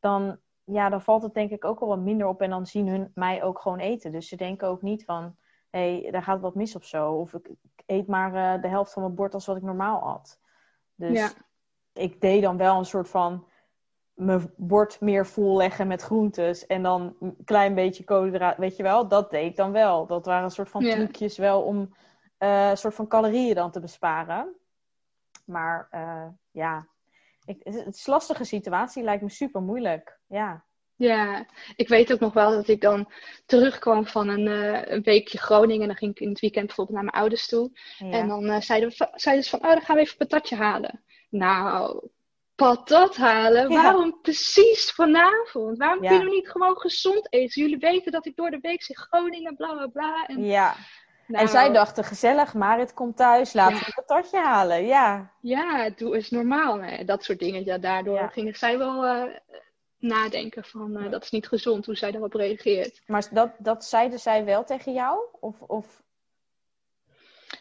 dan, 0.00 0.38
ja, 0.64 0.88
dan 0.88 1.02
valt 1.02 1.22
het 1.22 1.34
denk 1.34 1.50
ik 1.50 1.64
ook 1.64 1.80
al 1.80 1.88
wat 1.88 1.98
minder 1.98 2.26
op 2.26 2.40
en 2.40 2.50
dan 2.50 2.66
zien 2.66 2.88
hun 2.88 3.10
mij 3.14 3.42
ook 3.42 3.58
gewoon 3.58 3.78
eten. 3.78 4.12
Dus 4.12 4.28
ze 4.28 4.36
denken 4.36 4.68
ook 4.68 4.82
niet 4.82 5.04
van, 5.04 5.36
hé, 5.70 6.00
hey, 6.00 6.10
daar 6.10 6.22
gaat 6.22 6.40
wat 6.40 6.54
mis 6.54 6.76
of 6.76 6.84
zo. 6.84 7.12
Of 7.12 7.34
ik, 7.34 7.48
ik 7.48 7.82
eet 7.86 8.06
maar 8.06 8.54
eh, 8.56 8.62
de 8.62 8.68
helft 8.68 8.92
van 8.92 9.02
mijn 9.02 9.14
bord 9.14 9.34
als 9.34 9.46
wat 9.46 9.56
ik 9.56 9.62
normaal 9.62 10.00
at. 10.00 10.40
Dus 10.94 11.18
Ja. 11.18 11.32
ik 11.92 12.20
deed 12.20 12.42
dan 12.42 12.56
wel 12.56 12.78
een 12.78 12.84
soort 12.84 13.08
van 13.08 13.46
mijn 14.16 14.52
bord 14.56 15.00
meer 15.00 15.26
volleggen 15.26 15.86
met 15.86 16.02
groentes 16.02 16.66
en 16.66 16.82
dan 16.82 17.16
een 17.20 17.36
klein 17.44 17.74
beetje 17.74 18.04
koolhydraten, 18.04 18.60
weet 18.60 18.76
je 18.76 18.82
wel, 18.82 19.08
dat 19.08 19.30
deed 19.30 19.50
ik 19.50 19.56
dan 19.56 19.72
wel. 19.72 20.06
Dat 20.06 20.26
waren 20.26 20.44
een 20.44 20.50
soort 20.50 20.68
van 20.68 20.84
Ja. 20.84 20.94
trucjes 20.94 21.36
wel 21.38 21.62
om 21.62 21.94
eh, 22.38 22.68
een 22.70 22.76
soort 22.76 22.94
van 22.94 23.06
calorieën 23.08 23.54
dan 23.54 23.70
te 23.70 23.80
besparen. 23.80 24.54
Maar 25.44 25.88
eh, 25.90 26.26
ja, 26.50 26.86
ik, 27.44 27.60
het 27.62 27.74
het 27.84 27.94
is 27.94 28.06
een 28.06 28.12
lastige 28.12 28.44
situatie, 28.44 29.02
lijkt 29.02 29.22
me 29.22 29.30
super 29.30 29.62
moeilijk. 29.62 30.18
Ja, 30.26 30.64
Ja, 30.96 31.46
ik 31.76 31.88
weet 31.88 32.12
ook 32.12 32.20
nog 32.20 32.32
wel 32.32 32.50
dat 32.50 32.68
ik 32.68 32.80
dan 32.80 33.12
terugkwam 33.46 34.06
van 34.06 34.28
een, 34.28 34.46
eh, 34.46 34.92
een 34.94 35.02
weekje 35.02 35.38
Groningen. 35.38 35.80
En 35.80 35.86
dan 35.86 35.96
ging 35.96 36.10
ik 36.10 36.20
in 36.20 36.28
het 36.28 36.40
weekend 36.40 36.66
bijvoorbeeld 36.66 36.96
naar 36.96 37.06
mijn 37.06 37.16
ouders 37.22 37.48
toe. 37.48 37.70
ja. 37.98 38.10
En 38.10 38.28
dan 38.28 38.62
zeiden, 38.62 38.88
we, 38.88 39.08
zeiden 39.14 39.44
ze 39.44 39.50
van, 39.50 39.58
oh, 39.64 39.68
dan 39.70 39.80
gaan 39.80 39.96
we 39.96 40.02
even 40.02 40.14
een 40.18 40.26
patatje 40.26 40.56
halen. 40.56 41.02
Nou, 41.30 42.08
patat 42.56 43.16
halen? 43.16 43.70
Ja. 43.70 43.82
Waarom 43.82 44.20
precies 44.22 44.92
vanavond? 44.92 45.78
Waarom 45.78 46.02
Ja. 46.02 46.08
kunnen 46.08 46.26
we 46.28 46.34
niet 46.34 46.48
gewoon 46.50 46.76
gezond 46.78 47.32
eten? 47.32 47.62
Jullie 47.62 47.78
weten 47.78 48.12
dat 48.12 48.26
ik 48.26 48.36
door 48.36 48.50
de 48.50 48.58
week 48.60 48.82
zeg 48.82 48.96
Groningen, 48.98 49.56
bla 49.56 49.72
bla 49.74 49.86
bla. 49.86 50.26
En, 50.26 50.44
ja. 50.44 50.74
nou, 51.26 51.42
En 51.42 51.48
zij 51.48 51.72
dachten, 51.72 52.04
gezellig, 52.04 52.54
Marit 52.54 52.94
komt 52.94 53.16
thuis, 53.16 53.52
laten 53.52 53.78
we 53.78 53.84
een 53.86 54.04
patatje 54.04 54.38
halen. 54.38 54.86
Ja, 54.86 55.32
Ja, 55.40 55.90
doe 55.90 56.14
eens 56.14 56.30
normaal. 56.30 56.82
Hè. 56.82 57.04
Dat 57.04 57.24
soort 57.24 57.38
dingen. 57.38 57.64
Ja, 57.64 57.78
daardoor 57.78 58.30
gingen 58.32 58.54
zij 58.54 58.78
wel 58.78 59.04
eh, 59.04 59.22
nadenken 59.98 60.64
van, 60.64 60.96
eh, 60.96 61.10
dat 61.10 61.22
is 61.22 61.30
niet 61.30 61.48
gezond 61.48 61.86
hoe 61.86 61.96
zij 61.96 62.10
daarop 62.10 62.32
reageert. 62.32 63.02
maar 63.06 63.26
dat, 63.30 63.50
dat 63.58 63.84
zeiden 63.84 64.18
zij 64.18 64.44
wel 64.44 64.64
tegen 64.64 64.92
jou? 64.92 65.18
Of, 65.40 65.60
of... 65.60 66.02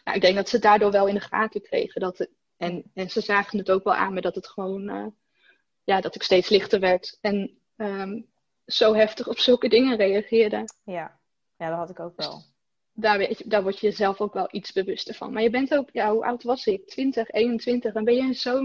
Nou, 0.03 0.17
ik 0.17 0.23
denk 0.23 0.35
dat 0.35 0.49
ze 0.49 0.59
daardoor 0.59 0.91
wel 0.91 1.07
in 1.07 1.13
de 1.15 1.19
gaten 1.21 1.61
kregen. 1.61 2.01
Dat 2.01 2.27
en, 2.65 2.83
en 2.93 3.09
ze 3.09 3.21
zagen 3.21 3.57
het 3.57 3.71
ook 3.71 3.83
wel 3.83 3.93
aan 3.93 4.13
me 4.13 4.21
dat 4.21 4.35
het 4.35 4.47
gewoon, 4.47 4.89
eh, 4.89 5.05
ja, 5.83 6.01
dat 6.01 6.15
ik 6.15 6.23
steeds 6.23 6.49
lichter 6.49 6.79
werd. 6.79 7.17
En 7.21 7.57
ehm, 7.75 8.21
zo 8.65 8.93
heftig 8.93 9.27
op 9.27 9.37
zulke 9.37 9.69
dingen 9.69 9.97
reageerde. 9.97 10.69
Ja. 10.83 11.19
ja, 11.57 11.69
dat 11.69 11.77
had 11.77 11.89
ik 11.89 11.99
ook 11.99 12.13
wel. 12.15 12.41
Daar, 12.93 13.17
weet 13.17 13.37
je, 13.37 13.47
daar 13.47 13.63
word 13.63 13.79
je 13.79 13.87
jezelf 13.87 14.21
ook 14.21 14.33
wel 14.33 14.47
iets 14.51 14.71
bewuster 14.71 15.15
van. 15.15 15.33
Maar 15.33 15.41
je 15.41 15.49
bent 15.49 15.75
ook, 15.75 15.89
ja, 15.91 16.11
hoe 16.11 16.25
oud 16.25 16.43
was 16.43 16.65
ik? 16.65 16.87
20, 16.87 17.31
21. 17.31 17.93
En 17.93 18.03
ben 18.03 18.15
je 18.15 18.33
zo, 18.33 18.59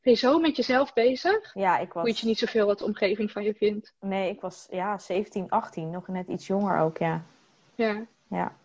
ben 0.00 0.12
je 0.12 0.14
zo 0.14 0.38
met 0.38 0.56
jezelf 0.56 0.92
bezig? 0.92 1.54
Ja, 1.54 1.78
ik 1.78 1.92
was... 1.92 2.04
Weet 2.04 2.18
je 2.18 2.26
niet 2.26 2.38
zoveel 2.38 2.66
wat 2.66 2.78
de 2.78 2.84
omgeving 2.84 3.30
van 3.30 3.44
je 3.44 3.54
vindt. 3.54 3.94
Nee, 4.00 4.30
ik 4.30 4.40
was 4.40 4.66
ja, 4.70 4.98
17, 4.98 5.48
18, 5.48 5.90
nog 5.90 6.08
net 6.08 6.28
iets 6.28 6.46
jonger 6.46 6.78
ook, 6.78 6.98
ja. 6.98 7.24
Ja, 7.74 8.06
Ja, 8.28 8.56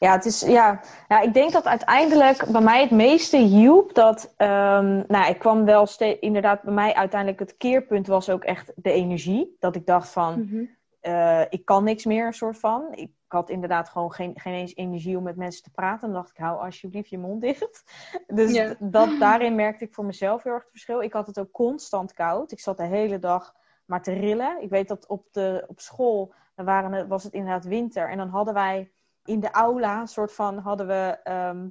ja, 0.00 0.12
het 0.12 0.24
is, 0.24 0.40
ja, 0.40 0.80
ja, 1.08 1.20
ik 1.20 1.34
denk 1.34 1.52
dat 1.52 1.66
uiteindelijk 1.66 2.44
bij 2.46 2.60
mij 2.60 2.80
het 2.80 2.90
meeste 2.90 3.36
hielp 3.36 3.94
dat, 3.94 4.34
ehm, 4.36 5.02
nou, 5.06 5.30
ik 5.30 5.38
kwam 5.38 5.64
wel 5.64 5.86
steeds, 5.86 6.18
inderdaad, 6.20 6.62
bij 6.62 6.72
mij 6.72 6.94
uiteindelijk 6.94 7.40
het 7.40 7.56
keerpunt 7.56 8.06
was 8.06 8.30
ook 8.30 8.44
echt 8.44 8.72
de 8.76 8.92
energie. 8.92 9.56
Dat 9.58 9.76
ik 9.76 9.86
dacht 9.86 10.08
van, 10.08 10.40
Mhm. 10.40 10.64
eh, 11.00 11.40
ik 11.48 11.64
kan 11.64 11.84
niks 11.84 12.04
meer, 12.04 12.26
een 12.26 12.32
soort 12.32 12.58
van. 12.58 12.84
Ik 12.90 13.10
had 13.26 13.50
inderdaad 13.50 13.88
gewoon 13.88 14.12
geen, 14.12 14.32
geen 14.40 14.54
eens 14.54 14.74
energie 14.74 15.16
om 15.16 15.22
met 15.22 15.36
mensen 15.36 15.62
te 15.62 15.70
praten. 15.70 16.00
Dan 16.12 16.16
dacht 16.16 16.30
ik, 16.30 16.36
hou 16.36 16.64
alsjeblieft 16.64 17.10
je 17.10 17.18
mond 17.18 17.40
dicht. 17.40 17.82
Dus 18.26 18.74
dat, 18.78 19.18
daarin 19.18 19.54
merkte 19.54 19.84
ik 19.84 19.94
voor 19.94 20.04
mezelf 20.04 20.42
heel 20.42 20.52
erg 20.52 20.62
het 20.62 20.70
verschil. 20.70 21.02
Ik 21.02 21.12
had 21.12 21.26
het 21.26 21.38
ook 21.38 21.50
constant 21.52 22.12
koud. 22.12 22.52
Ik 22.52 22.60
zat 22.60 22.76
de 22.76 22.86
hele 22.86 23.18
dag 23.18 23.54
maar 23.84 24.02
te 24.02 24.12
rillen. 24.12 24.62
Ik 24.62 24.70
weet 24.70 24.88
dat 24.88 25.06
op, 25.06 25.26
de, 25.32 25.64
op 25.66 25.80
school 25.80 26.32
dan 26.54 26.64
waren 26.64 26.92
het, 26.92 27.08
was 27.08 27.24
het 27.24 27.32
inderdaad 27.32 27.64
winter. 27.64 28.08
En 28.10 28.16
dan 28.16 28.28
hadden 28.28 28.54
wij 28.54 28.90
in 29.24 29.40
de 29.40 29.50
aula, 29.50 30.00
een 30.00 30.08
soort 30.08 30.32
van, 30.32 30.58
hadden 30.58 30.86
we... 30.86 31.18
ehm, 31.24 31.66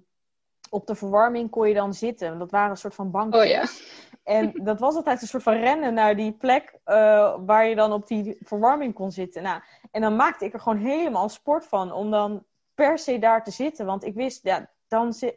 op 0.70 0.88
de 0.88 0.95
verwarming 0.95 1.50
kon 1.50 1.68
je 1.68 1.74
dan 1.74 1.93
zitten. 1.93 2.39
Dat 2.39 2.52
waren 2.52 2.70
een 2.70 2.78
soort 2.78 2.95
van 2.95 3.12
bankjes. 3.12 3.41
Oh 3.43 3.47
ja. 3.47 3.66
En 4.24 4.52
dat 4.64 4.80
was 4.80 4.95
altijd 4.95 5.22
een 5.22 5.28
soort 5.28 5.43
van 5.43 5.54
rennen 5.54 5.93
naar 5.93 6.16
die 6.16 6.32
plek 6.32 6.80
eh, 6.84 7.36
waar 7.45 7.66
je 7.66 7.76
dan 7.76 7.91
op 7.93 8.08
die 8.08 8.38
verwarming 8.41 8.93
kon 8.93 9.12
zitten. 9.12 9.43
Nou, 9.43 9.62
en 9.91 10.02
dan 10.02 10.16
maakte 10.16 10.45
ik 10.45 10.54
er 10.54 10.60
gewoon 10.60 10.78
helemaal 10.78 11.30
sport 11.30 11.66
van 11.66 11.91
om 11.91 12.12
dan 12.12 12.43
per 12.74 12.97
se 13.00 13.20
daar 13.20 13.43
te 13.43 13.52
zitten. 13.52 13.86
Want 13.86 14.04
ik 14.04 14.14
wist, 14.14 14.43
ja, 14.43 14.70
dan 14.88 15.14
zit, 15.14 15.36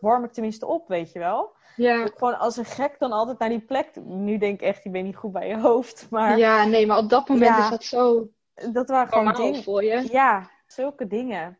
warm 0.00 0.24
ik 0.24 0.32
tenminste 0.32 0.66
op, 0.66 0.88
weet 0.88 1.12
je 1.12 1.18
wel. 1.18 1.52
Ja. 1.76 2.06
Gewoon 2.16 2.38
als 2.38 2.56
een 2.56 2.64
gek 2.64 2.98
dan 2.98 3.12
altijd 3.12 3.38
naar 3.38 3.48
die 3.48 3.60
plek. 3.60 3.90
Nu 4.04 4.38
denk 4.38 4.60
ik 4.60 4.66
echt, 4.66 4.82
je 4.82 4.90
bent 4.90 5.04
niet 5.04 5.16
goed 5.16 5.32
bij 5.32 5.48
je 5.48 5.58
hoofd. 5.58 6.06
Maar 6.10 6.38
ja, 6.38 6.64
nee, 6.64 6.86
maar 6.86 6.98
op 6.98 7.08
dat 7.08 7.28
moment 7.28 7.48
Ja. 7.48 7.64
is 7.64 7.70
dat 7.70 7.84
zo 7.84 8.28
dat 8.72 8.88
waren 8.88 9.12
gewoon 9.12 9.34
dingen. 9.34 9.62
voor 9.62 9.84
je. 9.84 10.08
Ja, 10.10 10.50
zulke 10.72 11.06
dingen. 11.06 11.58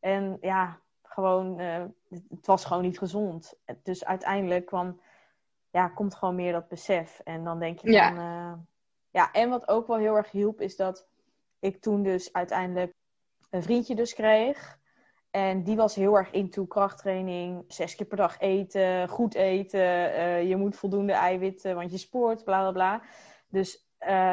En 0.00 0.36
ja, 0.40 0.78
gewoon, 1.02 1.58
eh, 1.58 1.84
het 2.28 2.46
was 2.46 2.64
gewoon 2.64 2.82
niet 2.82 2.98
gezond. 2.98 3.54
Dus 3.82 4.04
uiteindelijk 4.04 4.66
kwam, 4.66 5.00
ja, 5.70 5.88
komt 5.88 6.14
gewoon 6.14 6.34
meer 6.34 6.52
dat 6.52 6.68
besef. 6.68 7.20
En 7.24 7.44
dan 7.44 7.58
denk 7.58 7.78
je 7.78 7.92
Ja. 7.92 8.08
van, 8.08 8.18
eh, 8.18 8.52
ja, 9.10 9.32
en 9.32 9.50
wat 9.50 9.68
ook 9.68 9.86
wel 9.86 9.96
heel 9.96 10.16
erg 10.16 10.30
hielp, 10.30 10.60
is 10.60 10.76
dat 10.76 11.08
ik 11.58 11.80
toen 11.80 12.02
dus 12.02 12.32
uiteindelijk 12.32 12.94
een 13.50 13.62
vriendje 13.62 13.94
dus 13.94 14.14
kreeg. 14.14 14.78
En 15.30 15.62
die 15.62 15.76
was 15.76 15.94
heel 15.94 16.14
erg 16.16 16.30
into 16.30 16.66
krachttraining, 16.66 17.64
zes 17.68 17.94
keer 17.94 18.06
per 18.06 18.16
dag 18.16 18.38
eten, 18.38 19.08
goed 19.08 19.34
eten. 19.34 20.12
eh, 20.12 20.48
je 20.48 20.56
moet 20.56 20.76
voldoende 20.76 21.12
eiwitten, 21.12 21.74
want 21.74 21.90
je 21.90 21.98
sport, 21.98 22.44
bla 22.44 22.60
bla 22.60 22.72
bla. 22.72 23.02
Dus 23.48 23.88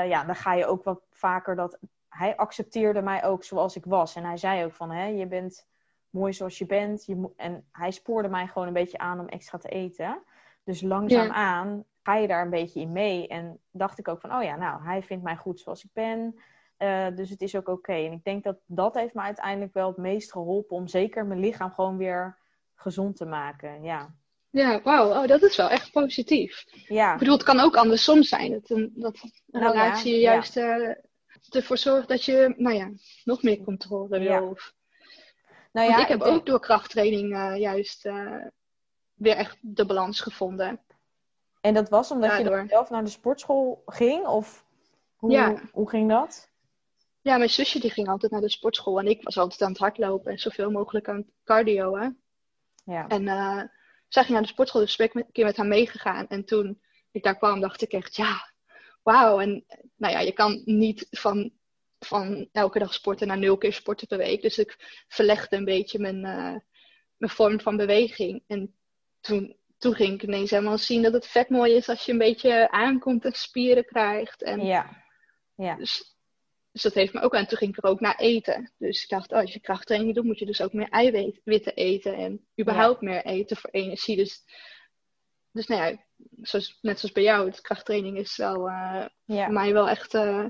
ja, 0.08 0.24
dan 0.24 0.36
ga 0.36 0.54
je 0.54 0.66
ook 0.66 0.84
wat 0.84 1.02
vaker 1.10 1.56
dat. 1.56 1.80
Hij 2.18 2.36
accepteerde 2.36 3.01
mij 3.01 3.24
ook 3.24 3.43
zoals 3.43 3.76
ik 3.76 3.86
was. 3.86 4.15
En 4.15 4.24
hij 4.24 4.38
zei 4.38 4.65
ook 4.65 4.74
van, 4.74 4.91
hè, 4.91 5.05
je 5.05 5.28
bent 5.28 5.68
mooi 6.09 6.34
zoals 6.34 6.57
je 6.57 6.65
bent. 6.65 7.05
Je. 7.05 7.30
En 7.36 7.65
hij 7.72 7.91
spoorde 7.91 8.28
mij 8.30 8.47
gewoon 8.47 8.68
een 8.68 8.74
beetje 8.74 8.97
aan 8.97 9.20
om 9.20 9.28
extra 9.28 9.57
te 9.57 9.70
eten. 9.70 10.24
Dus 10.63 10.82
langzaam 10.82 11.26
Ja. 11.26 11.34
aan 11.34 11.84
ga 12.03 12.15
je 12.15 12.28
daar 12.28 12.41
een 12.43 12.49
beetje 12.49 12.80
in 12.80 12.91
mee. 12.91 13.28
En 13.28 13.59
dacht 13.72 13.99
ik 13.99 14.07
ook 14.07 14.22
van, 14.22 14.36
oh 14.36 14.43
ja, 14.43 14.55
nou, 14.55 14.84
hij 14.84 15.03
vindt 15.03 15.24
mij 15.24 15.36
goed 15.36 15.59
zoals 15.59 15.84
ik 15.84 15.89
ben. 15.93 16.39
Eh, 16.78 17.07
dus 17.15 17.30
het 17.30 17.41
is 17.41 17.55
ook 17.55 17.68
oké. 17.68 17.93
En 17.93 18.11
ik 18.11 18.24
denk 18.24 18.43
dat 18.43 18.57
dat 18.65 18.93
heeft 18.93 19.13
me 19.13 19.22
uiteindelijk 19.22 19.74
wel 19.74 19.88
het 19.88 19.97
meest 19.97 20.32
geholpen 20.32 20.76
om 20.76 20.88
zeker 20.88 21.26
mijn 21.26 21.39
lichaam 21.39 21.72
gewoon 21.74 21.97
weer 21.97 22.38
gezond 22.76 23.15
te 23.15 23.26
maken. 23.26 23.84
Ja, 23.84 24.15
Ja, 24.49 24.82
wauw, 24.82 25.09
oh, 25.22 25.28
dat 25.28 25.41
is 25.41 25.57
wel 25.57 25.70
echt 25.70 25.91
positief. 25.91 26.65
ja. 26.88 27.13
Ik 27.13 27.20
bedoel, 27.20 27.34
het 27.34 27.43
kan 27.43 27.59
ook 27.59 27.76
andersom 27.76 28.24
zijn. 28.24 28.51
Dat 28.51 28.70
een, 28.70 28.91
dat 28.95 29.15
een 29.24 29.32
Nou 29.47 29.65
relatie 29.72 30.13
je 30.13 30.20
ja. 30.20 30.32
juist 30.32 30.57
eh, 30.57 30.89
ervoor 31.50 31.78
zorgt 31.78 32.08
dat 32.08 32.24
je, 32.24 32.54
nou 32.58 32.76
ja, 32.76 32.92
nog 33.24 33.44
meer 33.44 33.64
controle 33.64 34.08
wil. 34.20 34.22
Ja. 34.22 34.40
Nou 34.40 34.50
Want 35.72 35.90
ja, 35.90 36.02
ik 36.02 36.08
heb 36.08 36.20
denk- 36.20 36.32
ook 36.36 36.46
door 36.46 36.60
krachttraining 36.60 37.34
eh, 37.36 37.58
juist 37.58 38.06
eh, 38.06 38.36
weer 39.14 39.36
echt 39.36 39.58
de 39.62 39.86
balans 39.86 40.22
gevonden. 40.22 40.80
En 41.62 41.74
dat 41.74 41.90
was 41.90 42.12
omdat 42.12 42.38
je 42.38 42.44
Daardoor. 42.44 42.66
zelf 42.70 42.90
naar 42.90 43.04
de 43.04 43.10
sportschool 43.10 43.84
ging? 43.86 44.26
Of 44.28 44.66
hoe, 45.16 45.32
Ja. 45.32 45.62
hoe 45.72 45.90
ging 45.90 46.10
dat? 46.10 46.50
Ja, 47.22 47.38
mijn 47.38 47.50
zusje 47.50 47.80
die 47.80 47.90
ging 47.92 48.08
altijd 48.08 48.32
naar 48.32 48.42
de 48.42 48.50
sportschool 48.50 49.00
en 49.00 49.08
ik 49.08 49.24
was 49.24 49.38
altijd 49.38 49.62
aan 49.62 49.70
het 49.70 49.78
hardlopen 49.78 50.32
en 50.32 50.38
zoveel 50.40 50.72
mogelijk 50.72 51.08
aan 51.10 51.16
het 51.16 51.28
cardio. 51.44 51.98
Hè? 51.98 52.08
Ja. 52.94 53.08
En 53.08 53.28
eh, 53.28 53.62
zij 54.08 54.24
ging 54.24 54.34
naar 54.34 54.42
de 54.42 54.48
sportschool, 54.48 54.82
dus 54.82 54.96
ben 54.96 55.08
ik 55.08 55.14
een 55.14 55.32
keer 55.32 55.46
met 55.46 55.58
haar 55.58 55.66
meegegaan. 55.68 56.28
En 56.28 56.46
toen 56.46 56.82
ik 57.12 57.24
daar 57.24 57.38
kwam, 57.38 57.60
dacht 57.60 57.82
ik 57.82 57.92
echt, 57.92 58.16
ja, 58.16 58.52
wauw. 59.12 59.39
En 59.39 59.66
nou 59.95 60.14
ja, 60.14 60.20
je 60.20 60.32
kan 60.32 60.62
niet 60.66 61.08
van, 61.10 61.51
van 61.99 62.49
elke 62.51 62.80
dag 62.80 62.93
sporten 62.93 63.28
naar 63.28 63.38
nul 63.38 63.58
keer 63.58 63.74
sporten 63.74 64.08
per 64.08 64.18
week. 64.18 64.41
Dus 64.41 64.58
ik 64.58 65.03
verlegde 65.08 65.55
een 65.55 65.66
beetje 65.66 65.99
mijn, 65.99 66.26
eh, 66.26 66.55
mijn 67.18 67.32
vorm 67.32 67.60
van 67.60 67.78
beweging. 67.78 68.43
En 68.47 68.76
toen, 69.20 69.55
toen 69.78 69.95
ging 69.95 70.14
ik 70.14 70.24
ineens 70.24 70.49
helemaal 70.49 70.78
zien 70.78 71.01
dat 71.01 71.14
het 71.14 71.28
vet 71.28 71.49
mooi 71.49 71.74
is 71.74 71.89
als 71.89 72.05
je 72.05 72.12
een 72.12 72.18
beetje 72.18 72.72
aankomt 72.72 73.26
en 73.26 73.34
spieren 73.34 73.86
krijgt. 73.86 74.43
En 74.43 74.66
Ja. 74.66 75.05
Ja. 75.55 75.76
dus, 75.76 76.16
dus 76.72 76.82
dat 76.82 76.93
heeft 76.93 77.14
me 77.14 77.22
ook 77.22 77.36
aan. 77.36 77.45
Toen 77.45 77.58
ging 77.58 77.78
ik 77.78 77.84
er 77.84 77.89
ook 77.89 77.99
naar 77.99 78.16
eten. 78.16 78.72
Dus 78.78 79.03
ik 79.03 79.10
dacht, 79.10 79.32
oh, 79.32 79.39
als 79.39 79.53
je 79.53 79.60
krachttraining 79.60 80.16
doet, 80.16 80.26
moet 80.26 80.39
je 80.39 80.45
dus 80.45 80.62
ook 80.62 80.74
meer 80.74 80.89
eiwitten 80.89 81.76
eten. 81.76 82.16
En 82.16 82.47
überhaupt 82.62 83.01
meer 83.01 83.26
eten 83.26 83.58
voor 83.58 83.70
energie. 83.70 84.16
Dus, 84.16 84.43
dus 85.51 85.68
nou 85.68 85.82
ja, 85.82 86.07
zoals, 86.41 86.78
net 86.82 86.99
zoals 86.99 87.13
bij 87.13 87.24
jou, 87.24 87.47
het 87.47 87.61
krachttraining 87.61 88.18
is 88.18 88.38
wel 88.38 88.70
eh, 88.70 89.05
ja. 89.26 89.43
voor 89.43 89.53
mij 89.53 89.74
wel 89.74 89.89
echt 89.89 90.13
eh, 90.13 90.45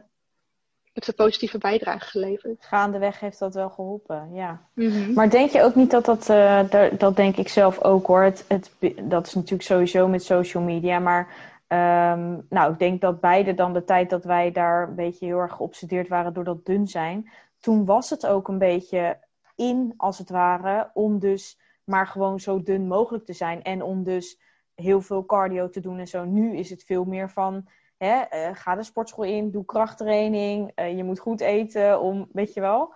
heeft 0.93 1.07
een 1.07 1.25
positieve 1.25 1.57
bijdrage 1.57 2.05
geleverd. 2.05 2.65
Gaandeweg 2.65 3.19
heeft 3.19 3.39
dat 3.39 3.53
wel 3.53 3.69
geholpen, 3.69 4.33
ja. 4.33 4.61
Mhm. 4.73 5.13
Maar 5.13 5.29
denk 5.29 5.49
je 5.49 5.61
ook 5.61 5.75
niet 5.75 5.91
dat 5.91 6.05
dat, 6.05 6.29
eh, 6.29 6.89
dat 6.97 7.15
denk 7.15 7.37
ik 7.37 7.47
zelf 7.47 7.81
ook 7.81 8.07
hoor. 8.07 8.21
Het, 8.21 8.45
het, 8.47 8.71
dat 9.01 9.27
is 9.27 9.33
natuurlijk 9.33 9.63
sowieso 9.63 10.07
met 10.07 10.23
social 10.23 10.63
media. 10.63 10.99
Maar 10.99 11.27
ehm, 11.67 12.37
nou, 12.49 12.71
ik 12.71 12.79
denk 12.79 13.01
dat 13.01 13.19
beide 13.19 13.53
dan 13.53 13.73
de 13.73 13.83
tijd 13.83 14.09
dat 14.09 14.23
wij 14.23 14.51
daar 14.51 14.87
een 14.87 14.95
beetje 14.95 15.25
heel 15.25 15.39
erg 15.39 15.53
geobsedeerd 15.53 16.07
waren 16.07 16.33
door 16.33 16.43
dat 16.43 16.65
dun 16.65 16.87
zijn. 16.87 17.29
Toen 17.59 17.85
was 17.85 18.09
het 18.09 18.27
ook 18.27 18.47
een 18.47 18.57
beetje 18.57 19.19
in, 19.55 19.93
als 19.97 20.17
het 20.17 20.29
ware, 20.29 20.89
om 20.93 21.19
dus 21.19 21.59
maar 21.83 22.07
gewoon 22.07 22.39
zo 22.39 22.63
dun 22.63 22.87
mogelijk 22.87 23.25
te 23.25 23.33
zijn. 23.33 23.63
En 23.63 23.81
om 23.81 24.03
dus 24.03 24.39
heel 24.81 25.01
veel 25.01 25.25
cardio 25.25 25.69
te 25.69 25.79
doen 25.79 25.99
en 25.99 26.07
zo. 26.07 26.23
Nu 26.25 26.55
is 26.57 26.69
het 26.69 26.83
veel 26.83 27.03
meer 27.05 27.29
van, 27.29 27.67
hè, 27.97 28.19
eh, 28.21 28.49
ga 28.53 28.75
de 28.75 28.83
sportschool 28.83 29.25
in, 29.25 29.51
doe 29.51 29.65
krachttraining. 29.65 30.71
eh, 30.75 30.97
je 30.97 31.03
moet 31.03 31.19
goed 31.19 31.41
eten, 31.41 31.99
om, 32.01 32.27
weet 32.31 32.53
je 32.53 32.61
wel. 32.61 32.93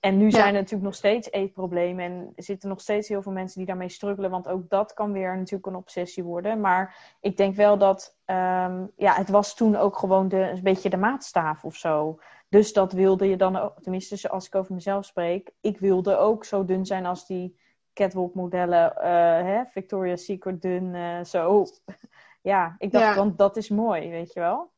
En 0.00 0.16
nu 0.16 0.24
Ja. 0.24 0.30
zijn 0.30 0.46
er 0.46 0.52
natuurlijk 0.52 0.82
nog 0.82 0.94
steeds 0.94 1.30
eetproblemen. 1.30 2.04
En 2.04 2.32
zitten 2.36 2.68
nog 2.68 2.80
steeds 2.80 3.08
heel 3.08 3.22
veel 3.22 3.32
mensen 3.32 3.58
die 3.58 3.66
daarmee 3.66 3.88
struggelen. 3.88 4.30
Want 4.30 4.48
ook 4.48 4.68
dat 4.68 4.94
kan 4.94 5.12
weer 5.12 5.36
natuurlijk 5.36 5.66
een 5.66 5.74
obsessie 5.74 6.24
worden. 6.24 6.60
Maar 6.60 7.14
ik 7.20 7.36
denk 7.36 7.54
wel 7.56 7.78
dat... 7.78 8.16
ehm, 8.24 8.86
ja, 8.96 9.14
het 9.14 9.28
was 9.28 9.54
toen 9.54 9.76
ook 9.76 9.96
gewoon 9.98 10.28
de, 10.28 10.50
een 10.50 10.62
beetje 10.62 10.90
de 10.90 10.96
maatstaaf 10.96 11.64
of 11.64 11.76
zo. 11.76 12.18
Dus 12.48 12.72
dat 12.72 12.92
wilde 12.92 13.28
je 13.28 13.36
dan 13.36 13.56
ook... 13.56 13.82
Tenminste, 13.82 14.28
als 14.28 14.46
ik 14.46 14.54
over 14.54 14.74
mezelf 14.74 15.04
spreek. 15.04 15.50
Ik 15.60 15.78
wilde 15.78 16.16
ook 16.16 16.44
zo 16.44 16.64
dun 16.64 16.86
zijn 16.86 17.06
als 17.06 17.26
die 17.26 17.58
catwalk 17.94 18.34
modellen. 18.34 18.96
eh, 18.96 19.10
hè, 19.44 19.64
Victoria's 19.70 20.24
Secret 20.24 20.62
dun, 20.62 20.94
eh, 20.94 21.24
zo. 21.24 21.66
ja, 22.42 22.74
ik 22.78 22.92
dacht, 22.92 23.04
Ja. 23.04 23.14
want 23.14 23.38
dat 23.38 23.56
is 23.56 23.68
mooi, 23.68 24.10
weet 24.10 24.32
je 24.32 24.40
wel. 24.40 24.72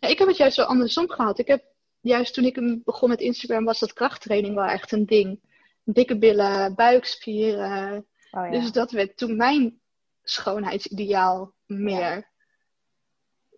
Ja, 0.00 0.08
ik 0.08 0.18
heb 0.18 0.28
het 0.28 0.36
juist 0.36 0.56
wel 0.56 0.66
andersom 0.66 1.10
gehad. 1.10 1.38
Ik 1.38 1.46
heb 1.46 1.64
juist 2.00 2.34
toen 2.34 2.44
ik 2.44 2.84
begon 2.84 3.08
met 3.08 3.20
Instagram, 3.20 3.64
was 3.64 3.78
dat 3.78 3.92
krachttraining 3.92 4.54
wel 4.54 4.64
echt 4.64 4.92
een 4.92 5.06
ding. 5.06 5.40
Dikke 5.84 6.18
billen, 6.18 6.74
buikspieren. 6.74 8.06
Oh, 8.30 8.44
ja. 8.44 8.50
Dus 8.50 8.72
dat 8.72 8.90
werd 8.90 9.16
toen 9.16 9.36
mijn 9.36 9.80
schoonheidsideaal 10.22 11.52
meer. 11.66 12.28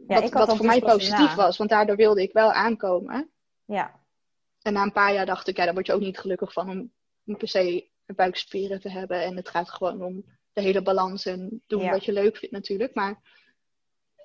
Ja, 0.06 0.28
wat 0.28 0.56
voor 0.56 0.66
mij 0.66 0.80
dus 0.80 0.92
positief 0.92 1.28
na. 1.28 1.34
was, 1.34 1.56
want 1.56 1.70
daardoor 1.70 1.96
wilde 1.96 2.22
ik 2.22 2.32
wel 2.32 2.52
aankomen. 2.52 3.30
ja. 3.64 3.96
En 4.62 4.72
na 4.72 4.82
een 4.82 4.92
paar 4.92 5.12
jaar 5.12 5.26
dacht 5.26 5.48
ik, 5.48 5.56
ja, 5.56 5.64
daar 5.64 5.74
word 5.74 5.86
je 5.86 5.92
ook 5.92 6.00
niet 6.00 6.18
gelukkig 6.18 6.52
van 6.52 6.90
om 7.26 7.36
per 7.36 7.48
se 7.48 7.88
buikspieren 8.14 8.80
te 8.80 8.90
hebben. 8.90 9.22
En 9.22 9.36
het 9.36 9.48
gaat 9.48 9.70
gewoon 9.70 10.02
om 10.02 10.24
de 10.52 10.60
hele 10.60 10.82
balans 10.82 11.26
en 11.26 11.62
doen 11.66 11.82
Ja. 11.82 11.90
wat 11.90 12.04
je 12.04 12.12
leuk 12.12 12.36
vindt 12.36 12.54
natuurlijk. 12.54 12.94
Maar 12.94 13.20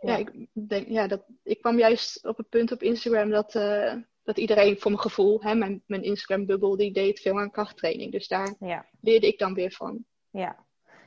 ja, 0.01 0.11
Ja. 0.11 0.17
ik, 0.17 0.47
denk, 0.53 0.87
ja 0.87 1.07
dat, 1.07 1.23
ik 1.43 1.61
kwam 1.61 1.77
juist 1.77 2.25
op 2.27 2.37
het 2.37 2.49
punt 2.49 2.71
op 2.71 2.83
Instagram 2.83 3.29
dat, 3.29 3.55
eh, 3.55 3.93
dat 4.23 4.37
iedereen 4.37 4.79
voor 4.79 4.91
mijn 4.91 5.03
gevoel, 5.03 5.41
hè, 5.41 5.55
mijn, 5.55 5.83
mijn 5.85 6.03
Instagram-bubbel, 6.03 6.77
die 6.77 6.93
deed 6.93 7.19
veel 7.19 7.39
aan 7.39 7.51
krachttraining. 7.51 8.11
Dus 8.11 8.27
daar 8.27 8.55
ja. 8.59 8.85
leerde 9.01 9.27
ik 9.27 9.39
dan 9.39 9.53
weer 9.53 9.71
van. 9.71 10.05
Ja. 10.29 10.65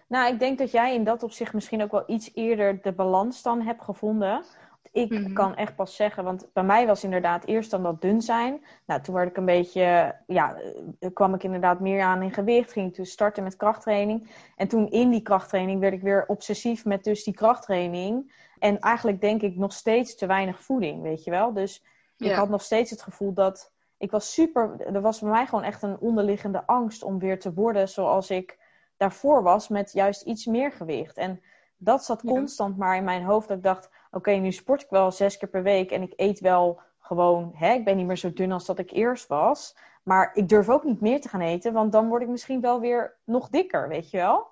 Nou, 0.09 0.33
ik 0.33 0.39
denk 0.39 0.59
dat 0.59 0.71
jij 0.71 0.95
in 0.95 1.05
dat 1.05 1.23
opzicht 1.23 1.53
misschien 1.53 1.83
ook 1.83 1.91
wel 1.91 2.05
iets 2.07 2.31
eerder 2.35 2.83
de 2.83 2.93
balans 2.93 3.43
dan 3.43 3.61
hebt 3.63 3.83
gevonden. 3.83 4.45
Ik 4.93 5.11
Mhm. 5.11 5.33
kan 5.33 5.57
echt 5.57 5.75
pas 5.77 5.97
zeggen, 5.97 6.25
want 6.25 6.49
bij 6.53 6.63
mij 6.65 6.87
was 6.87 7.05
inderdaad 7.05 7.45
eerst 7.45 7.71
dan 7.71 7.83
dat 7.83 8.01
dun 8.01 8.23
zijn. 8.23 8.65
Nou, 8.87 9.01
toen 9.03 9.15
werd 9.15 9.29
ik 9.29 9.37
een 9.37 9.45
beetje, 9.45 10.15
ja, 10.27 10.57
eh, 11.01 11.09
kwam 11.13 11.35
ik 11.35 11.43
inderdaad 11.43 11.81
meer 11.81 12.03
aan 12.03 12.23
in 12.23 12.33
gewicht. 12.33 12.73
Ging 12.73 12.89
ik 12.89 12.95
dus 12.95 13.11
starten 13.11 13.43
met 13.43 13.57
krachttraining. 13.57 14.31
En 14.57 14.69
toen 14.69 14.89
in 14.91 15.11
die 15.11 15.23
krachttraining 15.23 15.81
werd 15.81 15.93
ik 15.95 16.03
weer 16.03 16.25
obsessief 16.27 16.85
met 16.85 17.05
dus 17.05 17.25
die 17.25 17.35
krachttraining. 17.35 18.33
En 18.59 18.79
eigenlijk 18.79 19.21
denk 19.21 19.43
ik 19.43 19.57
nog 19.57 19.73
steeds 19.73 20.17
te 20.17 20.27
weinig 20.27 20.63
voeding, 20.63 21.03
weet 21.03 21.25
je 21.25 21.31
wel. 21.31 21.53
Dus 21.53 21.85
ik 22.19 22.33
had 22.33 22.49
nog 22.49 22.63
steeds 22.63 22.91
het 22.91 23.03
gevoel 23.03 23.33
dat 23.33 23.73
ik 23.99 24.11
was 24.11 24.33
super. 24.33 24.81
Er 24.95 25.01
was 25.01 25.21
bij 25.21 25.31
mij 25.31 25.47
gewoon 25.47 25.65
echt 25.65 25.83
een 25.83 25.99
onderliggende 25.99 26.67
angst 26.67 27.03
om 27.03 27.19
weer 27.19 27.39
te 27.41 27.53
worden 27.53 27.89
zoals 27.89 28.31
ik 28.31 28.59
daarvoor 28.97 29.43
was, 29.43 29.69
met 29.69 29.93
juist 29.93 30.23
iets 30.23 30.47
meer 30.47 30.73
gewicht. 30.73 31.17
En 31.17 31.43
dat 31.77 32.05
zat 32.05 32.23
Ja. 32.25 32.31
constant 32.31 32.77
maar 32.77 32.97
in 32.97 33.05
mijn 33.05 33.23
hoofd. 33.25 33.49
Dat 33.49 33.57
ik 33.57 33.63
dacht: 33.63 33.91
oké, 34.11 34.31
nu 34.31 34.53
sport 34.53 34.83
ik 34.83 34.91
wel 34.91 35.11
zes 35.13 35.37
keer 35.37 35.49
per 35.49 35.63
week 35.63 35.91
en 35.91 36.03
ik 36.03 36.13
eet 36.17 36.41
wel 36.41 36.81
gewoon. 37.01 37.53
Hè, 37.55 37.73
ik 37.73 37.85
ben 37.85 37.97
niet 37.97 38.07
meer 38.07 38.17
zo 38.17 38.33
dun 38.33 38.53
als 38.53 38.67
dat 38.67 38.79
ik 38.79 38.91
eerst 38.91 39.27
was. 39.27 39.77
Maar 40.03 40.31
ik 40.35 40.49
durf 40.49 40.69
ook 40.69 40.85
niet 40.85 41.01
meer 41.01 41.21
te 41.21 41.29
gaan 41.29 41.41
eten, 41.41 41.73
want 41.73 41.93
dan 41.93 42.09
word 42.09 42.23
ik 42.23 42.29
misschien 42.29 42.61
wel 42.61 42.81
weer 42.81 43.17
nog 43.25 43.49
dikker, 43.49 43.89
weet 43.89 44.11
je 44.11 44.17
wel. 44.17 44.47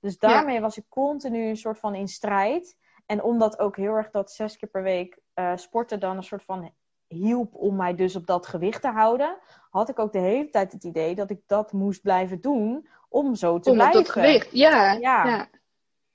Dus 0.00 0.18
daarmee 0.18 0.60
was 0.60 0.76
ik 0.78 0.84
continu 0.88 1.48
een 1.48 1.56
soort 1.56 1.78
van 1.78 1.94
in 1.94 2.08
strijd. 2.08 2.76
En 3.06 3.22
omdat 3.22 3.58
ook 3.58 3.76
heel 3.76 3.94
erg 3.94 4.10
dat 4.10 4.30
zes 4.32 4.56
keer 4.56 4.68
per 4.68 4.82
week 4.82 5.18
eh, 5.34 5.52
sporten 5.56 6.00
dan 6.00 6.16
een 6.16 6.22
soort 6.22 6.44
van 6.44 6.72
hielp 7.06 7.54
om 7.54 7.76
mij 7.76 7.94
dus 7.94 8.16
op 8.16 8.26
dat 8.26 8.46
gewicht 8.46 8.82
te 8.82 8.88
houden, 8.88 9.36
had 9.70 9.88
ik 9.88 9.98
ook 9.98 10.12
de 10.12 10.18
hele 10.18 10.50
tijd 10.50 10.72
het 10.72 10.84
idee 10.84 11.14
dat 11.14 11.30
ik 11.30 11.40
dat 11.46 11.72
moest 11.72 12.02
blijven 12.02 12.40
doen 12.40 12.88
om 13.08 13.34
zo 13.34 13.58
te 13.58 13.70
Om 13.70 13.76
blijven. 13.76 14.02
dat 14.02 14.10
gewicht. 14.10 14.48
Ja, 14.52 14.92
Ja. 14.92 15.24
ja. 15.26 15.46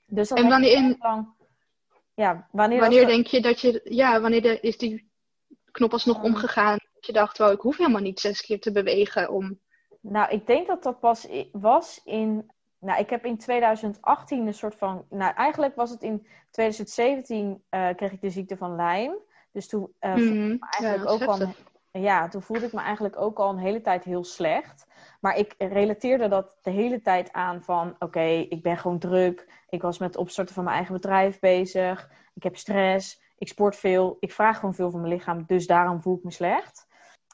Dus 0.06 0.28
dat 0.28 0.38
En 0.38 0.48
wanneer- 0.48 0.76
echt 0.90 0.96
lang. 1.02 1.28
Ja, 2.14 2.48
wanneer, 2.52 2.80
Wanneer 2.80 3.00
dat- 3.00 3.08
denk 3.10 3.26
je 3.26 3.40
dat 3.40 3.60
je, 3.60 3.80
ja, 3.84 4.20
wanneer 4.20 4.42
de, 4.42 4.60
is 4.60 4.78
die 4.78 5.10
knop 5.70 5.92
alsnog 5.92 6.18
Mm. 6.18 6.24
omgegaan? 6.24 6.78
Dat 6.94 7.06
je 7.06 7.12
dacht, 7.12 7.38
wel, 7.38 7.50
ik 7.52 7.60
hoef 7.60 7.76
helemaal 7.76 8.00
niet 8.00 8.20
zes 8.20 8.40
keer 8.40 8.60
te 8.60 8.72
bewegen 8.72 9.30
om. 9.30 9.58
Nou, 10.00 10.30
ik 10.30 10.46
denk 10.46 10.66
dat 10.66 10.82
dat 10.82 11.00
pas 11.00 11.26
was 11.52 12.00
in 12.04 12.52
nou, 12.78 13.00
ik 13.00 13.10
heb 13.10 13.24
in 13.24 13.38
2018 13.38 14.46
een 14.46 14.54
soort 14.54 14.74
van. 14.74 15.06
Nou, 15.10 15.34
eigenlijk 15.34 15.74
was 15.74 15.90
het 15.90 16.02
in 16.02 16.26
2017 16.50 17.62
uh, 17.70 17.88
kreeg 17.96 18.12
ik 18.12 18.20
de 18.20 18.30
ziekte 18.30 18.56
van 18.56 18.76
Lyme. 18.76 19.18
Dus 19.52 19.68
toen 19.68 19.92
uh, 20.00 20.10
voelde 20.10 20.52
ik 20.52 20.60
me 20.60 20.66
eigenlijk 20.80 21.10
ook 21.10 21.22
al. 21.22 21.54
Ja, 22.00 22.28
toen 22.28 22.42
voelde 22.42 22.66
ik 22.66 22.72
me 22.72 22.80
eigenlijk 22.80 23.20
ook 23.20 23.38
al 23.38 23.50
een 23.50 23.58
hele 23.58 23.80
tijd 23.80 24.04
heel 24.04 24.24
slecht. 24.24 24.86
Maar 25.20 25.36
ik 25.36 25.54
relateerde 25.58 26.28
dat 26.28 26.50
de 26.62 26.70
hele 26.70 27.00
tijd 27.00 27.32
aan 27.32 27.62
van... 27.62 27.96
oké, 27.98 28.20
ik 28.48 28.62
ben 28.62 28.76
gewoon 28.76 28.98
druk. 28.98 29.62
Ik 29.68 29.82
was 29.82 29.98
met 29.98 30.08
het 30.08 30.16
opstarten 30.16 30.54
van 30.54 30.64
mijn 30.64 30.76
eigen 30.76 30.94
bedrijf 30.94 31.38
bezig. 31.38 32.10
Ik 32.34 32.42
heb 32.42 32.56
stress. 32.56 33.22
Ik 33.38 33.48
sport 33.48 33.76
veel. 33.76 34.16
Ik 34.20 34.32
vraag 34.32 34.58
gewoon 34.58 34.74
veel 34.74 34.90
van 34.90 35.00
mijn 35.00 35.12
lichaam. 35.12 35.44
Dus 35.46 35.66
daarom 35.66 36.02
voel 36.02 36.16
ik 36.16 36.24
me 36.24 36.30
slecht. 36.30 36.86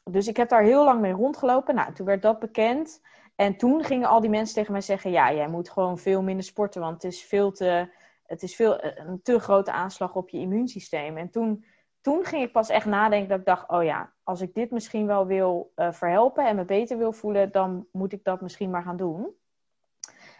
Dus 0.04 0.26
ik 0.28 0.36
heb 0.36 0.48
daar 0.48 0.62
heel 0.62 0.84
lang 0.84 1.00
mee 1.00 1.12
rondgelopen. 1.12 1.74
Nou, 1.74 1.92
toen 1.92 2.06
werd 2.06 2.22
dat 2.22 2.38
bekend. 2.38 3.00
En 3.34 3.56
toen 3.56 3.84
gingen 3.84 4.08
al 4.08 4.20
die 4.20 4.30
mensen 4.30 4.54
tegen 4.54 4.72
mij 4.72 4.80
zeggen: 4.80 5.10
ja, 5.10 5.32
jij 5.32 5.48
moet 5.48 5.70
gewoon 5.70 5.98
veel 5.98 6.22
minder 6.22 6.44
sporten, 6.44 6.80
want 6.80 7.02
het 7.02 7.12
is 7.12 7.24
veel 7.24 7.52
te, 7.52 7.92
het 8.26 8.42
is 8.42 8.56
veel, 8.56 8.84
een 8.84 9.22
te 9.22 9.38
grote 9.38 9.72
aanslag 9.72 10.14
op 10.14 10.28
je 10.28 10.38
immuunsysteem. 10.38 11.16
En 11.16 11.30
toen, 11.30 11.64
toen 12.00 12.24
ging 12.24 12.42
ik 12.42 12.52
pas 12.52 12.68
echt 12.68 12.86
nadenken 12.86 13.28
dat 13.28 13.38
ik 13.38 13.44
dacht: 13.44 13.68
oh 13.68 13.84
ja, 13.84 14.12
als 14.22 14.40
ik 14.40 14.54
dit 14.54 14.70
misschien 14.70 15.06
wel 15.06 15.26
wil 15.26 15.72
uh, 15.76 15.92
verhelpen 15.92 16.46
en 16.46 16.56
me 16.56 16.64
beter 16.64 16.98
wil 16.98 17.12
voelen, 17.12 17.52
dan 17.52 17.86
moet 17.92 18.12
ik 18.12 18.24
dat 18.24 18.40
misschien 18.40 18.70
maar 18.70 18.82
gaan 18.82 18.96
doen. 18.96 19.28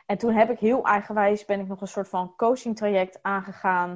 En 0.07 0.19
toen 0.19 0.33
heb 0.33 0.51
ik 0.51 0.59
heel 0.59 0.85
eigenwijs 0.85 1.45
ben 1.45 1.61
ik 1.61 1.69
nog 1.69 1.81
een 1.81 1.89
soort 1.89 2.09
van 2.09 2.37
coaching 2.37 2.77
traject 2.77 3.19
aangegaan. 3.23 3.91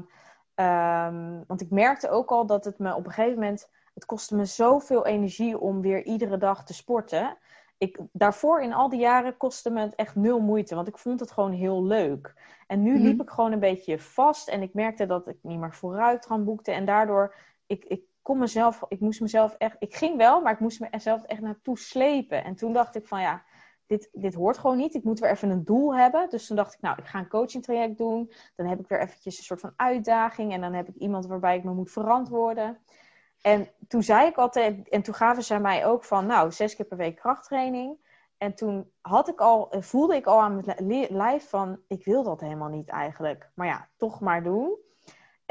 Um, 0.55 1.45
want 1.47 1.61
ik 1.61 1.71
merkte 1.71 2.11
ook 2.11 2.31
al 2.31 2.47
dat 2.47 2.65
het 2.65 2.79
me 2.79 2.95
op 2.95 3.07
een 3.07 3.13
gegeven 3.13 3.39
moment, 3.39 3.71
het 3.95 4.05
kostte 4.05 4.37
me 4.37 4.45
zoveel 4.45 5.07
energie 5.07 5.59
om 5.59 5.81
weer 5.81 6.05
iedere 6.05 6.39
dag 6.39 6.65
te 6.65 6.75
sporten 6.75 7.37
ik, 7.79 7.99
daarvoor 8.13 8.63
in 8.63 8.73
al 8.73 8.89
die 8.89 9.01
jaren 9.01 9.37
kostte 9.37 9.71
me 9.71 9.81
het 9.81 9.95
echt 9.95 10.15
nul 10.15 10.41
moeite, 10.41 10.75
want 10.75 10.89
ik 10.89 10.99
vond 10.99 11.21
het 11.21 11.33
gewoon 11.33 11.53
heel 11.53 11.85
leuk. 11.85 12.35
En 12.67 12.83
nu 12.83 12.99
liep 12.99 13.13
mhm. 13.13 13.23
ik 13.23 13.31
gewoon 13.31 13.53
een 13.53 13.59
beetje 13.59 13.99
vast 13.99 14.49
en 14.49 14.63
ik 14.63 14.75
merkte 14.75 15.07
dat 15.07 15.29
ik 15.29 15.37
niet 15.43 15.59
meer 15.59 15.75
vooruit 15.75 16.27
gaan 16.27 16.45
boekte. 16.45 16.73
En 16.73 16.85
daardoor, 16.85 17.35
ik, 17.67 17.85
ik 17.85 18.03
kon 18.23 18.39
mezelf, 18.39 18.83
ik 18.89 19.01
moest 19.01 19.21
mezelf 19.21 19.55
echt, 19.59 19.77
ik 19.79 19.95
ging 19.95 20.17
wel, 20.17 20.41
maar 20.41 20.53
ik 20.53 20.61
moest 20.61 20.81
mezelf 20.91 21.25
echt 21.25 21.41
naartoe 21.41 21.79
slepen. 21.79 22.45
En 22.45 22.55
toen 22.55 22.73
dacht 22.73 22.95
ik 22.95 23.07
van 23.07 23.21
ja, 23.21 23.45
dit, 23.87 24.09
dit 24.13 24.35
hoort 24.35 24.59
gewoon 24.59 24.77
niet. 24.77 24.95
Ik 24.95 25.05
moet 25.05 25.19
weer 25.19 25.31
even 25.31 25.51
een 25.51 25.65
doel 25.65 25.97
hebben. 25.97 26.31
Dus 26.31 26.47
toen 26.47 26.57
dacht 26.57 26.75
ik, 26.75 26.81
nou, 26.81 26.97
ik 26.99 27.07
ga 27.07 27.19
een 27.19 27.29
coaching 27.29 27.63
traject 27.63 27.99
doen. 27.99 28.33
Dan 28.57 28.67
heb 28.67 28.81
ik 28.81 28.89
weer 28.89 29.01
eventjes 29.01 29.39
een 29.39 29.45
soort 29.45 29.61
van 29.61 29.73
uitdaging. 29.77 30.53
En 30.53 30.61
dan 30.61 30.73
heb 30.73 30.89
ik 30.89 30.95
iemand 30.95 31.27
waarbij 31.27 31.57
ik 31.57 31.65
me 31.65 31.73
moet 31.73 31.91
verantwoorden. 31.91 32.79
En 33.41 33.69
toen 33.89 34.03
zei 34.03 34.27
ik 34.27 34.37
altijd, 34.37 34.89
en 34.89 35.03
toen 35.03 35.15
gaven 35.15 35.43
ze 35.43 35.59
mij 35.59 35.87
ook 35.87 36.05
van, 36.05 36.27
nou, 36.27 36.53
zes 36.53 36.77
keer 36.77 36.87
per 36.87 36.97
week 36.97 37.17
krachttraining. 37.17 37.97
En 38.39 38.55
toen 38.55 38.91
had 39.01 39.29
ik 39.29 39.41
al, 39.41 39.75
voelde 39.79 40.17
ik 40.17 40.27
al 40.27 40.41
aan 40.41 40.65
mijn 40.83 41.07
lijf 41.11 41.49
van, 41.49 41.81
ik 41.89 42.05
wil 42.05 42.23
dat 42.23 42.41
helemaal 42.41 42.69
niet 42.69 42.89
eigenlijk. 42.89 43.51
Maar 43.55 43.67
ja, 43.67 43.89
toch 43.97 44.21
maar 44.21 44.43
doen. 44.43 44.79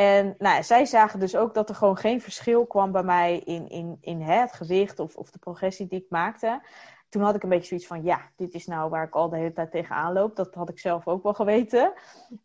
En 0.03 0.35
nou, 0.37 0.63
zij 0.63 0.85
zagen 0.85 1.19
dus 1.19 1.35
ook 1.35 1.53
dat 1.53 1.69
er 1.69 1.75
gewoon 1.75 1.97
geen 1.97 2.21
verschil 2.21 2.65
kwam 2.65 2.91
bij 2.91 3.03
mij 3.03 3.39
in, 3.39 3.69
in, 3.69 3.97
in 4.01 4.21
hè, 4.21 4.39
het 4.39 4.53
gewicht 4.53 4.99
of, 4.99 5.15
of 5.15 5.31
de 5.31 5.39
progressie 5.39 5.87
die 5.87 5.99
ik 5.99 6.09
maakte. 6.09 6.61
Toen 7.09 7.21
had 7.21 7.35
ik 7.35 7.43
een 7.43 7.49
beetje 7.49 7.67
zoiets 7.67 7.87
van, 7.87 8.03
ja, 8.03 8.21
dit 8.35 8.53
is 8.53 8.65
nou 8.65 8.89
waar 8.89 9.03
ik 9.03 9.15
al 9.15 9.29
de 9.29 9.37
hele 9.37 9.53
tijd 9.53 9.71
tegenaan 9.71 10.13
loop. 10.13 10.35
Dat 10.35 10.53
had 10.53 10.69
ik 10.69 10.79
zelf 10.79 11.07
ook 11.07 11.23
wel 11.23 11.33
geweten. 11.33 11.93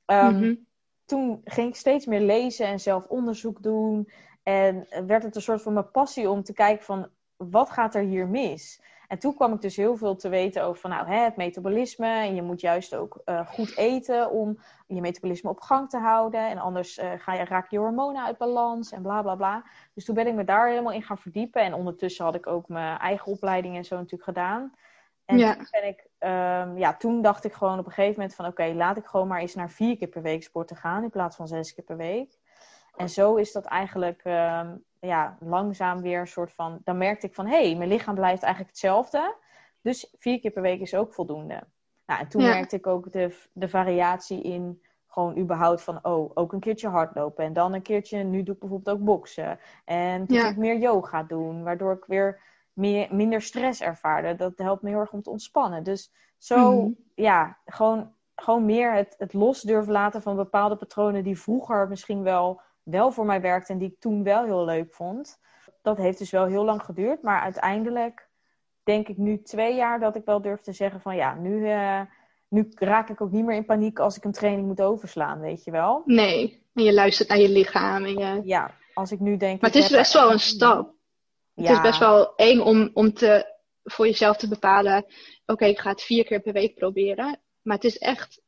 Um, 0.06 0.66
Toen 1.04 1.40
ging 1.44 1.68
ik 1.68 1.76
steeds 1.76 2.06
meer 2.06 2.20
lezen 2.20 2.66
en 2.66 2.80
zelf 2.80 3.06
onderzoek 3.06 3.62
doen. 3.62 4.10
En 4.42 4.86
werd 5.06 5.22
het 5.22 5.36
een 5.36 5.42
soort 5.42 5.62
van 5.62 5.72
mijn 5.72 5.90
passie 5.90 6.30
om 6.30 6.42
te 6.42 6.52
kijken 6.52 6.84
van 6.84 7.08
wat 7.36 7.70
gaat 7.70 7.94
er 7.94 8.02
hier 8.02 8.28
mis? 8.28 8.82
En 9.08 9.18
toen 9.18 9.34
kwam 9.34 9.52
ik 9.52 9.60
dus 9.60 9.76
heel 9.76 9.96
veel 9.96 10.16
te 10.16 10.28
weten 10.28 10.62
over 10.64 10.80
van, 10.80 10.90
nou, 10.90 11.06
hè, 11.06 11.16
het 11.16 11.36
metabolisme. 11.36 12.06
En 12.06 12.34
je 12.34 12.42
moet 12.42 12.60
juist 12.60 12.94
ook 12.94 13.22
uh, 13.24 13.46
goed 13.46 13.76
eten 13.76 14.30
om 14.30 14.58
je 14.86 15.00
metabolisme 15.00 15.50
op 15.50 15.60
gang 15.60 15.90
te 15.90 15.98
houden. 15.98 16.48
En 16.48 16.58
anders 16.58 16.98
uh, 16.98 17.12
ga 17.16 17.34
je, 17.34 17.44
raak 17.44 17.70
je 17.70 17.78
hormonen 17.78 18.24
uit 18.24 18.38
balans 18.38 18.92
en 18.92 19.02
bla 19.02 19.22
bla 19.22 19.34
bla. 19.34 19.64
Dus 19.94 20.04
toen 20.04 20.14
ben 20.14 20.26
ik 20.26 20.34
me 20.34 20.44
daar 20.44 20.68
helemaal 20.68 20.92
in 20.92 21.02
gaan 21.02 21.18
verdiepen. 21.18 21.62
En 21.62 21.74
ondertussen 21.74 22.24
had 22.24 22.34
ik 22.34 22.46
ook 22.46 22.68
mijn 22.68 22.98
eigen 22.98 23.32
opleiding 23.32 23.76
en 23.76 23.84
zo 23.84 23.96
natuurlijk 23.96 24.24
gedaan. 24.24 24.72
En 25.24 25.38
ja. 25.38 25.54
toen, 25.54 25.66
ben 25.70 25.86
ik, 25.86 26.06
um, 26.18 26.78
ja, 26.78 26.96
toen 26.96 27.22
dacht 27.22 27.44
ik 27.44 27.52
gewoon 27.52 27.78
op 27.78 27.86
een 27.86 27.92
gegeven 27.92 28.14
moment 28.20 28.34
van... 28.34 28.46
oké, 28.46 28.72
laat 28.74 28.96
ik 28.96 29.06
gewoon 29.06 29.28
maar 29.28 29.40
eens 29.40 29.54
naar 29.54 29.70
vier 29.70 29.96
keer 29.96 30.08
per 30.08 30.22
week 30.22 30.42
sporten 30.42 30.76
gaan... 30.76 31.02
in 31.02 31.10
plaats 31.10 31.36
van 31.36 31.48
zes 31.48 31.74
keer 31.74 31.84
per 31.84 31.96
week. 31.96 32.37
En 32.98 33.08
zo 33.08 33.34
is 33.34 33.52
dat 33.52 33.64
eigenlijk 33.64 34.24
uh, 34.24 34.70
ja, 35.00 35.36
langzaam 35.40 36.02
weer 36.02 36.20
een 36.20 36.26
soort 36.26 36.52
van. 36.52 36.80
Dan 36.84 36.98
merkte 36.98 37.26
ik 37.26 37.34
van 37.34 37.46
hé, 37.46 37.62
hey, 37.68 37.76
mijn 37.76 37.88
lichaam 37.88 38.14
blijft 38.14 38.42
eigenlijk 38.42 38.72
hetzelfde. 38.72 39.34
Dus 39.80 40.14
vier 40.18 40.40
keer 40.40 40.50
per 40.50 40.62
week 40.62 40.80
is 40.80 40.94
ook 40.94 41.14
voldoende. 41.14 41.62
Nou, 42.06 42.20
en 42.20 42.28
toen 42.28 42.42
merkte 42.42 42.76
ik 42.76 42.86
ook 42.86 43.12
de, 43.12 43.36
de 43.52 43.68
variatie 43.68 44.42
in 44.42 44.82
gewoon 45.06 45.38
überhaupt 45.38 45.82
van, 45.82 46.04
oh, 46.04 46.30
ook 46.34 46.52
een 46.52 46.60
keertje 46.60 46.88
hardlopen. 46.88 47.44
En 47.44 47.52
dan 47.52 47.74
een 47.74 47.82
keertje, 47.82 48.18
nu 48.18 48.42
doe 48.42 48.54
ik 48.54 48.60
bijvoorbeeld 48.60 48.96
ook 48.96 49.04
boksen. 49.04 49.58
En 49.84 50.26
toen 50.26 50.36
ja. 50.36 50.48
ik 50.48 50.56
meer 50.56 50.78
yoga 50.78 51.22
doen, 51.22 51.62
waardoor 51.62 51.92
ik 51.92 52.04
weer 52.04 52.40
meer, 52.72 53.08
minder 53.14 53.42
stress 53.42 53.80
ervaarde. 53.80 54.34
Dat 54.34 54.58
helpt 54.58 54.82
me 54.82 54.88
heel 54.88 54.98
erg 54.98 55.12
om 55.12 55.22
te 55.22 55.30
ontspannen. 55.30 55.82
Dus 55.82 56.12
zo, 56.36 56.82
mhm. 56.82 56.90
ja, 57.14 57.58
gewoon, 57.64 58.12
gewoon 58.34 58.64
meer 58.64 58.94
het, 58.94 59.14
het 59.18 59.32
los 59.32 59.62
durven 59.62 59.92
laten 59.92 60.22
van 60.22 60.36
bepaalde 60.36 60.76
patronen 60.76 61.24
die 61.24 61.40
vroeger 61.40 61.88
misschien 61.88 62.22
wel 62.22 62.60
wel 62.90 63.12
voor 63.12 63.26
mij 63.26 63.40
werkte 63.40 63.72
en 63.72 63.78
die 63.78 63.88
ik 63.88 64.00
toen 64.00 64.22
wel 64.22 64.44
heel 64.44 64.64
leuk 64.64 64.94
vond. 64.94 65.38
Dat 65.82 65.96
heeft 65.96 66.18
dus 66.18 66.30
wel 66.30 66.46
heel 66.46 66.64
lang 66.64 66.82
geduurd, 66.82 67.22
maar 67.22 67.40
uiteindelijk 67.40 68.28
denk 68.82 69.08
ik 69.08 69.16
nu 69.16 69.42
twee 69.42 69.74
jaar 69.74 70.00
dat 70.00 70.16
ik 70.16 70.24
wel 70.24 70.42
durf 70.42 70.60
te 70.60 70.72
zeggen 70.72 71.00
van 71.00 71.16
ja, 71.16 71.34
nu, 71.34 71.68
uh, 71.68 72.00
nu 72.48 72.68
raak 72.74 73.08
ik 73.08 73.20
ook 73.20 73.30
niet 73.30 73.44
meer 73.44 73.56
in 73.56 73.64
paniek 73.64 73.98
als 73.98 74.16
ik 74.16 74.24
een 74.24 74.32
training 74.32 74.66
moet 74.66 74.80
overslaan, 74.80 75.40
weet 75.40 75.64
je 75.64 75.70
wel? 75.70 76.02
Nee, 76.04 76.62
en 76.74 76.82
je 76.82 76.92
luistert 76.92 77.28
naar 77.28 77.38
je 77.38 77.48
lichaam. 77.48 78.04
En 78.04 78.18
je... 78.18 78.40
Ja, 78.44 78.74
als 78.94 79.12
ik 79.12 79.20
nu 79.20 79.36
denk... 79.36 79.60
Maar 79.60 79.70
het 79.70 79.78
is 79.78 79.90
best 79.90 80.12
wel 80.12 80.32
een 80.32 80.40
stap. 80.40 80.92
Het 81.54 81.68
is 81.68 81.80
best 81.80 81.98
wel 81.98 82.34
eng 82.36 82.60
om, 82.60 82.90
om 82.92 83.12
te, 83.12 83.54
voor 83.84 84.06
jezelf 84.06 84.36
te 84.36 84.48
bepalen, 84.48 85.04
oké, 85.46 85.64
ik 85.64 85.78
ga 85.78 85.90
het 85.90 86.02
vier 86.02 86.24
keer 86.24 86.40
per 86.40 86.52
week 86.52 86.74
proberen. 86.74 87.40
Maar 87.62 87.76
het 87.76 87.84
is 87.84 87.98
echt 87.98 88.40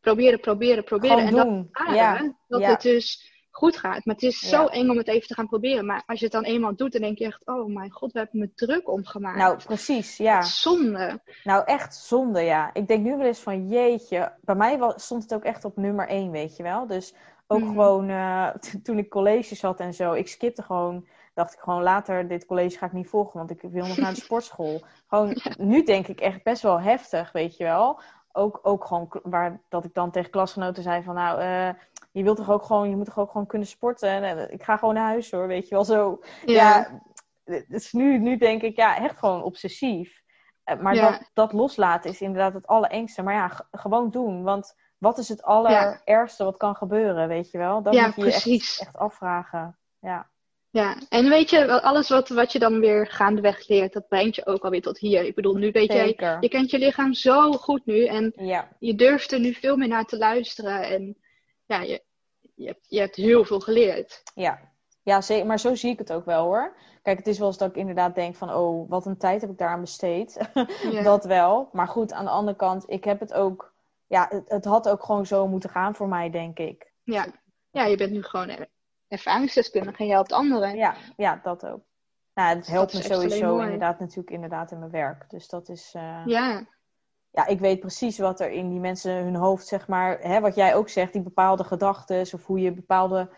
proberen, 0.00 0.40
proberen, 0.40 0.84
proberen. 0.84 1.28
Gewoon 1.28 1.40
en 1.40 1.48
doen. 1.48 1.68
dat, 1.86 1.94
ja. 1.94 2.34
dat 2.48 2.64
het 2.64 2.82
dus 2.82 3.30
goed 3.50 3.76
gaat. 3.76 4.04
Maar 4.04 4.14
het 4.14 4.24
is 4.24 4.38
zo 4.38 4.66
eng 4.66 4.88
om 4.88 4.96
het 4.96 5.08
even 5.08 5.28
te 5.28 5.34
gaan 5.34 5.46
proberen. 5.46 5.86
Maar 5.86 6.02
als 6.06 6.18
je 6.18 6.24
het 6.24 6.34
dan 6.34 6.44
eenmaal 6.44 6.76
doet, 6.76 6.92
dan 6.92 7.00
denk 7.00 7.18
je 7.18 7.24
echt: 7.24 7.46
oh 7.46 7.74
mijn 7.74 7.90
god, 7.90 8.12
we 8.12 8.18
hebben 8.18 8.40
me 8.40 8.54
druk 8.54 8.88
omgemaakt. 8.88 9.38
Nou, 9.38 9.56
precies, 9.64 10.16
ja. 10.16 10.42
Zonde. 10.42 11.20
Nou, 11.44 11.64
echt 11.64 11.94
zonde, 11.94 12.40
ja. 12.40 12.70
Ik 12.72 12.88
denk 12.88 13.04
nu 13.04 13.16
wel 13.16 13.26
eens 13.26 13.38
van: 13.38 13.68
jeetje. 13.68 14.32
Bij 14.40 14.54
mij 14.54 14.78
was, 14.78 15.04
stond 15.04 15.22
het 15.22 15.34
ook 15.34 15.44
echt 15.44 15.64
op 15.64 15.76
nummer 15.76 16.08
één, 16.08 16.30
weet 16.30 16.56
je 16.56 16.62
wel. 16.62 16.86
Dus 16.86 17.14
ook 17.46 17.60
mm. 17.60 17.68
gewoon 17.68 18.10
uh, 18.10 18.48
toen 18.82 18.98
ik 18.98 19.08
colleges 19.08 19.62
had 19.62 19.80
en 19.80 19.94
zo, 19.94 20.12
ik 20.12 20.28
skipte 20.28 20.62
gewoon. 20.62 21.06
Dacht 21.34 21.52
ik 21.52 21.60
gewoon 21.60 21.82
later, 21.82 22.28
dit 22.28 22.46
college 22.46 22.78
ga 22.78 22.86
ik 22.86 22.92
niet 22.92 23.08
volgen, 23.08 23.38
want 23.38 23.50
ik 23.50 23.60
wil 23.62 23.86
nog 23.86 23.96
naar 23.96 24.14
de 24.14 24.20
sportschool. 24.26 24.82
Gewoon, 25.08 25.40
nu 25.58 25.82
denk 25.82 26.06
ik 26.06 26.20
echt 26.20 26.42
best 26.42 26.62
wel 26.62 26.80
heftig, 26.80 27.32
weet 27.32 27.56
je 27.56 27.64
wel 27.64 28.00
ook, 28.32 28.60
ook 28.62 28.84
gewoon 28.84 29.08
waar 29.22 29.60
dat 29.68 29.84
ik 29.84 29.94
dan 29.94 30.10
tegen 30.10 30.30
klasgenoten 30.30 30.82
zei 30.82 31.02
van 31.02 31.14
nou, 31.14 31.42
uh, 31.42 31.68
je 32.12 32.22
wilt 32.22 32.36
toch 32.36 32.50
ook 32.50 32.62
gewoon, 32.62 32.90
je 32.90 32.96
moet 32.96 33.06
toch 33.06 33.18
ook 33.18 33.30
gewoon 33.30 33.46
kunnen 33.46 33.68
sporten. 33.68 34.08
En, 34.08 34.52
ik 34.52 34.62
ga 34.62 34.76
gewoon 34.76 34.94
naar 34.94 35.08
huis 35.08 35.30
hoor, 35.30 35.46
weet 35.46 35.68
je 35.68 35.74
wel 35.74 35.84
zo. 35.84 36.20
Ja, 36.44 37.00
dus 37.68 37.92
nu, 37.92 38.18
nu 38.18 38.36
denk 38.36 38.62
ik, 38.62 38.76
ja, 38.76 38.96
echt 38.96 39.18
gewoon 39.18 39.42
obsessief. 39.42 40.22
Eh, 40.64 40.78
maar 40.78 40.94
dat, 40.94 41.30
dat 41.32 41.52
loslaten 41.52 42.10
is 42.10 42.20
inderdaad 42.20 42.54
het 42.54 42.66
allerengste. 42.66 43.22
Maar 43.22 43.34
ja, 43.34 43.66
gewoon 43.70 44.10
doen. 44.10 44.42
Want 44.42 44.74
wat 44.98 45.18
is 45.18 45.28
het 45.28 45.42
allerergste 45.42 46.44
wat 46.44 46.56
kan 46.56 46.74
gebeuren, 46.76 47.28
weet 47.28 47.50
je 47.50 47.58
wel? 47.58 47.82
Dat 47.82 47.92
moet 47.92 48.14
je. 48.14 48.52
Echt, 48.52 48.80
echt 48.80 48.96
afvragen. 48.96 49.78
Ja. 50.00 50.30
Ja, 50.72 50.96
en 51.08 51.28
weet 51.28 51.50
je, 51.50 51.82
alles 51.82 52.08
wat, 52.08 52.28
wat 52.28 52.52
je 52.52 52.58
dan 52.58 52.80
weer 52.80 53.06
gaandeweg 53.06 53.68
leert, 53.68 53.92
dat 53.92 54.08
brengt 54.08 54.34
je 54.34 54.46
ook 54.46 54.64
alweer 54.64 54.82
tot 54.82 54.98
hier. 54.98 55.24
Ik 55.24 55.34
bedoel, 55.34 55.54
nu 55.54 55.70
weet 55.70 55.92
jij, 55.92 56.38
je 56.40 56.48
kent 56.48 56.70
je 56.70 56.78
lichaam 56.78 57.14
zo 57.14 57.52
goed 57.52 57.86
nu 57.86 58.06
en 58.06 58.32
je 58.78 58.94
durft 58.94 59.32
er 59.32 59.40
nu 59.40 59.54
veel 59.54 59.76
meer 59.76 59.88
naar 59.88 60.04
te 60.04 60.18
luisteren. 60.18 60.82
En 60.82 61.16
ja, 61.70 61.80
je, 61.80 62.02
je, 62.54 62.66
hebt, 62.66 62.86
je 62.88 62.98
hebt 62.98 63.16
heel 63.16 63.44
veel 63.44 63.60
geleerd. 63.60 64.22
Ja. 64.34 64.68
Ja, 65.02 65.20
zeker, 65.20 65.46
maar 65.46 65.58
zo 65.58 65.74
zie 65.74 65.90
ik 65.90 65.98
het 65.98 66.12
ook 66.12 66.24
wel 66.24 66.44
hoor. 66.44 66.76
Kijk, 67.02 67.18
het 67.18 67.26
is 67.26 67.38
wel 67.38 67.46
eens 67.46 67.58
dat 67.58 67.68
ik 67.68 67.76
inderdaad 67.76 68.14
denk 68.14 68.36
van, 68.36 68.54
oh, 68.54 68.88
wat 68.90 69.06
een 69.06 69.16
tijd 69.16 69.40
heb 69.40 69.50
ik 69.50 69.58
daaraan 69.58 69.80
besteed. 69.80 70.50
dat 71.02 71.24
wel. 71.24 71.68
Maar 71.72 71.88
goed, 71.88 72.12
aan 72.12 72.24
de 72.24 72.30
andere 72.30 72.56
kant, 72.56 72.84
ik 72.90 73.04
heb 73.04 73.20
het 73.20 73.32
ook, 73.32 73.74
ja, 74.06 74.26
het, 74.28 74.48
het, 74.48 74.64
had 74.64 74.88
ook 74.88 75.02
gewoon 75.02 75.26
zo 75.26 75.48
moeten 75.48 75.70
gaan 75.70 75.94
voor 75.94 76.08
mij, 76.08 76.30
denk 76.30 76.58
ik. 76.58 76.92
Ja, 77.02 77.26
ja 77.70 77.84
je 77.84 77.96
bent 77.96 78.12
nu 78.12 78.22
gewoon 78.22 78.66
ervaringsdeskundige 79.08 79.98
en 79.98 80.06
je 80.06 80.12
helpt 80.12 80.32
anderen. 80.32 80.76
Ja, 80.76 80.94
ja 81.16 81.40
dat 81.42 81.66
ook. 81.66 81.80
Nou, 82.34 82.48
het 82.48 82.58
dus 82.58 82.68
helpt 82.68 82.94
me 82.94 83.02
sowieso 83.02 83.58
inderdaad 83.58 84.00
natuurlijk 84.00 84.30
inderdaad 84.30 84.70
in 84.70 84.78
mijn 84.78 84.90
werk. 84.90 85.30
Dus 85.30 85.48
dat 85.48 85.68
is... 85.68 85.94
Uh... 85.96 86.22
Ja, 86.26 86.66
ja, 87.32 87.46
ik 87.46 87.60
weet 87.60 87.80
precies 87.80 88.18
wat 88.18 88.40
er 88.40 88.50
in 88.50 88.68
die 88.68 88.80
mensen 88.80 89.12
hun 89.14 89.34
hoofd, 89.36 89.66
zeg 89.66 89.88
maar, 89.88 90.18
hè, 90.20 90.40
wat 90.40 90.54
jij 90.54 90.74
ook 90.74 90.88
zegt, 90.88 91.12
die 91.12 91.22
bepaalde 91.22 91.64
gedachten 91.64 92.20
of 92.20 92.46
hoe 92.46 92.60
je 92.60 92.72
bepaalde 92.72 93.28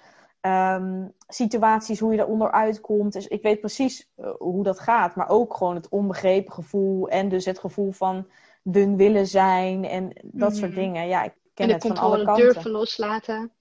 ehm, 0.40 1.08
situaties, 1.28 2.00
hoe 2.00 2.12
je 2.12 2.18
eronder 2.20 2.50
uitkomt. 2.52 3.12
Dus 3.12 3.26
ik 3.28 3.42
weet 3.42 3.60
precies 3.60 4.10
eh, 4.16 4.30
hoe 4.38 4.62
dat 4.62 4.80
gaat, 4.80 5.16
maar 5.16 5.28
ook 5.28 5.54
gewoon 5.56 5.74
het 5.74 5.88
onbegrepen 5.88 6.52
gevoel 6.52 7.08
en 7.08 7.28
dus 7.28 7.44
het 7.44 7.58
gevoel 7.58 7.92
van 7.92 8.26
dun 8.62 8.96
willen 8.96 9.26
zijn 9.26 9.84
en 9.84 10.12
dat 10.22 10.56
soort 10.56 10.70
Mhm. 10.70 10.80
dingen. 10.80 11.08
Ja, 11.08 11.22
ik 11.22 11.32
ken 11.54 11.64
En 11.64 11.66
de 11.66 11.72
het 11.72 11.82
van 11.82 11.96
alle 11.96 12.00
controle 12.16 12.24
kanten. 12.24 12.52
durven 12.52 12.70
loslaten. 12.70 13.52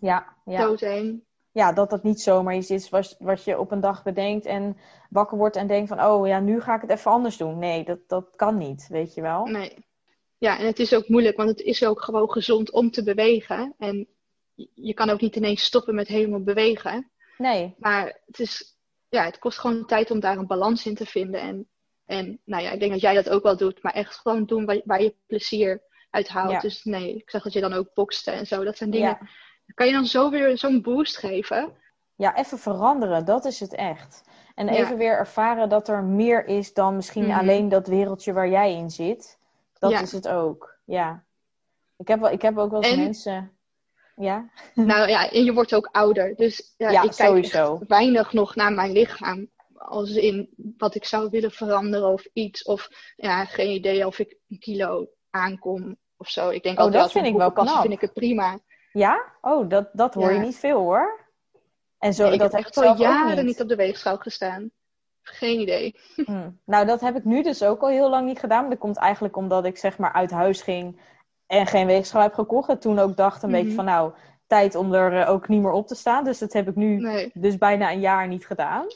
Ja, 0.00 0.26
ja. 0.44 0.64
Doodheen. 0.64 1.24
Ja, 1.52 1.72
dat 1.72 1.90
dat 1.90 2.02
niet 2.02 2.20
zomaar 2.20 2.56
iets 2.56 2.70
is 2.70 2.88
wat, 2.88 3.16
wat 3.18 3.44
je 3.44 3.58
op 3.58 3.70
een 3.70 3.80
dag 3.80 4.02
bedenkt 4.02 4.44
en 4.46 4.76
wakker 5.10 5.38
wordt 5.38 5.56
en 5.56 5.66
denkt 5.66 5.88
van, 5.88 6.04
oh 6.04 6.26
ja, 6.26 6.40
nu 6.40 6.60
ga 6.60 6.74
ik 6.74 6.80
het 6.80 6.90
even 6.90 7.10
anders 7.10 7.36
doen. 7.36 7.58
Nee, 7.58 7.84
dat, 7.84 7.98
dat 8.06 8.26
kan 8.36 8.56
niet, 8.58 8.86
weet 8.88 9.14
je 9.14 9.20
wel. 9.22 9.44
Nee. 9.46 9.84
Ja, 10.38 10.58
en 10.58 10.66
het 10.66 10.78
is 10.78 10.94
ook 10.94 11.08
moeilijk, 11.08 11.36
want 11.36 11.48
het 11.48 11.60
is 11.60 11.84
ook 11.84 12.02
gewoon 12.02 12.30
gezond 12.30 12.70
om 12.72 12.90
te 12.90 13.02
bewegen. 13.02 13.74
En 13.78 14.08
je- 14.74 14.94
kan 14.94 15.10
ook 15.10 15.20
niet 15.20 15.36
ineens 15.36 15.62
stoppen 15.62 15.94
met 15.94 16.08
helemaal 16.08 16.42
bewegen. 16.42 17.10
Nee, 17.38 17.74
Maar 17.78 18.20
het, 18.26 18.38
is, 18.38 18.78
ja, 19.08 19.24
het 19.24 19.38
kost 19.38 19.58
gewoon 19.58 19.86
tijd 19.86 20.10
om 20.10 20.20
daar 20.20 20.36
een 20.38 20.46
balans 20.46 20.86
in 20.86 20.94
te 20.94 21.06
vinden. 21.06 21.40
En, 21.40 21.68
en 22.06 22.40
nou 22.44 22.62
ja, 22.62 22.70
ik 22.70 22.80
denk 22.80 22.92
dat 22.92 23.00
jij 23.00 23.14
dat 23.14 23.28
ook 23.30 23.42
wel 23.42 23.56
doet. 23.56 23.82
Maar 23.82 23.92
echt 23.92 24.14
gewoon 24.14 24.44
doen 24.44 24.64
waar, 24.64 24.80
waar 24.84 25.02
je 25.02 25.14
plezier 25.26 25.82
uit 26.10 26.28
haalt. 26.28 26.50
Ja. 26.50 26.58
Dus 26.60 26.84
nee, 26.84 27.14
ik 27.16 27.30
zag 27.30 27.42
dat 27.42 27.52
je 27.52 27.60
dan 27.60 27.72
ook 27.72 27.94
bokste 27.94 28.30
en 28.30 28.46
zo. 28.46 28.64
Dat 28.64 28.76
zijn 28.76 28.90
dingen. 28.90 29.18
ja. 29.20 29.28
Kan 29.74 29.86
je 29.86 29.92
dan 29.92 30.06
zo 30.06 30.30
weer 30.30 30.58
zo'n 30.58 30.82
boost 30.82 31.16
geven? 31.18 31.72
ja, 32.14 32.36
even 32.36 32.58
veranderen, 32.58 33.24
dat 33.24 33.44
is 33.44 33.60
het 33.60 33.74
echt. 33.74 34.22
En 34.54 34.66
Ja. 34.66 34.72
even 34.72 34.96
weer 34.96 35.12
ervaren 35.18 35.68
dat 35.68 35.88
er 35.88 36.04
meer 36.04 36.46
is 36.46 36.72
dan 36.74 36.96
misschien 36.96 37.26
Mhm. 37.26 37.38
alleen 37.38 37.68
dat 37.68 37.86
wereldje 37.86 38.32
waar 38.32 38.48
jij 38.48 38.74
in 38.74 38.90
zit. 38.90 39.38
Dat 39.78 39.90
Ja. 39.90 40.00
is 40.00 40.12
het 40.12 40.28
ook, 40.28 40.78
ja. 40.84 41.24
Ik 41.96 42.08
heb, 42.08 42.20
wel, 42.20 42.30
ik 42.30 42.42
heb 42.42 42.58
ook 42.58 42.70
wel 42.70 42.82
eens 42.82 42.92
En- 42.92 42.98
mensen... 43.02 43.52
Ja? 44.16 44.50
nou 44.74 45.08
ja, 45.08 45.30
en 45.30 45.44
je 45.44 45.52
wordt 45.52 45.74
ook 45.74 45.88
ouder. 45.92 46.34
Dus 46.36 46.74
ja, 46.76 46.90
Ja, 46.90 47.02
ik 47.02 47.10
kijk 47.10 47.28
sowieso. 47.28 47.74
echt 47.74 47.86
weinig 47.88 48.32
nog 48.32 48.54
naar 48.54 48.72
mijn 48.72 48.92
lichaam. 48.92 49.48
Als 49.74 50.10
in 50.10 50.48
wat 50.78 50.94
ik 50.94 51.04
zou 51.04 51.30
willen 51.30 51.50
veranderen 51.50 52.08
of 52.12 52.24
iets. 52.32 52.62
Of 52.62 52.88
ja, 53.16 53.44
geen 53.44 53.70
idee 53.70 54.06
of 54.06 54.18
ik 54.18 54.36
een 54.48 54.58
kilo 54.58 55.06
aankom 55.30 55.96
of 56.16 56.28
zo. 56.28 56.48
Ik 56.48 56.62
denk 56.62 56.78
Oh, 56.78 56.84
altijd 56.84 57.02
dat 57.02 57.12
vind 57.12 57.26
ik 57.26 57.34
wel 57.36 57.52
knap. 57.52 57.80
vind 57.80 57.92
ik 57.92 58.00
het 58.00 58.12
prima. 58.12 58.58
Ja? 58.92 59.24
Oh, 59.40 59.68
dat, 59.68 59.88
dat 59.92 60.14
hoor 60.14 60.32
je 60.32 60.38
niet 60.38 60.56
veel 60.58 60.78
hoor. 60.78 61.28
En 61.98 62.14
zo, 62.14 62.28
Nee, 62.28 62.38
dat 62.38 62.52
heb 62.52 62.66
ik 62.66 62.76
al 62.76 62.96
jaren 62.96 63.44
niet 63.44 63.60
op 63.60 63.68
de 63.68 63.76
weegschaal 63.76 64.16
gestaan. 64.16 64.70
Geen 65.22 65.60
idee. 65.60 65.96
Hm. 66.26 66.50
Nou, 66.64 66.86
dat 66.86 67.00
heb 67.00 67.16
ik 67.16 67.24
nu 67.24 67.42
dus 67.42 67.62
ook 67.62 67.80
al 67.82 67.88
heel 67.88 68.10
lang 68.10 68.26
niet 68.26 68.38
gedaan. 68.38 68.60
Maar 68.60 68.70
dat 68.70 68.78
komt 68.78 68.96
eigenlijk 68.96 69.36
omdat 69.36 69.64
ik 69.64 69.78
zeg 69.78 69.98
maar 69.98 70.12
uit 70.12 70.30
huis 70.30 70.62
ging 70.62 71.00
en 71.46 71.66
geen 71.66 71.86
weegschaal 71.86 72.22
heb 72.22 72.34
gekocht. 72.34 72.68
En 72.68 72.78
toen 72.78 72.98
ook 72.98 73.16
dacht 73.16 73.42
een 73.42 73.50
Mhm. 73.50 73.58
beetje 73.60 73.74
van 73.74 73.84
nou, 73.84 74.12
tijd 74.46 74.74
om 74.74 74.94
er 74.94 75.20
eh, 75.20 75.30
ook 75.30 75.48
niet 75.48 75.62
meer 75.62 75.70
op 75.72 75.86
te 75.86 75.94
staan. 75.94 76.24
Dus 76.24 76.38
dat 76.38 76.52
heb 76.52 76.68
ik 76.68 76.74
nu 76.76 76.96
Nee. 77.00 77.30
dus 77.34 77.58
bijna 77.58 77.90
een 77.92 78.00
jaar 78.00 78.28
niet 78.28 78.46
gedaan. 78.46 78.86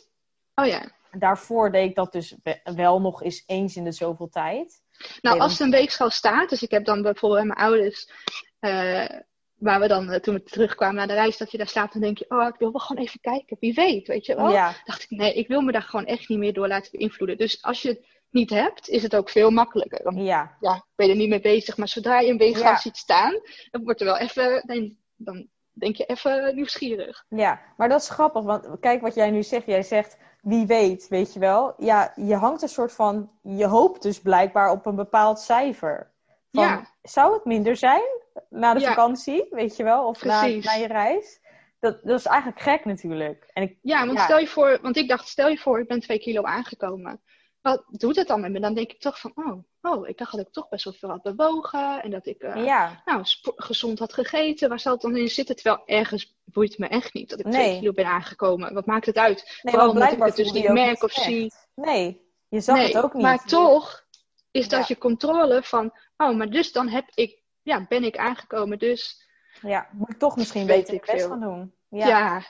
Oh 0.55 0.67
ja. 0.67 0.83
Daarvoor 1.11 1.73
deed 1.73 1.89
ik 1.89 1.95
dat 1.95 2.13
dus 2.13 2.37
we- 2.43 2.61
wel 2.75 3.01
nog 3.01 3.23
eens 3.23 3.43
eens 3.47 3.77
in 3.77 3.85
de 3.85 3.93
zoveel 3.93 4.29
tijd. 4.29 4.83
Nou, 5.21 5.39
als 5.39 5.59
er 5.61 5.65
een 5.65 5.71
weegschaal 5.73 6.11
staat, 6.11 6.49
dus 6.51 6.63
ik 6.63 6.71
heb 6.71 6.85
dan 6.85 7.03
bijvoorbeeld 7.03 7.41
bij 7.47 7.55
mijn 7.57 7.69
ouders, 7.69 8.11
eh, 8.59 9.21
waar 9.59 9.81
we 9.81 9.89
dan 9.89 10.11
eh, 10.11 10.21
toen 10.21 10.35
we 10.35 10.43
terugkwamen 10.43 10.97
naar 10.97 11.07
de 11.07 11.13
reis, 11.13 11.37
dat 11.37 11.51
je 11.51 11.59
daar 11.59 11.67
staat, 11.69 11.93
dan 11.93 12.03
denk 12.03 12.19
je, 12.19 12.25
oh, 12.29 12.47
ik 12.47 12.55
wil 12.59 12.71
wel 12.73 12.81
gewoon 12.81 13.03
even 13.05 13.21
kijken, 13.21 13.57
wie 13.61 13.75
weet, 13.75 14.07
weet 14.07 14.27
je 14.27 14.35
wel. 14.37 14.51
Ja, 14.51 14.73
dacht 14.85 15.03
ik, 15.03 15.11
nee, 15.11 15.35
ik 15.35 15.49
wil 15.49 15.61
me 15.61 15.73
daar 15.73 15.83
gewoon 15.83 16.07
echt 16.07 16.29
niet 16.29 16.39
meer 16.39 16.53
door 16.53 16.69
laten 16.69 16.91
beïnvloeden. 16.99 17.37
Dus 17.39 17.63
als 17.63 17.83
je 17.83 17.89
het 17.89 18.07
niet 18.31 18.51
hebt, 18.51 18.89
is 18.89 19.03
het 19.03 19.17
ook 19.17 19.29
veel 19.31 19.51
makkelijker. 19.51 20.03
Dan 20.03 20.25
ja, 20.25 20.57
ja, 20.61 20.85
ben 20.95 21.07
je 21.07 21.13
er 21.13 21.19
niet 21.19 21.29
mee 21.29 21.41
bezig, 21.41 21.77
maar 21.77 21.89
zodra 21.89 22.21
je 22.21 22.31
een 22.31 22.39
weegschaal 22.39 22.71
Ja. 22.73 22.79
ziet 22.79 22.97
staan, 22.97 23.41
dan 23.71 23.85
wordt 23.85 24.01
er 24.01 24.07
wel 24.07 24.19
even, 24.19 24.63
dan, 24.67 24.97
dan 25.17 25.49
denk 25.73 25.97
je 25.97 26.05
even 26.05 26.55
nieuwsgierig. 26.55 27.25
ja. 27.29 27.61
Maar 27.77 27.89
dat 27.89 28.01
is 28.01 28.09
grappig, 28.09 28.43
want 28.43 28.81
kijk 28.81 29.01
wat 29.01 29.15
jij 29.15 29.31
nu 29.31 29.43
zegt. 29.43 29.67
Jij 29.67 29.83
zegt, 29.83 30.17
wie 30.43 30.67
weet, 30.67 31.09
weet 31.09 31.33
je 31.33 31.39
wel. 31.41 31.75
Ja, 31.79 32.13
je 32.17 32.35
hangt 32.35 32.63
een 32.63 32.69
soort 32.69 32.93
van, 32.93 33.31
je 33.43 33.67
hoopt 33.67 34.03
dus 34.03 34.21
blijkbaar 34.21 34.71
op 34.71 34.87
een 34.87 34.95
bepaald 34.97 35.41
cijfer. 35.41 36.11
Van, 36.53 36.63
Ja. 36.65 36.87
Zou 37.03 37.33
het 37.35 37.45
minder 37.45 37.77
zijn 37.77 38.23
na 38.49 38.74
de 38.74 38.80
Ja. 38.80 38.89
vakantie, 38.89 39.47
weet 39.51 39.76
je 39.76 39.82
wel? 39.82 40.07
Of 40.07 40.24
na, 40.24 40.41
na 40.47 40.72
je 40.72 40.87
reis? 40.87 41.41
Dat, 41.80 42.01
dat 42.03 42.18
is 42.18 42.26
eigenlijk 42.26 42.61
gek 42.61 42.85
natuurlijk. 42.85 43.51
En 43.53 43.62
ik, 43.62 43.78
Ja, 43.82 44.07
want 44.07 44.18
Ja. 44.18 44.24
stel 44.24 44.39
je 44.39 44.47
voor, 44.47 44.78
want 44.82 44.97
ik 44.97 45.09
dacht, 45.09 45.28
stel 45.28 45.49
je 45.49 45.59
voor, 45.59 45.80
ik 45.80 45.89
ben 45.89 46.01
twee 46.01 46.18
kilo 46.18 46.43
aangekomen. 46.43 47.22
Wat 47.61 47.85
doet 47.89 48.16
het 48.16 48.26
dan 48.28 48.41
met 48.41 48.53
me? 48.53 48.61
Dan 48.61 48.74
denk 48.74 48.91
ik 48.93 49.01
toch 49.01 49.20
van, 49.20 49.32
oh, 49.35 49.64
oh 49.82 50.09
ik 50.09 50.18
dacht 50.18 50.32
dat 50.32 50.41
ik 50.41 50.53
toch 50.53 50.68
best 50.68 50.85
wel 50.85 50.93
veel 50.93 51.09
had 51.09 51.22
bewogen. 51.22 52.03
En 52.03 52.11
dat 52.11 52.26
ik 52.26 52.43
eh, 52.43 52.64
ja, 52.64 53.03
nou, 53.05 53.24
gezond 53.57 53.99
had 53.99 54.12
gegeten. 54.12 54.68
Waar 54.68 54.80
zal 54.80 54.93
het 54.93 55.01
dan 55.03 55.16
in 55.16 55.28
zitten? 55.28 55.57
Terwijl 55.57 55.82
ergens 55.87 56.37
boeit 56.45 56.78
me 56.78 56.87
echt 56.89 57.14
niet 57.14 57.30
dat 57.30 57.39
ik 57.39 57.45
Nee. 57.47 57.55
twee 57.55 57.78
kilo 57.78 57.93
ben 57.93 58.07
aangekomen. 58.07 58.74
Wat 58.74 58.87
maakt 58.87 59.07
het 59.07 59.16
uit? 59.16 59.59
nee, 59.62 59.74
Vooral 59.74 59.91
omdat 59.91 60.12
ik 60.12 60.22
het 60.22 60.37
dus 60.37 60.53
niet 60.53 60.68
merk 60.68 61.03
of 61.03 61.12
zie. 61.12 61.53
Nee, 61.74 62.28
je 62.49 62.61
zag 62.61 62.76
nee, 62.76 62.87
het 62.87 63.05
ook 63.05 63.12
niet. 63.12 63.22
maar 63.22 63.45
toch 63.45 64.05
is 64.51 64.68
dat 64.68 64.80
Ja. 64.80 64.85
je 64.89 64.99
controle 64.99 65.62
van, 65.62 65.93
oh, 66.16 66.37
maar 66.37 66.51
dus 66.51 66.72
dan 66.72 66.89
heb 66.89 67.05
ik, 67.14 67.43
ja, 67.65 67.87
ben 67.89 68.05
ik 68.05 68.17
aangekomen. 68.17 68.79
Dus 68.79 69.29
Ja, 69.61 69.89
moet 69.93 70.11
ik 70.11 70.19
toch 70.19 70.37
misschien 70.37 70.67
beter 70.67 70.95
ik 70.95 71.05
best 71.12 71.27
gaan 71.27 71.41
doen. 71.41 71.75
ja, 71.89 72.43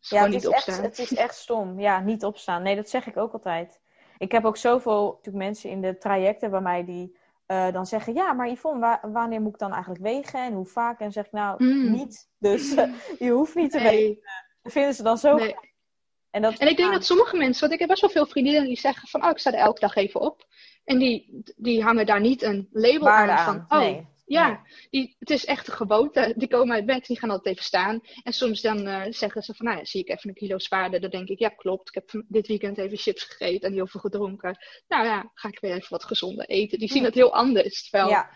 Ja, 0.00 0.22
het 0.22 0.30
niet 0.30 0.42
is, 0.44 0.48
echt, 0.50 0.66
opstaan. 0.66 0.84
het 0.84 0.98
is 0.98 1.14
echt 1.14 1.34
stom. 1.34 1.80
Ja, 1.80 2.00
niet 2.00 2.24
opstaan. 2.24 2.62
Nee, 2.62 2.76
dat 2.76 2.88
zeg 2.88 3.06
ik 3.06 3.16
ook 3.16 3.32
altijd. 3.32 3.80
Ik 4.18 4.32
heb 4.32 4.44
ook 4.44 4.56
zoveel 4.56 5.04
natuurlijk 5.16 5.44
mensen 5.44 5.70
in 5.70 5.80
de 5.80 5.98
trajecten 5.98 6.50
bij 6.50 6.60
mij 6.60 6.84
die 6.84 7.18
eh, 7.46 7.72
dan 7.72 7.86
zeggen... 7.86 8.14
Ja, 8.14 8.32
maar 8.32 8.48
Yvonne, 8.48 8.80
wa- 8.80 9.00
wanneer 9.02 9.40
moet 9.40 9.52
ik 9.52 9.58
dan 9.58 9.72
eigenlijk 9.72 10.02
wegen 10.02 10.40
en 10.40 10.52
hoe 10.52 10.66
vaak? 10.66 10.98
En 10.98 11.04
dan 11.04 11.12
zeg 11.12 11.26
ik 11.26 11.32
nou, 11.32 11.64
Mm. 11.64 11.90
niet. 11.92 12.28
Dus 12.38 12.74
je 13.18 13.30
hoeft 13.30 13.54
niet 13.54 13.70
te 13.70 13.80
wegen. 13.80 14.18
Dat 14.62 14.72
vinden 14.72 14.94
ze 14.94 15.02
dan 15.02 15.18
zo 15.18 15.34
nee. 15.34 15.56
En, 16.30 16.42
dat, 16.42 16.58
En 16.58 16.68
ik 16.68 16.76
denk 16.76 16.92
dat 16.92 17.04
sommige 17.04 17.36
mensen, 17.36 17.60
want 17.60 17.72
ik 17.72 17.78
heb 17.78 17.88
best 17.88 18.00
wel 18.00 18.10
veel 18.10 18.26
vriendinnen 18.26 18.64
die 18.64 18.78
zeggen 18.78 19.08
van, 19.08 19.24
oh, 19.24 19.30
ik 19.30 19.38
sta 19.38 19.52
er 19.52 19.58
elke 19.58 19.80
dag 19.80 19.94
even 19.94 20.20
op. 20.20 20.46
En 20.84 20.98
die, 20.98 21.42
die 21.56 21.82
hangen 21.82 22.06
daar 22.06 22.20
niet 22.20 22.42
een 22.42 22.68
label 22.72 23.08
aan. 23.08 23.44
van, 23.68 23.78
oh, 23.78 23.84
nee. 23.84 24.06
Ja, 24.26 24.60
die, 24.90 25.16
het 25.18 25.30
is 25.30 25.44
echt 25.44 25.68
een 25.68 25.74
gewoonte. 25.74 26.34
Die 26.36 26.48
komen 26.48 26.74
uit 26.74 26.86
bed, 26.86 27.06
die 27.06 27.18
gaan 27.18 27.30
altijd 27.30 27.54
even 27.54 27.64
staan. 27.66 28.00
En 28.22 28.32
soms 28.32 28.60
dan 28.60 28.86
eh, 28.86 29.02
zeggen 29.08 29.42
ze 29.42 29.54
van, 29.54 29.66
nou 29.66 29.78
ja, 29.78 29.84
zie 29.84 30.00
ik 30.00 30.08
even 30.08 30.28
een 30.28 30.34
kilo 30.34 30.58
zwaarder. 30.58 31.00
Dan 31.00 31.10
denk 31.10 31.28
ik, 31.28 31.38
ja, 31.38 31.48
klopt. 31.48 31.88
Ik 31.88 31.94
heb 31.94 32.24
dit 32.28 32.46
weekend 32.46 32.78
even 32.78 32.98
chips 32.98 33.22
gegeten 33.22 33.68
en 33.68 33.74
heel 33.74 33.86
veel 33.86 34.00
gedronken. 34.00 34.56
Nou 34.88 35.04
ja, 35.04 35.30
ga 35.34 35.48
ik 35.48 35.60
weer 35.60 35.74
even 35.74 35.90
wat 35.90 36.04
gezonder 36.04 36.46
eten. 36.46 36.78
Die 36.78 36.90
zien 36.92 37.04
het 37.04 37.14
heel 37.14 37.34
anders. 37.34 37.88
Terwijl, 37.88 38.10
Ja, 38.10 38.30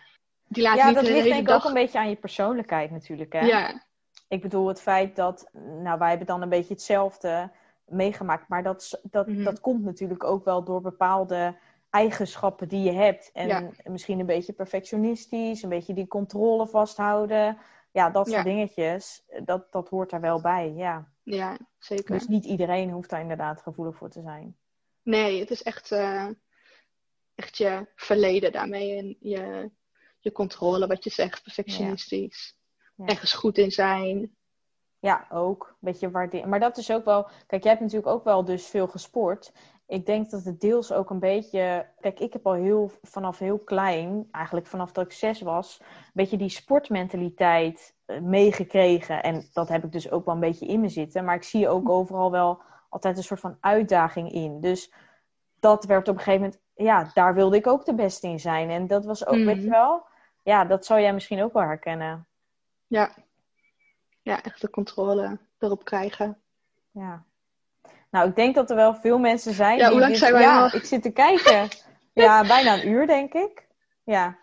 die 0.48 0.62
laten 0.62 0.78
ja 0.78 0.86
niet 0.86 0.94
dat 0.94 1.04
de 1.04 1.10
ligt 1.10 1.22
hele 1.22 1.34
denk 1.34 1.46
ik 1.48 1.52
dag... 1.54 1.62
ook 1.62 1.68
een 1.68 1.82
beetje 1.82 1.98
aan 1.98 2.08
je 2.10 2.16
persoonlijkheid 2.16 2.90
natuurlijk. 2.90 3.32
Hè? 3.32 3.46
Ja, 3.46 3.86
Ik 4.28 4.42
bedoel, 4.42 4.68
het 4.68 4.80
feit 4.80 5.16
dat, 5.16 5.50
nou, 5.82 5.98
wij 5.98 6.08
hebben 6.08 6.26
dan 6.26 6.42
een 6.42 6.48
beetje 6.48 6.74
hetzelfde 6.74 7.52
meegemaakt, 7.86 8.48
maar 8.48 8.62
dat, 8.62 9.00
dat, 9.02 9.26
Mhm. 9.26 9.44
dat 9.44 9.60
komt 9.60 9.84
natuurlijk 9.84 10.24
ook 10.24 10.44
wel 10.44 10.64
door 10.64 10.80
bepaalde 10.80 11.56
eigenschappen 11.90 12.68
die 12.68 12.82
je 12.82 12.92
hebt. 12.92 13.30
En 13.32 13.46
Ja. 13.46 13.70
misschien 13.84 14.20
een 14.20 14.26
beetje 14.26 14.52
perfectionistisch, 14.52 15.62
een 15.62 15.68
beetje 15.68 15.94
die 15.94 16.06
controle 16.06 16.66
vasthouden. 16.66 17.58
Ja, 17.92 18.10
dat 18.10 18.26
soort 18.28 18.44
Ja. 18.44 18.50
dingetjes, 18.50 19.22
dat, 19.44 19.72
dat 19.72 19.88
hoort 19.88 20.12
er 20.12 20.20
wel 20.20 20.40
bij, 20.40 20.72
ja. 20.76 21.08
ja, 21.22 21.58
zeker. 21.78 22.14
Dus 22.18 22.26
niet 22.26 22.44
iedereen 22.44 22.90
hoeft 22.90 23.10
daar 23.10 23.20
inderdaad 23.20 23.62
gevoelig 23.62 23.96
voor 23.96 24.10
te 24.10 24.22
zijn. 24.22 24.56
Nee, 25.02 25.40
het 25.40 25.50
is 25.50 25.62
echt, 25.62 25.92
eh, 25.92 26.26
echt 27.34 27.56
je 27.56 27.86
verleden 27.94 28.52
daarmee. 28.52 28.96
En 28.96 29.16
je, 29.20 29.70
je 30.18 30.32
controle, 30.32 30.86
wat 30.86 31.04
je 31.04 31.10
zegt, 31.10 31.42
perfectionistisch. 31.42 32.56
Ja. 32.96 33.06
Ergens 33.06 33.32
goed 33.32 33.58
in 33.58 33.70
zijn. 33.70 34.34
Ja, 34.98 35.26
ook. 35.30 35.68
Een 35.68 35.76
beetje 35.80 36.10
waarderen. 36.10 36.48
Maar 36.48 36.60
dat 36.60 36.76
is 36.76 36.90
ook 36.90 37.04
wel. 37.04 37.28
Kijk, 37.46 37.62
jij 37.62 37.72
hebt 37.72 37.84
natuurlijk 37.84 38.12
ook 38.12 38.24
wel 38.24 38.44
dus 38.44 38.66
veel 38.66 38.86
gesport. 38.86 39.52
Ik 39.90 40.06
denk 40.06 40.30
dat 40.30 40.44
het 40.44 40.60
deels 40.60 40.92
ook 40.92 41.10
een 41.10 41.18
beetje. 41.18 41.86
Kijk, 42.00 42.20
ik 42.20 42.32
heb 42.32 42.46
al 42.46 42.52
heel 42.52 42.90
vanaf 43.02 43.38
heel 43.38 43.58
klein, 43.58 44.28
eigenlijk 44.32 44.66
vanaf 44.66 44.92
dat 44.92 45.04
ik 45.04 45.12
zes 45.12 45.40
was, 45.40 45.78
een 45.80 45.86
beetje 46.12 46.36
die 46.36 46.48
sportmentaliteit 46.48 47.94
eh, 48.04 48.20
meegekregen. 48.20 49.22
En 49.22 49.48
dat 49.52 49.68
heb 49.68 49.84
ik 49.84 49.92
dus 49.92 50.10
ook 50.10 50.24
wel 50.24 50.34
een 50.34 50.40
beetje 50.40 50.66
in 50.66 50.80
me 50.80 50.88
zitten. 50.88 51.24
Maar 51.24 51.34
ik 51.34 51.42
zie 51.42 51.68
ook 51.68 51.88
overal 51.88 52.30
wel 52.30 52.62
altijd 52.88 53.16
een 53.16 53.22
soort 53.22 53.40
van 53.40 53.56
uitdaging 53.60 54.32
in. 54.32 54.60
Dus 54.60 54.92
dat 55.60 55.84
werd 55.84 56.08
op 56.08 56.14
een 56.16 56.22
gegeven 56.22 56.40
moment. 56.44 56.60
Ja, 56.74 57.10
daar 57.14 57.34
wilde 57.34 57.56
ik 57.56 57.66
ook 57.66 57.84
de 57.84 57.94
beste 57.94 58.28
in 58.28 58.40
zijn. 58.40 58.70
En 58.70 58.86
dat 58.86 59.04
was 59.04 59.26
ook, 59.26 59.36
weet 59.36 59.56
Mhm. 59.56 59.64
je 59.64 59.70
wel. 59.70 60.06
Ja, 60.42 60.64
dat 60.64 60.84
zou 60.84 61.00
jij 61.00 61.12
misschien 61.14 61.42
ook 61.42 61.52
wel 61.52 61.62
herkennen. 61.62 62.26
Ja. 62.86 63.10
Ja, 64.22 64.42
echt 64.42 64.60
de 64.60 64.70
controle 64.70 65.38
erop 65.58 65.84
krijgen. 65.84 66.38
Ja. 66.90 67.24
Nou, 68.10 68.28
ik 68.28 68.36
denk 68.36 68.54
dat 68.54 68.70
er 68.70 68.76
wel 68.76 68.94
veel 68.94 69.18
mensen 69.18 69.54
zijn. 69.54 69.78
Ja, 69.78 69.90
hoe 69.90 70.00
lang 70.00 70.16
zijn 70.16 70.32
wij 70.32 70.42
Ja, 70.42 70.62
nog? 70.62 70.72
ik 70.72 70.84
zit 70.84 71.02
te 71.02 71.10
kijken. 71.10 71.68
ja, 72.24 72.46
bijna 72.46 72.74
een 72.74 72.88
uur, 72.88 73.06
denk 73.06 73.32
ik. 73.32 73.68
Ja. 74.04 74.38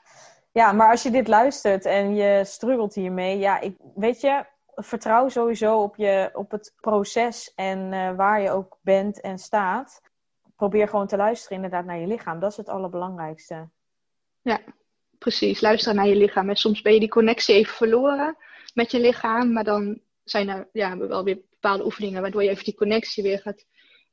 ja, 0.51 0.71
maar 0.71 0.89
als 0.91 1.03
je 1.03 1.11
dit 1.11 1.27
luistert 1.27 1.85
en 1.85 2.15
je 2.15 2.41
struggelt 2.45 2.93
hiermee, 2.93 3.37
ja, 3.37 3.59
ik, 3.59 3.75
weet 3.95 4.21
je, 4.21 4.45
vertrouw 4.75 5.29
sowieso 5.29 5.81
op, 5.81 5.95
je, 5.95 6.29
op 6.33 6.51
het 6.51 6.73
proces 6.81 7.53
en 7.55 7.93
eh, 7.93 8.15
waar 8.15 8.41
je 8.41 8.51
ook 8.51 8.77
bent 8.81 9.21
en 9.21 9.39
staat. 9.39 10.01
Probeer 10.55 10.87
gewoon 10.87 11.07
te 11.07 11.17
luisteren 11.17 11.55
inderdaad 11.55 11.85
naar 11.85 11.97
je 11.99 12.07
lichaam. 12.07 12.39
Dat 12.39 12.51
is 12.51 12.57
het 12.57 12.69
allerbelangrijkste. 12.69 13.69
Precies, 15.17 15.61
luisteren 15.61 15.95
naar 15.95 16.07
je 16.07 16.15
lichaam. 16.15 16.49
En 16.49 16.55
soms 16.55 16.81
ben 16.81 16.93
je 16.93 16.99
die 16.99 17.09
connectie 17.09 17.55
even 17.55 17.75
verloren 17.75 18.37
met 18.73 18.91
je 18.91 18.99
lichaam. 18.99 19.51
Maar 19.51 19.63
dan 19.63 19.99
zijn 20.29 20.49
er 20.49 20.69
ja, 20.71 20.97
wel 20.97 21.23
weer 21.23 21.41
bepaalde 21.49 21.85
oefeningen 21.85 22.21
waardoor 22.21 22.43
je 22.43 22.49
even 22.49 22.63
die 22.63 22.75
connectie 22.75 23.23
weer 23.23 23.39
gaat 23.39 23.65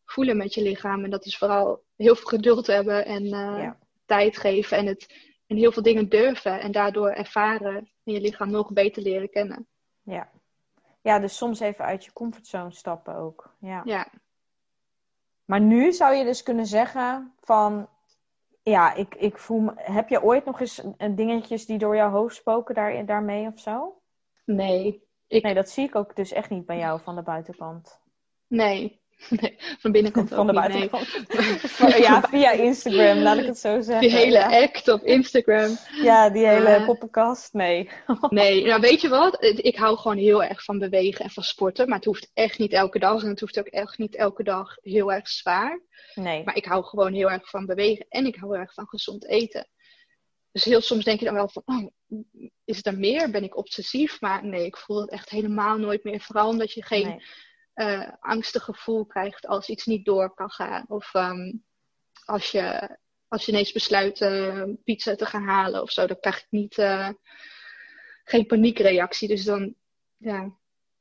voelen 0.04 0.36
met 0.36 0.54
je 0.54 0.62
lichaam. 0.62 1.04
En 1.04 1.10
dat 1.10 1.24
is 1.26 1.38
vooral 1.38 1.82
heel 1.96 2.14
veel 2.16 2.26
geduld 2.26 2.66
hebben 2.66 3.04
en 3.06 3.22
eh, 3.24 3.30
Ja. 3.58 3.78
tijd 4.06 4.36
geven 4.38 4.76
en, 4.76 4.86
het, 4.86 5.14
en 5.46 5.56
heel 5.56 5.72
veel 5.72 5.82
dingen 5.82 6.08
durven. 6.08 6.60
En 6.60 6.72
daardoor 6.72 7.10
ervaren 7.10 7.76
en 8.04 8.12
je 8.12 8.20
lichaam 8.20 8.50
nog 8.50 8.72
beter 8.72 9.02
leren 9.02 9.30
kennen. 9.30 9.66
Ja. 10.02 10.30
Ja, 11.00 11.18
dus 11.18 11.36
soms 11.36 11.60
even 11.60 11.84
uit 11.84 12.04
je 12.04 12.12
comfortzone 12.12 12.70
stappen 12.72 13.14
ook. 13.16 13.54
Ja. 13.60 13.82
Ja. 13.84 14.08
Maar 15.44 15.60
nu 15.60 15.92
zou 15.92 16.14
je 16.14 16.24
dus 16.24 16.42
kunnen 16.42 16.66
zeggen 16.66 17.34
van... 17.40 17.88
Ja, 18.62 18.94
ik, 18.94 19.14
ik 19.14 19.38
voel 19.38 19.60
me... 19.60 19.72
Heb 19.76 20.08
je 20.08 20.22
ooit 20.22 20.44
nog 20.44 20.60
eens 20.60 20.82
een- 20.96 21.14
dingetjes 21.14 21.66
die 21.66 21.78
door 21.78 21.96
jouw 21.96 22.10
hoofd 22.10 22.36
spoken 22.36 22.74
daar, 22.74 23.06
daarmee 23.06 23.46
of 23.46 23.60
zo? 23.60 24.00
Nee. 24.44 25.03
Ik, 25.28 25.42
Nee, 25.42 25.54
dat 25.54 25.68
zie 25.68 25.84
ik 25.84 25.94
ook 25.94 26.16
dus 26.16 26.32
echt 26.32 26.50
niet 26.50 26.66
bij 26.66 26.78
jou 26.78 27.00
van 27.02 27.14
de 27.14 27.22
buitenkant. 27.22 28.00
nee. 28.46 29.02
nee. 29.40 29.54
Van 29.78 29.92
binnenkant 29.92 30.28
Van 30.28 30.46
de 30.46 30.52
nee. 30.52 30.60
buitenkant. 30.60 31.08
ja, 32.06 32.22
via 32.22 32.50
Instagram, 32.50 33.18
laat 33.18 33.38
ik 33.38 33.46
het 33.46 33.58
zo 33.58 33.80
zeggen. 33.80 34.08
Die 34.08 34.16
hele 34.18 34.38
ja. 34.38 34.62
act 34.62 34.88
op 34.88 35.02
Instagram. 35.02 35.76
Ja, 36.02 36.30
die 36.30 36.46
hele 36.46 36.68
Eh. 36.68 36.84
poppenkast. 36.86 37.52
Nee. 37.52 37.90
Nee, 38.28 38.64
nou 38.64 38.80
weet 38.80 39.00
je 39.00 39.08
wat? 39.08 39.36
Ik 39.44 39.76
hou 39.76 39.96
gewoon 39.96 40.16
heel 40.16 40.42
erg 40.42 40.64
van 40.64 40.78
bewegen 40.78 41.24
en 41.24 41.30
van 41.30 41.42
sporten. 41.42 41.86
Maar 41.88 41.96
het 41.96 42.04
hoeft 42.06 42.30
echt 42.34 42.58
niet 42.58 42.72
elke 42.72 42.98
dag. 42.98 43.22
En 43.22 43.28
het 43.28 43.40
hoeft 43.40 43.58
ook 43.58 43.66
echt 43.66 43.98
niet 43.98 44.14
elke 44.16 44.42
dag 44.42 44.76
heel 44.82 45.12
erg 45.12 45.28
zwaar. 45.28 45.80
Nee. 46.14 46.44
Maar 46.44 46.56
ik 46.56 46.64
hou 46.64 46.84
gewoon 46.84 47.12
heel 47.12 47.30
erg 47.30 47.48
van 47.50 47.66
bewegen. 47.66 48.06
En 48.08 48.26
ik 48.26 48.36
hou 48.36 48.52
heel 48.52 48.60
erg 48.60 48.74
van 48.74 48.88
gezond 48.88 49.26
eten. 49.26 49.66
Dus 50.54 50.64
heel 50.64 50.80
soms 50.80 51.04
denk 51.04 51.18
je 51.18 51.24
dan 51.24 51.34
wel 51.34 51.48
van, 51.48 51.62
oh, 51.64 51.90
is 52.64 52.86
er 52.86 52.98
meer? 52.98 53.30
Ben 53.30 53.42
ik 53.42 53.56
obsessief? 53.56 54.20
Maar 54.20 54.46
nee, 54.46 54.64
ik 54.64 54.76
voel 54.76 55.00
het 55.00 55.10
echt 55.10 55.30
helemaal 55.30 55.78
nooit 55.78 56.04
meer. 56.04 56.20
Vooral 56.20 56.48
omdat 56.48 56.72
je 56.72 56.84
geen 56.84 57.06
nee. 57.06 57.22
eh, 57.74 58.12
angstig 58.20 58.62
gevoel 58.62 59.06
krijgt 59.06 59.46
als 59.46 59.68
iets 59.68 59.84
niet 59.84 60.04
door 60.04 60.34
kan 60.34 60.50
gaan. 60.50 60.84
Of 60.88 61.14
ehm, 61.14 61.52
als, 62.24 62.50
je, 62.50 62.96
als 63.28 63.44
je 63.44 63.52
ineens 63.52 63.72
besluit 63.72 64.20
eh, 64.20 64.62
pizza 64.84 65.14
te 65.14 65.26
gaan 65.26 65.42
halen 65.42 65.82
of 65.82 65.90
zo. 65.90 66.06
Dan 66.06 66.20
krijg 66.20 66.38
ik 66.38 66.46
niet, 66.50 66.78
eh, 66.78 67.08
geen 68.24 68.46
paniekreactie. 68.46 69.28
Dus 69.28 69.44
dan, 69.44 69.74
ja, 70.16 70.56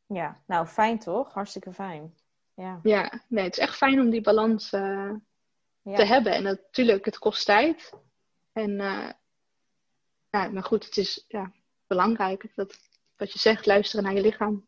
Ja, 0.08 0.44
nou 0.48 0.68
fijn 0.68 1.00
toch? 1.00 1.34
Hartstikke 1.34 1.74
fijn. 1.74 2.16
Ja. 2.56 2.80
ja, 2.84 3.22
nee, 3.28 3.44
het 3.44 3.54
is 3.54 3.64
echt 3.64 3.76
fijn 3.76 4.00
om 4.00 4.10
die 4.10 4.22
balans 4.22 4.70
ja. 4.70 5.22
te 5.84 6.04
hebben. 6.04 6.34
En 6.34 6.44
natuurlijk, 6.44 7.06
het 7.06 7.18
kost 7.18 7.46
tijd. 7.46 7.94
En 8.54 8.80
ja, 10.34 10.50
maar 10.50 10.64
goed, 10.64 10.86
het 10.86 10.98
is 10.98 11.26
ja, 11.28 11.52
belangrijk 11.88 12.52
dat, 12.56 12.80
wat 13.18 13.32
je 13.32 13.40
zegt, 13.40 13.66
luisteren 13.66 14.06
naar 14.06 14.14
je 14.14 14.22
lichaam. 14.22 14.68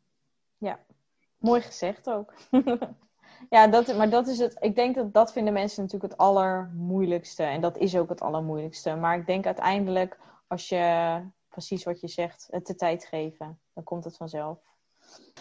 Mooi 1.45 1.61
gezegd 1.61 2.09
ook. 2.09 2.33
ja, 3.49 3.67
dat, 3.67 3.95
maar 3.95 4.09
dat 4.09 4.27
is 4.27 4.39
het. 4.39 4.55
Ik 4.59 4.75
denk 4.75 4.95
dat 4.95 5.13
dat 5.13 5.31
vinden 5.31 5.53
mensen 5.53 5.83
natuurlijk 5.83 6.11
het 6.11 6.21
allermoeilijkste. 6.21 7.43
En 7.43 7.61
dat 7.61 7.77
is 7.77 7.95
ook 7.95 8.09
het 8.09 8.21
allermoeilijkste. 8.21 8.95
Maar 8.95 9.17
ik 9.17 9.25
denk 9.25 9.45
uiteindelijk, 9.45 10.17
als 10.47 10.69
je 10.69 11.19
precies 11.49 11.83
wat 11.83 12.01
je 12.01 12.07
zegt, 12.07 12.47
het 12.49 12.65
de 12.65 12.75
tijd 12.75 13.05
geven, 13.05 13.59
dan 13.73 13.83
komt 13.83 14.03
het 14.03 14.17
vanzelf. 14.17 14.59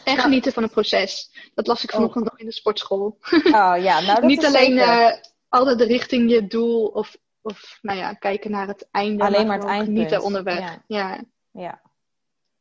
En 0.04 0.18
genieten 0.18 0.52
van 0.52 0.62
het 0.62 0.72
proces. 0.72 1.30
Dat 1.54 1.66
las 1.66 1.84
ik 1.84 1.90
vanochtend 1.90 2.24
nog 2.24 2.38
in 2.38 2.46
de 2.46 2.52
sportschool. 2.52 3.18
Oh 3.30 3.74
ja, 3.78 4.00
nou 4.00 4.06
dat 4.20 4.22
Niet 4.22 4.42
is 4.42 4.48
alleen 4.48 4.78
zeker. 4.78 5.06
eh, 5.06 5.20
altijd 5.48 5.80
richting 5.80 6.30
je 6.30 6.46
doel 6.46 6.86
of, 6.86 7.16
of 7.44 7.78
nou 7.82 7.98
ja, 7.98 8.12
kijken 8.12 8.50
naar 8.50 8.66
het 8.66 8.88
einde. 8.90 9.24
Alleen 9.24 9.46
maar 9.46 9.56
het 9.56 9.64
gewoon 9.64 9.76
eindpunt. 9.78 9.96
Genieten 9.98 10.22
onderweg. 10.26 10.58
Ja. 10.58 10.78
Ja, 10.86 11.20
Ja. 11.50 11.80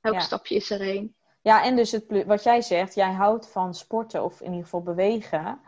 elk 0.02 0.14
Ja. 0.14 0.20
stapje 0.20 0.56
is 0.56 0.70
er 0.72 0.82
één. 0.82 1.16
Ja, 1.42 1.64
en 1.64 1.76
dus 1.76 1.92
het, 1.92 2.24
wat 2.26 2.44
jij 2.44 2.62
zegt, 2.62 2.96
jij 2.96 3.12
houdt 3.12 3.48
van 3.50 3.74
sporten 3.74 4.24
of 4.24 4.40
in 4.42 4.48
ieder 4.50 4.64
geval 4.64 4.82
bewegen. 4.82 5.60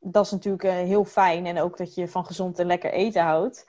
Dat 0.00 0.24
is 0.24 0.30
natuurlijk 0.30 0.64
eh, 0.64 0.72
heel 0.72 1.04
fijn 1.04 1.46
en 1.46 1.60
ook 1.60 1.76
dat 1.76 1.94
je 1.94 2.08
van 2.08 2.24
gezond 2.26 2.58
en 2.58 2.66
lekker 2.66 2.92
eten 2.92 3.22
houdt. 3.22 3.66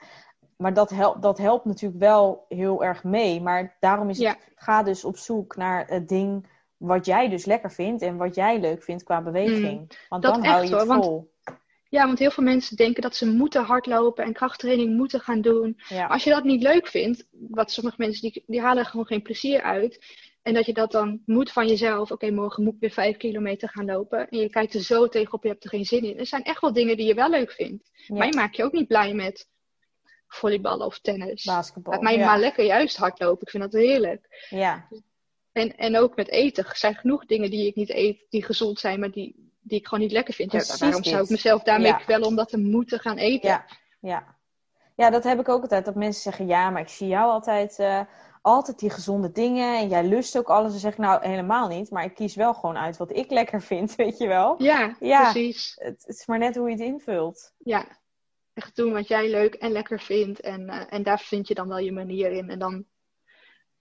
Maar 0.56 0.74
dat, 0.74 0.90
helpt 0.90 1.22
dat 1.22 1.38
helpt 1.38 1.64
natuurlijk 1.64 2.00
wel 2.00 2.44
heel 2.48 2.84
erg 2.84 3.04
mee. 3.04 3.40
Maar 3.42 3.76
daarom 3.80 4.10
is 4.10 4.18
het, 4.18 4.38
ga 4.54 4.82
dus 4.82 5.04
op 5.04 5.16
zoek 5.16 5.56
naar 5.56 5.86
het 5.88 6.08
ding 6.08 6.46
wat 6.76 7.06
jij 7.06 7.28
dus 7.28 7.44
lekker 7.44 7.72
vindt 7.72 8.02
en 8.02 8.16
wat 8.16 8.34
jij 8.34 8.60
leuk 8.60 8.82
vindt 8.82 9.02
qua 9.02 9.22
beweging. 9.22 9.76
Want 10.08 10.24
Mm. 10.24 10.30
Dat 10.30 10.34
dan 10.34 10.44
hou 10.44 10.56
je 10.64 10.68
het 10.68 10.78
hoor, 10.78 10.86
want- 10.86 11.04
vol. 11.04 11.34
Ja, 11.88 12.06
want 12.06 12.18
heel 12.18 12.30
veel 12.30 12.44
mensen 12.44 12.76
denken 12.76 13.02
dat 13.02 13.16
ze 13.16 13.26
moeten 13.26 13.64
hardlopen 13.64 14.24
en 14.24 14.32
krachttraining 14.32 14.96
moeten 14.96 15.20
gaan 15.20 15.40
doen. 15.40 15.80
Ja. 15.88 16.06
Als 16.06 16.24
je 16.24 16.30
dat 16.30 16.44
niet 16.44 16.62
leuk 16.62 16.86
vindt, 16.86 17.26
wat 17.30 17.70
sommige 17.70 17.96
mensen 17.98 18.22
die, 18.22 18.44
die 18.46 18.60
halen 18.60 18.86
gewoon 18.86 19.06
geen 19.06 19.22
plezier 19.22 19.62
uit. 19.62 20.04
En 20.42 20.54
dat 20.54 20.66
je 20.66 20.72
dat 20.72 20.92
dan 20.92 21.22
moet 21.24 21.52
van 21.52 21.68
jezelf. 21.68 22.10
Oké, 22.10 22.30
morgen 22.30 22.62
moet 22.62 22.74
ik 22.74 22.80
weer 22.80 22.90
vijf 22.90 23.16
kilometer 23.16 23.68
gaan 23.68 23.84
lopen. 23.84 24.28
En 24.28 24.38
je 24.38 24.50
kijkt 24.50 24.74
er 24.74 24.82
zo 24.82 25.08
tegenop, 25.08 25.42
je 25.42 25.48
hebt 25.48 25.64
er 25.64 25.70
geen 25.70 25.84
zin 25.84 26.04
in. 26.04 26.18
Er 26.18 26.26
zijn 26.26 26.42
echt 26.42 26.60
wel 26.60 26.72
dingen 26.72 26.96
die 26.96 27.06
je 27.06 27.14
wel 27.14 27.30
leuk 27.30 27.52
vindt. 27.52 27.90
Ja. 27.92 28.14
Maar 28.14 28.26
je 28.26 28.34
maakt 28.34 28.56
je 28.56 28.64
ook 28.64 28.72
niet 28.72 28.88
blij 28.88 29.14
met 29.14 29.48
volleyballen 30.28 30.86
of 30.86 30.98
tennis. 30.98 31.44
Basketbal. 31.44 31.92
Laat 31.92 32.02
mij 32.02 32.16
ja. 32.16 32.26
maar 32.26 32.38
lekker 32.38 32.64
juist 32.64 32.96
hardlopen. 32.96 33.42
Ik 33.42 33.50
vind 33.50 33.62
dat 33.62 33.72
heerlijk. 33.72 34.46
Ja. 34.48 34.88
En, 35.52 35.76
en 35.76 35.96
ook 35.96 36.16
met 36.16 36.28
eten. 36.28 36.64
Er 36.64 36.76
zijn 36.76 36.94
genoeg 36.94 37.26
dingen 37.26 37.50
die 37.50 37.66
ik 37.66 37.74
niet 37.74 37.90
eet, 37.90 38.26
die 38.28 38.44
gezond 38.44 38.78
zijn, 38.78 39.00
maar 39.00 39.10
die, 39.10 39.45
die 39.66 39.78
ik 39.78 39.86
gewoon 39.86 40.04
niet 40.04 40.12
lekker 40.12 40.34
vind. 40.34 40.52
Ja, 40.52 40.58
Precies 40.58 40.78
waarom 40.80 41.04
zou 41.04 41.22
ik 41.22 41.28
mezelf 41.30 41.62
daarmee 41.62 41.86
Ja. 41.90 41.96
kwellen 41.96 42.26
om 42.26 42.36
dat 42.36 42.48
te 42.48 42.58
moeten 42.58 42.98
gaan 43.00 43.16
eten? 43.16 43.48
Ja, 43.48 43.64
ja. 44.00 44.36
ja, 44.94 45.10
dat 45.10 45.24
heb 45.24 45.40
ik 45.40 45.48
ook 45.48 45.62
altijd. 45.62 45.84
Dat 45.84 45.94
mensen 45.94 46.22
zeggen, 46.22 46.46
ja, 46.46 46.70
maar 46.70 46.82
ik 46.82 46.88
zie 46.88 47.08
jou 47.08 47.30
altijd, 47.30 47.78
eh, 47.78 48.00
altijd 48.42 48.78
die 48.78 48.90
gezonde 48.90 49.32
dingen. 49.32 49.78
En 49.78 49.88
jij 49.88 50.04
lust 50.04 50.38
ook 50.38 50.48
alles. 50.48 50.70
Dan 50.70 50.80
zeg 50.80 50.92
ik, 50.92 50.98
nou, 50.98 51.26
helemaal 51.28 51.68
niet. 51.68 51.90
Maar 51.90 52.04
ik 52.04 52.14
kies 52.14 52.34
wel 52.34 52.54
gewoon 52.54 52.76
uit 52.78 52.96
wat 52.96 53.16
ik 53.16 53.30
lekker 53.30 53.62
vind, 53.62 53.94
weet 54.04 54.18
je 54.18 54.26
wel. 54.26 54.62
Ja, 54.62 54.96
Ja. 55.00 55.32
precies. 55.32 55.72
Het, 55.78 56.02
het 56.06 56.18
is 56.18 56.26
maar 56.26 56.38
net 56.38 56.56
hoe 56.56 56.66
je 56.70 56.74
het 56.76 56.84
invult. 56.84 57.52
Ja, 57.58 57.86
echt 58.54 58.76
doen 58.76 58.92
wat 58.92 59.08
jij 59.08 59.30
leuk 59.30 59.54
en 59.54 59.70
lekker 59.70 60.00
vindt. 60.00 60.40
En, 60.40 60.68
eh, 60.68 60.82
en 60.88 61.02
daar 61.02 61.18
vind 61.20 61.48
je 61.48 61.54
dan 61.54 61.68
wel 61.68 61.78
je 61.78 61.92
manier 61.92 62.32
in. 62.32 62.50
En 62.50 62.58
dan, 62.58 62.84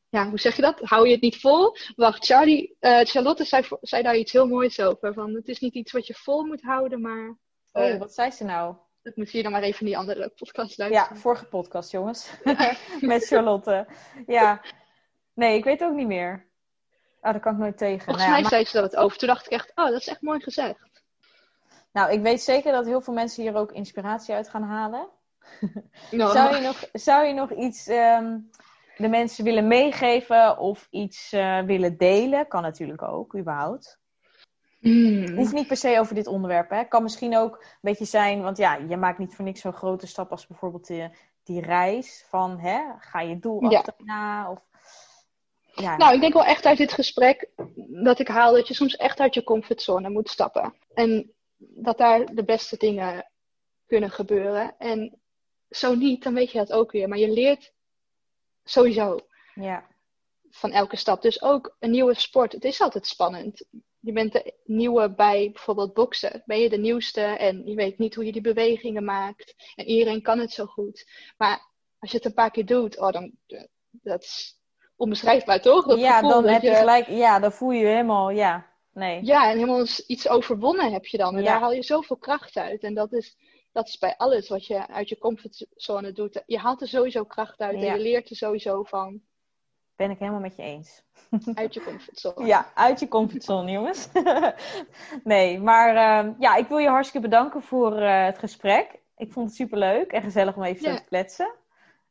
ja, 0.09 0.29
hoe 0.29 0.39
zeg 0.39 0.55
je 0.55 0.61
dat? 0.61 0.79
Hou 0.79 1.05
je 1.05 1.11
het 1.11 1.21
niet 1.21 1.39
vol? 1.39 1.75
Wacht, 1.95 2.25
Charlie, 2.25 2.75
eh, 2.79 2.99
Charlotte 2.99 3.43
zei, 3.43 3.63
zei 3.81 4.03
daar 4.03 4.15
iets 4.15 4.31
heel 4.31 4.47
moois 4.47 4.79
over. 4.79 5.13
Van, 5.13 5.33
het 5.33 5.47
is 5.47 5.59
niet 5.59 5.73
iets 5.73 5.91
wat 5.91 6.07
je 6.07 6.13
vol 6.13 6.43
moet 6.43 6.61
houden, 6.61 7.01
maar 7.01 7.37
Oh, 7.71 7.83
Eh, 7.83 7.97
wat 7.99 8.13
zei 8.13 8.31
ze 8.31 8.43
nou? 8.43 8.75
dat 9.01 9.15
moet 9.15 9.31
je 9.31 9.43
dan 9.43 9.51
maar 9.51 9.61
even 9.61 9.79
in 9.79 9.85
die 9.85 9.97
andere 9.97 10.29
podcast 10.35 10.77
luisteren. 10.77 11.15
Ja, 11.15 11.21
vorige 11.21 11.45
podcast, 11.45 11.91
jongens. 11.91 12.29
Met 13.01 13.25
Charlotte. 13.27 13.87
Ja. 14.27 14.61
Nee, 15.33 15.57
ik 15.57 15.63
weet 15.63 15.83
ook 15.83 15.95
niet 15.95 16.07
meer. 16.07 16.45
Oh, 17.21 17.31
daar 17.31 17.39
kan 17.39 17.53
ik 17.53 17.59
nooit 17.59 17.77
tegen. 17.77 18.03
Volgens 18.05 18.25
Nou 18.25 18.35
ja, 18.35 18.41
mij 18.41 18.49
zei 18.49 18.65
ze 18.65 18.81
dat 18.81 18.91
het 18.91 18.95
over. 18.95 19.17
Toen 19.17 19.27
dacht 19.27 19.45
ik 19.45 19.51
echt, 19.51 19.71
oh, 19.75 19.85
dat 19.85 19.99
is 19.99 20.07
echt 20.07 20.21
mooi 20.21 20.39
gezegd. 20.39 21.03
Nou, 21.91 22.11
ik 22.11 22.21
weet 22.21 22.41
zeker 22.41 22.71
dat 22.71 22.85
heel 22.85 23.01
veel 23.01 23.13
mensen 23.13 23.43
hier 23.43 23.55
ook 23.55 23.71
inspiratie 23.71 24.33
uit 24.33 24.49
gaan 24.49 24.63
halen. 24.63 25.07
Nou, 26.11 26.31
Zou 26.37 26.55
je 26.55 26.61
nog, 26.61 26.83
zou 26.93 27.25
je 27.25 27.33
nog 27.33 27.51
iets 27.51 27.87
ehm, 27.87 28.37
de 28.97 29.09
mensen 29.09 29.43
willen 29.43 29.67
meegeven 29.67 30.57
of 30.57 30.87
iets 30.89 31.33
eh, 31.33 31.61
willen 31.61 31.97
delen? 31.97 32.47
Kan 32.47 32.61
natuurlijk 32.61 33.01
ook, 33.01 33.37
überhaupt. 33.37 33.99
Hmm. 34.79 35.35
Hoeft 35.35 35.53
niet 35.53 35.67
per 35.67 35.77
se 35.77 35.99
over 35.99 36.15
dit 36.15 36.27
onderwerp. 36.27 36.69
Hè. 36.69 36.83
Kan 36.83 37.03
misschien 37.03 37.37
ook 37.37 37.55
een 37.55 37.77
beetje 37.81 38.05
zijn, 38.05 38.41
want 38.41 38.57
ja, 38.57 38.75
je 38.75 38.97
maakt 38.97 39.17
niet 39.17 39.35
voor 39.35 39.45
niks 39.45 39.61
zo'n 39.61 39.73
grote 39.73 40.07
stap 40.07 40.31
als 40.31 40.47
bijvoorbeeld 40.47 40.87
die, 40.87 41.09
die 41.43 41.61
reis 41.61 42.25
van, 42.29 42.59
hè, 42.59 42.81
ga 42.99 43.21
je 43.21 43.39
doel 43.39 43.69
Ja. 43.69 43.77
achterna? 43.77 44.51
Of, 44.51 44.59
ja, 45.75 45.97
Nou, 45.97 46.13
ik 46.13 46.21
denk 46.21 46.33
wel 46.33 46.45
echt 46.45 46.65
uit 46.65 46.77
dit 46.77 46.93
gesprek 46.93 47.49
dat 48.03 48.19
ik 48.19 48.27
haal 48.27 48.53
dat 48.53 48.67
je 48.67 48.73
soms 48.73 48.95
echt 48.95 49.19
uit 49.19 49.33
je 49.33 49.43
comfortzone 49.43 50.09
moet 50.09 50.29
stappen. 50.29 50.73
En 50.93 51.31
dat 51.57 51.97
daar 51.97 52.25
de 52.25 52.43
beste 52.43 52.77
dingen 52.77 53.29
kunnen 53.85 54.11
gebeuren. 54.11 54.75
En 54.77 55.19
zo 55.69 55.95
niet, 55.95 56.23
dan 56.23 56.33
weet 56.33 56.51
je 56.51 56.57
dat 56.57 56.71
ook 56.71 56.91
weer. 56.91 57.07
Maar 57.07 57.17
je 57.17 57.31
leert 57.31 57.73
sowieso 58.65 59.19
ja, 59.53 59.87
van 60.49 60.71
elke 60.71 60.95
stap. 60.95 61.21
Dus 61.21 61.41
ook 61.41 61.75
een 61.79 61.91
nieuwe 61.91 62.13
sport. 62.13 62.51
Het 62.51 62.63
is 62.63 62.81
altijd 62.81 63.07
spannend. 63.07 63.65
Je 63.99 64.11
bent 64.11 64.31
de 64.33 64.53
nieuwe 64.63 65.13
bij 65.13 65.49
bijvoorbeeld 65.53 65.93
boksen. 65.93 66.43
Ben 66.45 66.59
je 66.59 66.69
de 66.69 66.77
nieuwste 66.77 67.21
en 67.21 67.65
je 67.65 67.75
weet 67.75 67.97
niet 67.97 68.15
hoe 68.15 68.25
je 68.25 68.31
die 68.31 68.41
bewegingen 68.41 69.03
maakt. 69.03 69.53
En 69.75 69.85
iedereen 69.85 70.21
kan 70.21 70.39
het 70.39 70.51
zo 70.51 70.65
goed. 70.65 71.05
Maar 71.37 71.73
als 71.99 72.11
je 72.11 72.17
het 72.17 72.25
een 72.25 72.33
paar 72.33 72.51
keer 72.51 72.65
doet, 72.65 72.99
oh, 72.99 73.11
dan 73.11 73.31
dat 73.91 74.23
is 74.23 74.59
onbeschrijfbaar 74.95 75.61
toch? 75.61 75.85
Dat 75.85 75.99
ja 75.99 76.21
dan 76.21 76.43
dat 76.43 76.51
heb 76.53 76.61
je 76.61 76.75
gelijk, 76.75 77.07
ja, 77.07 77.39
dan 77.39 77.51
voel 77.51 77.71
je 77.71 77.79
je 77.79 77.85
helemaal, 77.85 78.29
ja, 78.29 78.71
nee. 78.93 79.25
Ja, 79.25 79.49
en 79.49 79.57
helemaal 79.57 79.85
iets 80.07 80.27
overwonnen 80.27 80.91
heb 80.91 81.05
je 81.05 81.17
dan. 81.17 81.35
En 81.35 81.43
Ja. 81.43 81.51
daar 81.51 81.59
haal 81.59 81.73
je 81.73 81.83
zoveel 81.83 82.17
kracht 82.17 82.57
uit. 82.57 82.83
En 82.83 82.93
dat 82.93 83.13
is, 83.13 83.37
dat 83.75 83.87
is 83.87 83.97
bij 83.97 84.17
alles 84.17 84.49
wat 84.49 84.65
je 84.65 84.87
uit 84.87 85.09
je 85.09 85.17
comfortzone 85.17 86.11
doet. 86.11 86.43
Je 86.45 86.57
haalt 86.57 86.81
er 86.81 86.87
sowieso 86.87 87.23
kracht 87.23 87.59
uit 87.59 87.79
Ja. 87.79 87.87
en 87.87 87.93
je 87.97 88.03
leert 88.03 88.29
er 88.29 88.35
sowieso 88.35 88.83
van 88.83 89.21
Ben 89.95 90.09
ik 90.11 90.19
helemaal 90.19 90.39
met 90.39 90.55
je 90.55 90.61
eens. 90.63 91.03
uit 91.53 91.73
je 91.73 91.83
comfortzone. 91.83 92.45
Ja, 92.45 92.71
uit 92.73 92.99
je 92.99 93.07
comfortzone, 93.07 93.71
jongens. 93.71 94.09
nee, 95.23 95.59
maar 95.59 95.95
ehm, 95.95 96.33
ja, 96.39 96.55
ik 96.55 96.67
wil 96.67 96.77
je 96.77 96.87
hartstikke 96.87 97.27
bedanken 97.27 97.61
voor 97.61 97.97
eh, 97.97 98.25
het 98.25 98.37
gesprek. 98.37 98.99
Ik 99.17 99.31
vond 99.31 99.47
het 99.47 99.55
superleuk 99.55 100.11
en 100.11 100.21
gezellig 100.21 100.55
om 100.55 100.63
even 100.63 100.83
zo 100.83 100.89
Ja. 100.89 100.95
te 100.95 101.03
kletsen. 101.03 101.53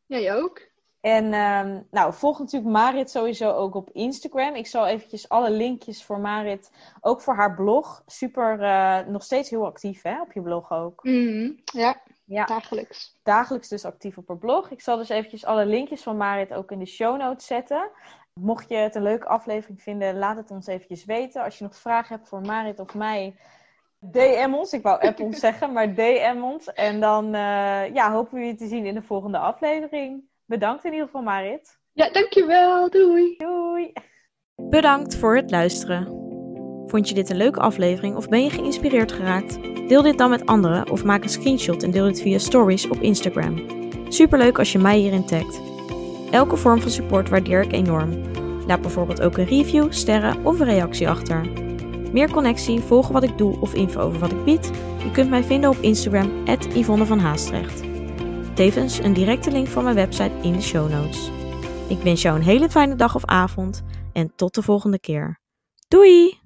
Jij 0.07 0.35
ook? 0.35 0.61
En 1.05 1.33
ehm, 1.33 1.81
nou, 1.91 2.13
volg 2.13 2.39
natuurlijk 2.39 2.73
Marit 2.73 3.11
sowieso 3.11 3.51
ook 3.53 3.75
op 3.75 3.91
Instagram. 3.93 4.55
Ik 4.55 4.67
zal 4.67 4.87
eventjes 4.87 5.29
alle 5.29 5.51
linkjes 5.51 6.05
voor 6.05 6.19
Marit, 6.19 6.71
ook 7.01 7.21
voor 7.21 7.35
haar 7.35 7.55
blog. 7.55 8.03
Super, 8.07 8.61
eh, 8.61 9.07
nog 9.07 9.23
steeds 9.23 9.51
heel 9.51 9.67
actief 9.67 10.03
hè, 10.03 10.21
op 10.21 10.33
je 10.33 10.43
blog 10.43 10.73
ook. 10.73 11.05
Mhm, 11.05 11.51
Ja, 11.65 12.01
Ja. 12.25 12.45
dagelijks. 12.45 13.17
Dagelijks 13.23 13.69
dus 13.69 13.85
actief 13.85 14.19
op 14.19 14.29
haar 14.29 14.39
blog. 14.39 14.71
Ik 14.71 14.81
zal 14.81 14.97
dus 14.97 15.09
eventjes 15.09 15.45
alle 15.45 15.67
linkjes 15.67 16.03
van 16.03 16.17
Marit 16.17 16.55
ook 16.55 16.71
in 16.71 16.79
de 16.79 16.87
show 16.87 17.19
notes 17.19 17.47
zetten. 17.47 17.91
Mocht 18.41 18.69
je 18.69 18.77
het 18.77 18.95
een 18.95 19.03
leuke 19.03 19.27
aflevering 19.27 19.83
vinden, 19.83 20.19
laat 20.19 20.37
het 20.37 20.51
ons 20.51 20.67
eventjes 20.67 21.05
weten. 21.05 21.43
Als 21.43 21.59
je 21.59 21.65
nog 21.65 21.77
vragen 21.77 22.17
hebt 22.17 22.29
voor 22.29 22.41
Marit 22.41 22.81
of 22.81 22.95
mij, 22.95 23.37
DM 23.99 24.53
ons. 24.55 24.73
Ik 24.73 24.83
wou 24.83 25.01
app 25.01 25.21
ons 25.21 25.39
zeggen, 25.39 25.73
maar 25.73 25.95
DM 25.95 26.41
ons. 26.43 26.73
En 26.73 27.01
dan 27.01 27.25
uh, 27.35 27.95
ja, 27.95 28.13
hopen 28.13 28.39
we 28.39 28.45
je 28.45 28.55
te 28.55 28.67
zien 28.67 28.87
in 28.87 28.95
de 28.95 29.03
volgende 29.03 29.39
aflevering. 29.39 30.33
Bedankt 30.47 30.85
in 30.85 30.93
ieder 30.93 31.07
geval, 31.07 31.23
Marit. 31.23 31.79
Ja, 31.93 32.11
dankjewel. 32.11 32.91
Doei. 32.91 33.35
Doei. 33.37 33.93
Bedankt 34.57 35.17
voor 35.17 35.37
het 35.37 35.51
luisteren. 35.51 36.23
Vond 36.87 37.09
je 37.09 37.15
dit 37.15 37.31
een 37.31 37.37
leuke 37.37 37.61
aflevering 37.61 38.17
of 38.17 38.29
ben 38.29 38.43
je 38.43 38.51
geïnspireerd 38.51 39.13
geraakt? 39.13 39.59
Deel 39.89 40.03
dit 40.03 40.19
dan 40.19 40.31
met 40.31 40.47
anderen 40.47 40.91
of 40.91 41.05
maak 41.05 41.23
een 41.23 41.29
screenshot 41.29 41.83
en 41.83 41.91
deel 41.91 42.05
dit 42.05 42.21
via 42.21 42.39
stories 42.39 42.89
op 42.89 43.01
Instagram. 43.01 43.67
Superleuk 44.09 44.59
als 44.59 44.73
je 44.73 44.79
mij 44.79 44.99
hierin 44.99 45.27
tagt. 45.27 45.61
Elke 46.31 46.57
vorm 46.57 46.81
van 46.81 46.91
support 46.91 47.29
waardeer 47.29 47.63
ik 47.63 47.73
enorm. 47.73 48.23
Laat 48.67 48.81
bijvoorbeeld 48.81 49.23
ook 49.23 49.37
een 49.37 49.45
review, 49.45 49.93
sterren 49.93 50.45
of 50.45 50.61
een 50.61 50.67
reactie 50.67 51.09
achter. 51.09 51.49
Meer 52.13 52.31
connectie, 52.31 52.81
volgen 52.81 53.13
wat 53.13 53.23
ik 53.23 53.39
doe 53.39 53.61
of 53.61 53.75
info 53.75 54.01
over 54.01 54.19
wat 54.19 54.33
ik 54.33 54.45
bied? 54.45 54.71
Je 55.05 55.11
kunt 55.13 55.31
mij 55.31 55.43
vinden 55.43 55.71
op 55.71 55.77
Instagram, 55.77 56.45
Yvonne 56.75 57.07
van 57.07 57.19
Haastrecht. 57.19 57.84
Tevens 58.55 58.99
een 58.99 59.13
directe 59.13 59.51
link 59.51 59.67
van 59.67 59.85
mijn 59.85 59.97
website 59.97 60.33
in 60.43 60.53
de 60.53 60.61
show 60.61 60.91
notes. 60.91 61.31
Ik 61.89 61.99
wens 61.99 62.23
jou 62.23 62.37
een 62.37 62.45
hele 62.45 62.71
fijne 62.71 62.95
dag 62.95 63.15
of 63.15 63.25
avond 63.25 63.83
en 64.13 64.33
tot 64.37 64.55
de 64.55 64.63
volgende 64.63 65.01
keer. 65.01 65.41
Doei! 65.89 66.44